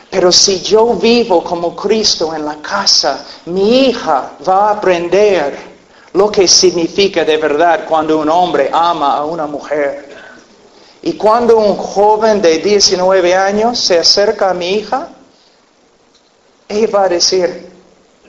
Pero 0.10 0.32
si 0.32 0.60
yo 0.62 0.96
vivo 0.96 1.44
como 1.44 1.76
Cristo 1.76 2.34
en 2.34 2.44
la 2.46 2.56
casa, 2.56 3.24
mi 3.46 3.86
hija 3.86 4.32
va 4.48 4.70
a 4.70 4.72
aprender 4.72 5.56
lo 6.14 6.32
que 6.32 6.48
significa 6.48 7.24
de 7.24 7.38
verdad 7.38 7.86
cuando 7.88 8.18
un 8.18 8.28
hombre 8.28 8.72
ama 8.74 9.18
a 9.18 9.24
una 9.26 9.46
mujer. 9.46 10.10
Y 11.04 11.14
cuando 11.14 11.58
un 11.58 11.78
joven 11.78 12.42
de 12.42 12.58
19 12.58 13.36
años 13.36 13.80
se 13.80 14.00
acerca 14.00 14.50
a 14.50 14.56
mi 14.56 14.72
hija, 14.72 15.10
ella 16.68 16.88
va 16.92 17.04
a 17.04 17.10
decir, 17.10 17.72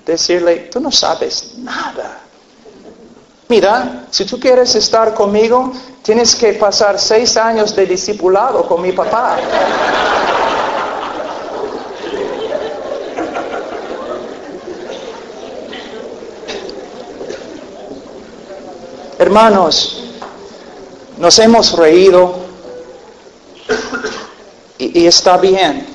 decirle, 0.04 0.68
tú 0.70 0.80
no 0.80 0.92
sabes 0.92 1.54
nada. 1.56 2.21
Mira, 3.52 4.06
si 4.10 4.24
tú 4.24 4.40
quieres 4.40 4.74
estar 4.74 5.12
conmigo, 5.12 5.72
Tienes 6.02 6.34
que 6.34 6.54
pasar 6.54 6.98
seis 6.98 7.36
años 7.36 7.76
de 7.76 7.86
discipulado 7.86 8.66
con 8.66 8.82
mi 8.82 8.90
papá. 8.90 9.38
Hermanos, 19.16 20.02
nos 21.18 21.38
hemos 21.38 21.70
reído 21.78 22.34
y, 24.76 25.02
y, 25.02 25.06
está 25.06 25.36
bien. 25.36 25.86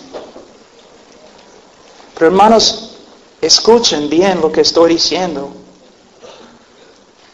Pero 2.14 2.28
hermanos, 2.28 2.96
escuchen 3.42 4.10
bien 4.10 4.40
lo 4.40 4.50
que 4.54 4.62
estoy 4.62 4.94
diciendo 4.94 5.67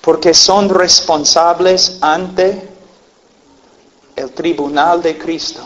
porque 0.03 0.33
son 0.33 0.67
responsables 0.67 1.97
ante 2.01 2.69
el 4.17 4.33
tribunal 4.33 5.01
de 5.01 5.17
Cristo. 5.17 5.65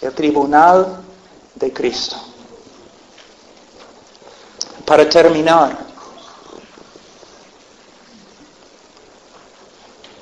El 0.00 0.12
tribunal 0.12 1.00
de 1.54 1.72
Cristo. 1.72 2.16
Para 4.84 5.08
terminar, 5.08 5.78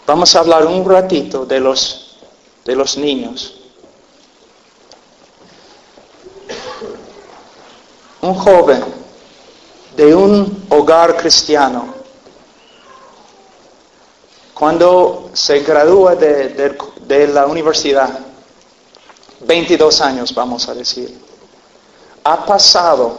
vamos 0.07 0.37
a 0.37 0.41
hablar 0.41 0.67
un 0.67 0.87
ratito 0.87 1.47
de 1.47 1.61
los, 1.61 2.19
de 2.63 2.77
los 2.77 2.99
niños. 2.99 3.59
Un 8.21 8.35
joven 8.35 8.85
de 9.97 10.15
un 10.15 10.66
hogar 10.87 11.17
cristiano, 11.17 11.93
cuando 14.55 15.31
se 15.33 15.59
gradúa 15.61 16.15
de, 16.15 17.29
la 17.35 17.47
universidad, 17.47 18.21
22 19.41 20.01
años 20.01 20.33
vamos 20.33 20.69
a 20.69 20.75
decir, 20.75 21.21
ha 22.23 22.47
pasado 22.47 23.19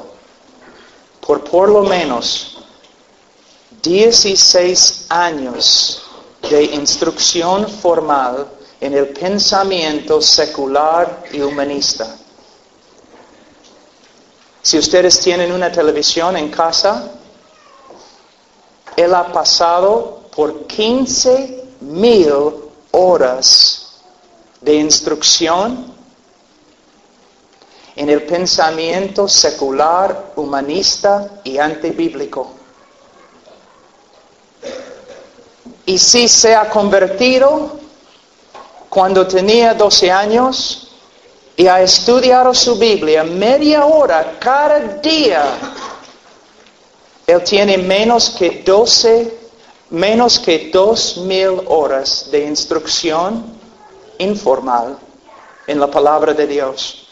por 1.19 1.43
por 1.43 1.67
lo 1.67 1.83
menos 1.83 2.57
16 3.83 5.07
años 5.09 6.03
de 6.49 6.63
instrucción 6.63 7.67
formal 7.67 8.47
en 8.79 8.93
el 8.93 9.09
pensamiento 9.09 10.21
secular 10.21 11.25
y 11.33 11.41
humanista. 11.41 12.15
Si 14.61 14.77
ustedes 14.77 15.19
tienen 15.19 15.51
una 15.51 15.69
televisión 15.69 16.37
en 16.37 16.49
casa, 16.49 17.16
él 18.97 19.13
ha 19.13 19.31
pasado 19.31 20.23
por 20.35 20.67
15 20.67 21.63
mil 21.79 22.33
horas 22.91 24.01
de 24.59 24.75
instrucción 24.75 25.93
en 27.95 28.09
el 28.09 28.23
pensamiento 28.23 29.27
secular, 29.27 30.33
humanista 30.35 31.39
y 31.45 31.57
antibíblico. 31.57 32.51
Y 35.85 35.97
si 35.97 36.27
se 36.27 36.53
ha 36.53 36.69
convertido 36.69 37.79
cuando 38.89 39.25
tenía 39.25 39.73
12 39.73 40.11
años, 40.11 40.87
y 41.57 41.65
ha 41.65 41.81
estudiado 41.81 42.53
su 42.53 42.77
Biblia 42.77 43.23
media 43.23 43.83
hora 43.83 44.37
cada 44.39 44.79
día, 44.79 45.43
él 47.27 47.43
tiene 47.43 47.77
menos 47.77 48.29
que 48.29 48.63
12, 48.65 49.37
menos 49.89 50.39
que 50.39 50.69
dos 50.71 51.17
mil 51.17 51.61
horas 51.67 52.29
de 52.31 52.45
instrucción 52.45 53.45
informal 54.17 54.97
en 55.67 55.77
la 55.77 55.91
palabra 55.91 56.33
de 56.33 56.47
Dios. 56.47 57.09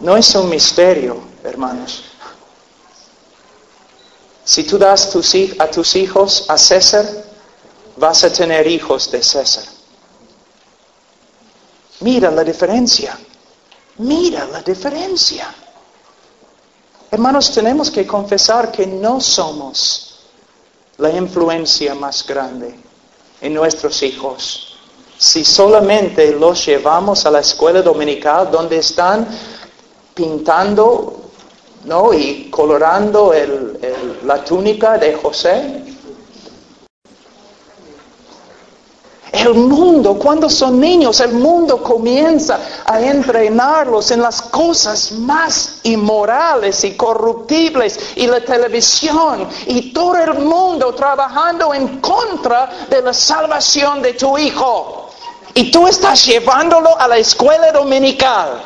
No 0.00 0.16
es 0.16 0.34
un 0.34 0.50
misterio, 0.50 1.20
hermanos. 1.44 2.02
Si 4.44 4.64
tú 4.64 4.76
das 4.76 5.14
a 5.58 5.70
tus 5.70 5.94
hijos 5.94 6.44
a 6.48 6.58
César 6.58 7.06
vas 7.96 8.24
a 8.24 8.32
tener 8.32 8.66
hijos 8.66 9.08
de 9.08 9.22
César. 9.22 9.64
Mira 12.00 12.28
la 12.32 12.42
diferencia. 12.42 13.16
Mira 13.98 14.46
la 14.46 14.62
diferencia. 14.62 15.54
Hermanos, 17.14 17.52
tenemos 17.52 17.92
que 17.92 18.04
confesar 18.04 18.72
que 18.72 18.88
no 18.88 19.20
somos 19.20 20.18
la 20.98 21.10
influencia 21.10 21.94
más 21.94 22.26
grande 22.26 22.74
en 23.40 23.54
nuestros 23.54 24.02
hijos. 24.02 24.76
Si 25.16 25.44
solamente 25.44 26.32
los 26.32 26.66
llevamos 26.66 27.24
a 27.24 27.30
la 27.30 27.38
escuela 27.38 27.82
dominical 27.82 28.50
donde 28.50 28.78
están 28.78 29.28
pintando 30.12 31.30
¿no? 31.84 32.12
y 32.12 32.50
colorando 32.50 33.32
la 34.24 34.42
túnica 34.42 34.98
de 34.98 35.14
José, 35.14 35.93
El 39.34 39.52
mundo, 39.54 40.14
cuando 40.14 40.48
son 40.48 40.78
niños, 40.78 41.18
el 41.18 41.32
mundo 41.32 41.82
comienza 41.82 42.60
a 42.84 43.00
entrenarlos 43.00 44.12
en 44.12 44.22
las 44.22 44.40
cosas 44.40 45.10
más 45.10 45.80
inmorales 45.82 46.84
y 46.84 46.96
corruptibles 46.96 47.98
y 48.14 48.28
la 48.28 48.40
televisión 48.44 49.48
y 49.66 49.92
todo 49.92 50.16
el 50.18 50.34
mundo 50.34 50.94
trabajando 50.94 51.74
en 51.74 52.00
contra 52.00 52.86
de 52.88 53.02
la 53.02 53.12
salvación 53.12 54.02
de 54.02 54.12
tu 54.12 54.38
hijo. 54.38 55.10
Y 55.52 55.72
tú 55.72 55.88
estás 55.88 56.24
llevándolo 56.24 56.96
a 56.96 57.08
la 57.08 57.18
escuela 57.18 57.72
dominical. 57.72 58.62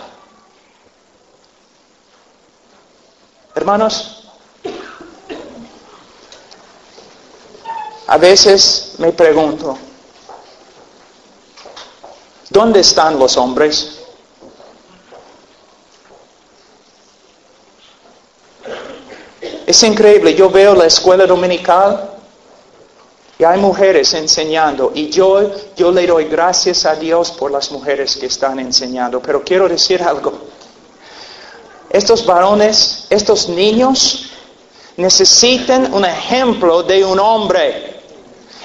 Hermanos, 3.55 4.29
a 8.07 8.19
veces 8.19 8.97
me 8.99 9.13
pregunto, 9.13 9.88
¿Dónde 12.51 12.81
están 12.81 13.19
los 13.19 13.37
hombres? 13.37 13.99
Es 19.67 19.83
increíble, 19.83 20.35
yo 20.35 20.49
veo 20.49 20.75
la 20.75 20.87
escuela 20.87 21.27
dominical 21.27 22.11
y 23.39 23.45
hay 23.45 23.61
mujeres 23.61 24.15
enseñando 24.15 24.93
y 24.95 25.11
yo, 25.11 25.53
yo 25.77 25.93
le 25.93 26.07
doy 26.07 26.25
gracias 26.25 26.87
a 26.87 26.95
Dios 26.95 27.33
por 27.33 27.51
las 27.51 27.71
mujeres 27.71 28.17
que 28.17 28.27
están 28.27 28.59
enseñando, 28.59 29.21
pero 29.21 29.45
quiero 29.45 29.69
decir 29.69 30.03
algo. 30.03 30.33
Estos 31.91 32.25
varones, 32.25 33.07
estos 33.11 33.51
niños 33.51 34.31
necesitan 34.97 35.93
un 35.93 36.07
ejemplo 36.07 36.83
de 36.83 37.05
un 37.05 37.21
hombre. 37.21 38.01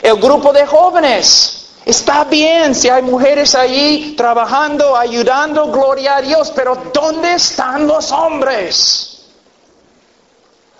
El 0.01 0.15
grupo 0.15 0.53
de 0.53 0.65
jóvenes 0.65 1.62
Está 1.85 2.23
bien 2.23 2.73
si 2.73 2.87
hay 2.87 3.01
mujeres 3.01 3.55
ahí 3.55 4.13
trabajando, 4.15 4.95
ayudando, 4.95 5.67
gloria 5.67 6.17
a 6.17 6.21
Dios, 6.21 6.51
pero 6.55 6.77
¿dónde 6.93 7.33
están 7.33 7.85
los 7.87 8.11
hombres? 8.11 9.25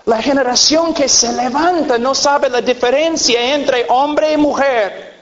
La 0.06 0.22
generación 0.22 0.93
que 0.93 1.10
se 1.10 1.34
levanta 1.34 1.97
no 1.97 2.16
sabe 2.16 2.49
la 2.49 2.62
diferencia 2.62 3.54
entre 3.54 3.86
hombre 3.89 4.34
y 4.34 4.38
mujer. 4.38 5.14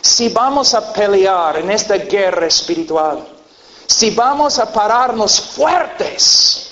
Si 0.00 0.30
vamos 0.30 0.72
a 0.72 0.92
pelear 0.92 1.58
en 1.58 1.70
esta 1.70 1.96
guerra 1.96 2.46
espiritual, 2.46 3.26
si 3.86 4.10
vamos 4.10 4.58
a 4.58 4.72
pararnos 4.72 5.38
fuertes, 5.38 6.62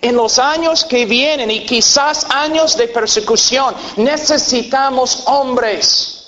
en 0.00 0.16
los 0.16 0.38
años 0.38 0.84
que 0.84 1.04
vienen 1.04 1.50
y 1.50 1.66
quizás 1.66 2.26
años 2.30 2.76
de 2.76 2.88
persecución, 2.88 3.74
necesitamos 3.96 5.24
hombres 5.26 6.19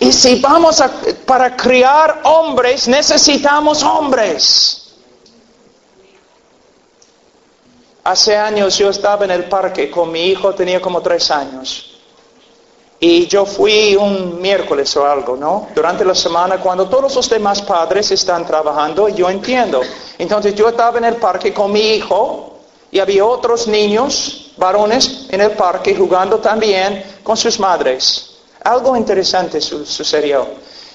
y 0.00 0.12
si 0.12 0.40
vamos 0.40 0.80
a, 0.80 0.90
para 1.24 1.56
criar 1.56 2.20
hombres, 2.24 2.88
necesitamos 2.88 3.82
hombres. 3.82 4.82
Hace 8.04 8.36
años 8.36 8.78
yo 8.78 8.90
estaba 8.90 9.24
en 9.24 9.32
el 9.32 9.44
parque 9.44 9.90
con 9.90 10.12
mi 10.12 10.26
hijo, 10.26 10.54
tenía 10.54 10.80
como 10.80 11.00
tres 11.00 11.30
años. 11.30 11.92
Y 13.00 13.26
yo 13.26 13.44
fui 13.44 13.96
un 13.96 14.40
miércoles 14.40 14.96
o 14.96 15.04
algo, 15.04 15.36
¿no? 15.36 15.68
Durante 15.74 16.04
la 16.04 16.14
semana, 16.14 16.58
cuando 16.58 16.88
todos 16.88 17.14
los 17.14 17.28
demás 17.28 17.60
padres 17.62 18.10
están 18.10 18.46
trabajando, 18.46 19.08
yo 19.08 19.28
entiendo. 19.28 19.82
Entonces 20.18 20.54
yo 20.54 20.68
estaba 20.68 20.98
en 20.98 21.04
el 21.04 21.16
parque 21.16 21.52
con 21.52 21.72
mi 21.72 21.94
hijo 21.94 22.60
y 22.90 22.98
había 22.98 23.24
otros 23.24 23.66
niños, 23.66 24.52
varones, 24.56 25.26
en 25.30 25.40
el 25.40 25.50
parque 25.52 25.94
jugando 25.94 26.38
también 26.38 27.20
con 27.22 27.36
sus 27.36 27.58
madres 27.58 28.35
algo 28.66 28.96
interesante 28.96 29.60
sucedió. 29.60 30.48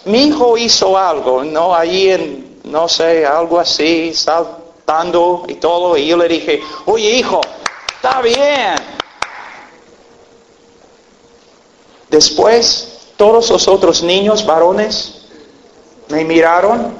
Mi 0.05 0.25
hijo 0.25 0.57
hizo 0.57 0.97
algo, 0.97 1.43
¿no? 1.43 1.73
Ahí 1.73 2.09
en, 2.09 2.59
no 2.65 2.87
sé, 2.89 3.25
algo 3.25 3.59
así, 3.59 4.13
saltando 4.13 5.45
y 5.47 5.55
todo, 5.55 5.95
y 5.95 6.07
yo 6.07 6.17
le 6.17 6.27
dije, 6.27 6.61
oye 6.85 7.11
hijo, 7.11 7.39
está 7.95 8.21
bien. 8.21 8.75
Después, 12.09 12.99
todos 13.15 13.49
los 13.49 13.67
otros 13.69 14.03
niños, 14.03 14.45
varones, 14.45 15.27
me 16.09 16.25
miraron, 16.25 16.93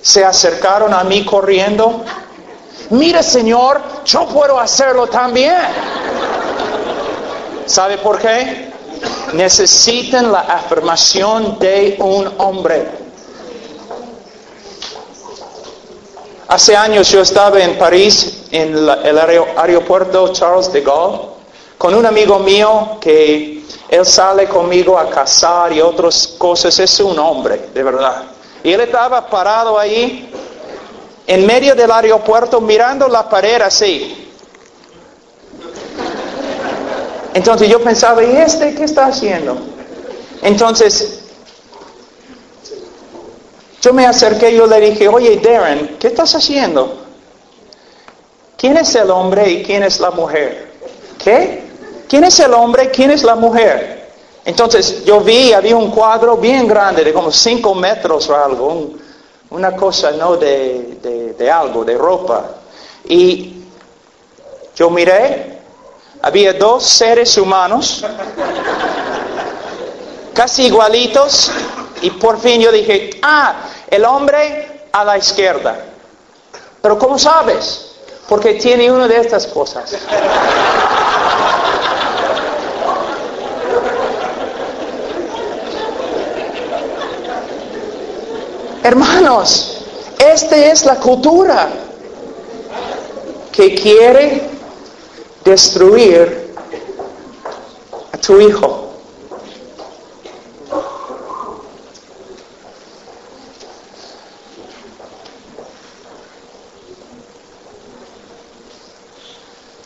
se 0.00 0.24
acercaron 0.24 0.94
a 0.94 1.04
mí 1.04 1.22
corriendo. 1.24 2.02
Mire, 2.88 3.22
Señor, 3.22 3.82
yo 4.06 4.26
puedo 4.26 4.58
hacerlo 4.58 5.06
también. 5.06 5.54
¿Sabe 7.66 7.98
por 7.98 8.18
qué? 8.18 8.71
Necesitan 9.32 10.30
la 10.30 10.40
afirmación 10.40 11.58
de 11.58 11.96
un 11.98 12.32
hombre. 12.38 12.88
Hace 16.48 16.76
años 16.76 17.08
yo 17.10 17.22
estaba 17.22 17.60
en 17.60 17.78
París, 17.78 18.44
en 18.50 18.76
el 18.76 19.18
aeropuerto 19.18 20.28
Charles 20.32 20.70
de 20.72 20.82
Gaulle, 20.82 21.20
con 21.78 21.94
un 21.94 22.04
amigo 22.04 22.38
mío 22.38 22.98
que 23.00 23.62
él 23.88 24.06
sale 24.06 24.46
conmigo 24.48 24.98
a 24.98 25.08
cazar 25.08 25.72
y 25.72 25.80
otras 25.80 26.28
cosas. 26.38 26.78
Es 26.78 27.00
un 27.00 27.18
hombre, 27.18 27.70
de 27.72 27.82
verdad. 27.82 28.24
Y 28.62 28.72
él 28.72 28.80
estaba 28.80 29.26
parado 29.26 29.78
ahí, 29.78 30.30
en 31.26 31.46
medio 31.46 31.74
del 31.74 31.90
aeropuerto, 31.90 32.60
mirando 32.60 33.08
la 33.08 33.28
pared 33.28 33.60
así. 33.62 34.31
Entonces 37.34 37.68
yo 37.68 37.82
pensaba, 37.82 38.22
¿y 38.22 38.36
este 38.36 38.74
qué 38.74 38.84
está 38.84 39.06
haciendo? 39.06 39.56
Entonces, 40.42 41.20
yo 43.80 43.92
me 43.92 44.06
acerqué 44.06 44.50
y 44.50 44.56
yo 44.56 44.66
le 44.66 44.80
dije, 44.80 45.08
oye 45.08 45.36
Darren, 45.38 45.96
¿qué 45.98 46.08
estás 46.08 46.34
haciendo? 46.34 47.04
¿Quién 48.56 48.76
es 48.76 48.94
el 48.94 49.10
hombre 49.10 49.48
y 49.50 49.62
quién 49.62 49.82
es 49.82 49.98
la 49.98 50.10
mujer? 50.10 50.72
¿Qué? 51.22 51.64
¿Quién 52.08 52.24
es 52.24 52.38
el 52.40 52.52
hombre 52.52 52.84
y 52.84 52.88
quién 52.88 53.10
es 53.10 53.22
la 53.22 53.34
mujer? 53.34 54.10
Entonces 54.44 55.04
yo 55.04 55.20
vi, 55.20 55.52
había 55.52 55.76
un 55.76 55.90
cuadro 55.90 56.36
bien 56.36 56.66
grande, 56.68 57.02
de 57.02 57.12
como 57.12 57.30
cinco 57.30 57.74
metros 57.74 58.28
o 58.28 58.36
algo, 58.36 58.90
una 59.50 59.74
cosa, 59.74 60.10
¿no? 60.12 60.36
De, 60.36 61.34
de 61.36 61.50
algo, 61.50 61.84
de 61.84 61.96
ropa. 61.96 62.50
Y 63.08 63.64
yo 64.76 64.90
miré 64.90 65.61
había 66.22 66.52
dos 66.52 66.84
seres 66.84 67.36
humanos, 67.36 68.04
casi 70.32 70.66
igualitos, 70.66 71.50
y 72.00 72.10
por 72.10 72.40
fin 72.40 72.60
yo 72.60 72.70
dije, 72.70 73.10
ah, 73.22 73.54
el 73.88 74.04
hombre 74.04 74.86
a 74.92 75.04
la 75.04 75.18
izquierda. 75.18 75.76
Pero 76.80 76.98
¿cómo 76.98 77.18
sabes? 77.18 77.86
Porque 78.28 78.54
tiene 78.54 78.90
una 78.90 79.08
de 79.08 79.18
estas 79.18 79.46
cosas. 79.48 79.94
Hermanos, 88.84 89.78
esta 90.18 90.56
es 90.56 90.84
la 90.84 90.96
cultura 90.96 91.68
que 93.52 93.74
quiere 93.74 94.51
destruir 95.44 96.54
a 98.12 98.18
tu 98.18 98.40
hijo. 98.40 98.78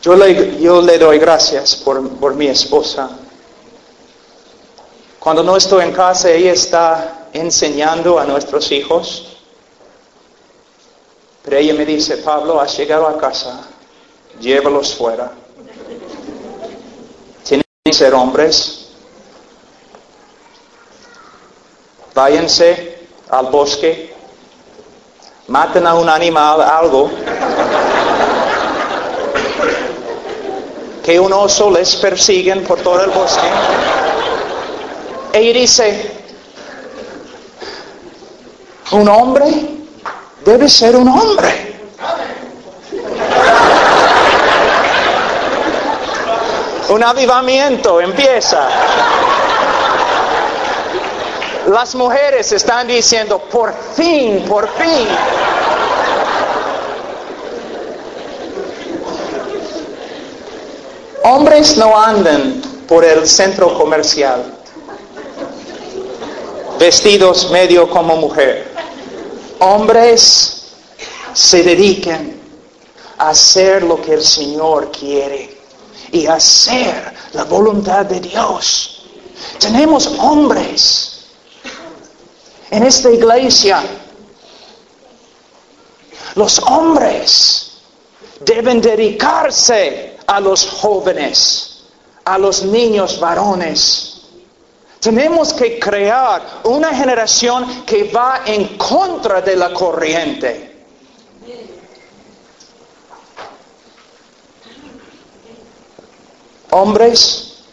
Yo 0.01 0.15
le, 0.15 0.61
yo 0.61 0.81
le 0.81 0.97
doy 0.97 1.19
gracias 1.19 1.75
por, 1.75 2.07
por 2.17 2.33
mi 2.35 2.47
esposa. 2.47 3.09
Cuando 5.19 5.43
no 5.43 5.57
estoy 5.57 5.83
en 5.83 5.91
casa, 5.91 6.31
ella 6.31 6.53
está 6.53 7.27
enseñando 7.33 8.17
a 8.17 8.23
nuestros 8.23 8.71
hijos. 8.71 9.37
Pero 11.43 11.57
ella 11.57 11.73
me 11.73 11.85
dice, 11.85 12.17
Pablo, 12.17 12.61
has 12.61 12.77
llegado 12.77 13.07
a 13.07 13.17
casa, 13.17 13.67
llévalos 14.39 14.95
fuera 14.95 15.31
ser 17.97 18.13
hombres. 18.13 18.89
Váyanse 22.13 23.07
al 23.29 23.47
bosque, 23.47 24.13
maten 25.47 25.85
a 25.85 25.95
un 25.95 26.09
animal, 26.09 26.61
algo, 26.61 27.09
que 31.03 31.19
un 31.19 31.33
oso 31.33 31.71
les 31.71 31.95
persiguen 31.95 32.63
por 32.63 32.79
todo 32.79 33.03
el 33.03 33.09
bosque. 33.11 33.47
Y 35.33 35.53
dice, 35.53 36.11
un 38.91 39.07
hombre 39.07 39.45
debe 40.43 40.69
ser 40.69 40.95
un 40.95 41.07
hombre. 41.07 41.66
Un 46.89 47.03
avivamiento 47.03 47.99
empieza. 47.99 48.69
Las 51.67 51.95
mujeres 51.95 52.51
están 52.53 52.87
diciendo, 52.87 53.39
por 53.39 53.73
fin, 53.95 54.45
por 54.47 54.69
fin. 54.77 55.07
Hombres 61.23 61.75
no 61.75 61.97
andan 61.97 62.61
por 62.87 63.03
el 63.03 63.27
centro 63.27 63.77
comercial 63.77 64.45
vestidos 66.79 67.49
medio 67.51 67.89
como 67.89 68.15
mujer. 68.15 68.71
Hombres 69.59 70.71
se 71.33 71.63
dedican 71.63 72.33
a 73.17 73.29
hacer 73.29 73.83
lo 73.83 74.01
que 74.01 74.13
el 74.13 74.21
Señor 74.23 74.89
quiere 74.91 75.56
hacer 76.25 77.13
la 77.33 77.43
voluntad 77.43 78.05
de 78.05 78.19
Dios. 78.19 79.05
Tenemos 79.59 80.07
hombres 80.19 81.25
en 82.71 82.83
esta 82.83 83.11
iglesia. 83.11 83.83
Los 86.35 86.59
hombres 86.59 87.71
deben 88.41 88.81
dedicarse 88.81 90.17
a 90.25 90.39
los 90.39 90.65
jóvenes, 90.67 91.83
a 92.25 92.37
los 92.37 92.63
niños 92.63 93.19
varones. 93.19 94.21
Tenemos 94.99 95.53
que 95.53 95.79
crear 95.79 96.61
una 96.63 96.93
generación 96.93 97.85
que 97.85 98.05
va 98.05 98.41
en 98.45 98.77
contra 98.77 99.41
de 99.41 99.55
la 99.55 99.73
corriente. 99.73 100.66
Hombres 106.71 107.63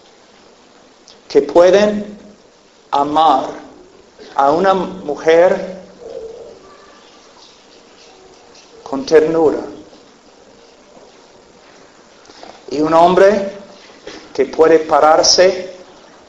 que 1.29 1.43
pueden 1.43 2.17
amar 2.93 3.47
a 4.37 4.53
una 4.53 4.73
mujer 4.73 5.83
con 8.83 9.05
ternura. 9.05 9.59
Y 12.71 12.81
un 12.81 12.95
hombre 12.95 13.53
que 14.33 14.47
puede 14.47 14.81
pararse 14.81 15.75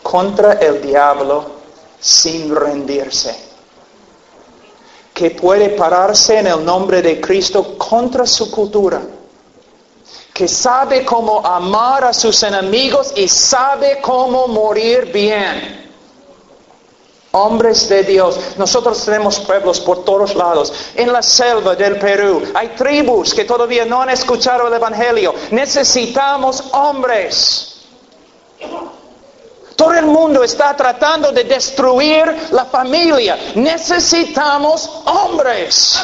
contra 0.02 0.54
el 0.54 0.82
diablo 0.82 1.46
sin 2.00 2.56
rendirse. 2.56 3.36
Que 5.14 5.32
puede 5.32 5.70
pararse 5.70 6.40
en 6.40 6.48
el 6.48 6.66
nombre 6.66 7.02
de 7.02 7.22
Cristo 7.22 7.78
contra 7.78 8.26
su 8.26 8.50
cultura 8.50 9.02
que 10.36 10.50
sabe 10.50 11.06
cómo 11.06 11.40
amar 11.48 12.04
a 12.04 12.12
sus 12.12 12.44
enemigos 12.44 13.14
y 13.16 13.26
sabe 13.30 14.02
cómo 14.02 14.50
morir 14.50 15.10
bien. 15.14 15.90
Hombres 17.32 17.88
de 17.88 18.04
Dios, 18.04 18.38
nosotros 18.58 19.06
tenemos 19.06 19.40
pueblos 19.40 19.80
por 19.80 20.04
todos 20.04 20.36
lados. 20.36 20.74
En 20.96 21.14
la 21.14 21.22
selva 21.22 21.74
del 21.76 21.98
Perú 21.98 22.44
hay 22.54 22.68
tribus 22.76 23.34
que 23.34 23.46
todavía 23.46 23.86
no 23.86 24.02
han 24.02 24.10
escuchado 24.10 24.68
el 24.68 24.74
Evangelio. 24.74 25.34
Necesitamos 25.52 26.66
hombres. 26.74 27.86
Todo 29.78 29.94
el 29.94 30.06
mundo 30.06 30.44
está 30.44 30.76
tratando 30.76 31.32
de 31.32 31.46
destruir 31.46 32.50
la 32.52 32.66
familia. 32.66 33.38
Necesitamos 33.56 34.90
hombres. 35.06 35.98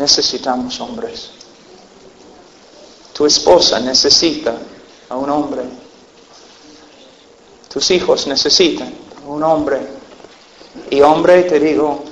Necesitamos 0.00 0.80
hombres. 0.80 1.28
Tu 3.12 3.26
esposa 3.26 3.78
necesita 3.80 4.56
a 5.10 5.16
un 5.16 5.28
hombre. 5.28 5.62
Tus 7.68 7.90
hijos 7.90 8.26
necesitan 8.26 8.94
a 9.22 9.28
un 9.28 9.42
hombre. 9.42 9.78
Y 10.88 11.02
hombre, 11.02 11.42
te 11.42 11.60
digo, 11.60 12.02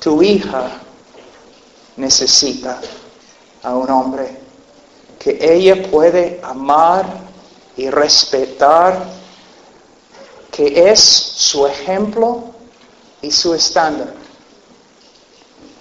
tu 0.00 0.22
hija 0.22 0.80
necesita 1.98 2.80
a 3.62 3.74
un 3.74 3.90
hombre 3.90 4.40
que 5.18 5.36
ella 5.42 5.90
puede 5.90 6.40
amar 6.42 7.04
y 7.76 7.90
respetar, 7.90 9.04
que 10.50 10.90
es 10.90 11.00
su 11.00 11.66
ejemplo 11.66 12.44
y 13.20 13.30
su 13.30 13.52
estándar. 13.52 14.23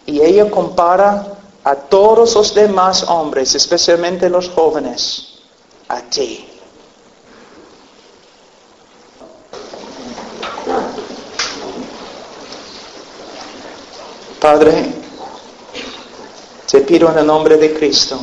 Y 0.05 0.21
ella 0.21 0.49
compara 0.49 1.37
a 1.63 1.75
todos 1.75 2.35
los 2.35 2.53
demás 2.53 3.03
hombres, 3.03 3.55
especialmente 3.55 4.29
los 4.29 4.49
jóvenes, 4.49 5.39
a 5.87 6.01
ti. 6.01 6.49
Padre, 14.39 14.93
te 16.69 16.81
pido 16.81 17.09
en 17.11 17.19
el 17.19 17.25
nombre 17.25 17.55
de 17.55 17.73
Cristo 17.73 18.19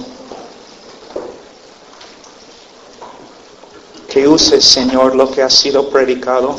que 4.07 4.29
uses, 4.29 4.63
Señor, 4.65 5.15
lo 5.15 5.31
que 5.31 5.43
ha 5.43 5.49
sido 5.49 5.89
predicado 5.89 6.57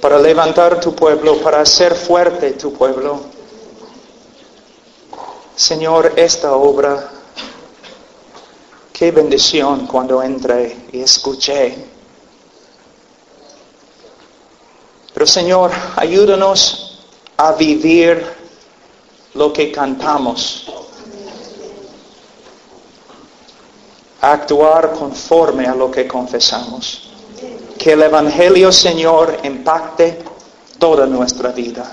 para 0.00 0.18
levantar 0.18 0.80
tu 0.80 0.94
pueblo, 0.94 1.38
para 1.42 1.60
hacer 1.60 1.94
fuerte 1.94 2.52
tu 2.52 2.72
pueblo 2.72 3.39
Señor, 5.60 6.14
esta 6.16 6.54
obra, 6.54 7.10
qué 8.94 9.10
bendición 9.10 9.86
cuando 9.86 10.22
entré 10.22 10.74
y 10.90 11.02
escuché. 11.02 11.84
Pero 15.12 15.26
Señor, 15.26 15.70
ayúdanos 15.96 17.02
a 17.36 17.52
vivir 17.52 18.26
lo 19.34 19.52
que 19.52 19.70
cantamos, 19.70 20.64
a 24.22 24.32
actuar 24.32 24.92
conforme 24.92 25.66
a 25.66 25.74
lo 25.74 25.90
que 25.90 26.08
confesamos. 26.08 27.10
Que 27.78 27.92
el 27.92 28.02
Evangelio, 28.04 28.72
Señor, 28.72 29.40
impacte 29.44 30.22
toda 30.78 31.04
nuestra 31.04 31.50
vida. 31.50 31.92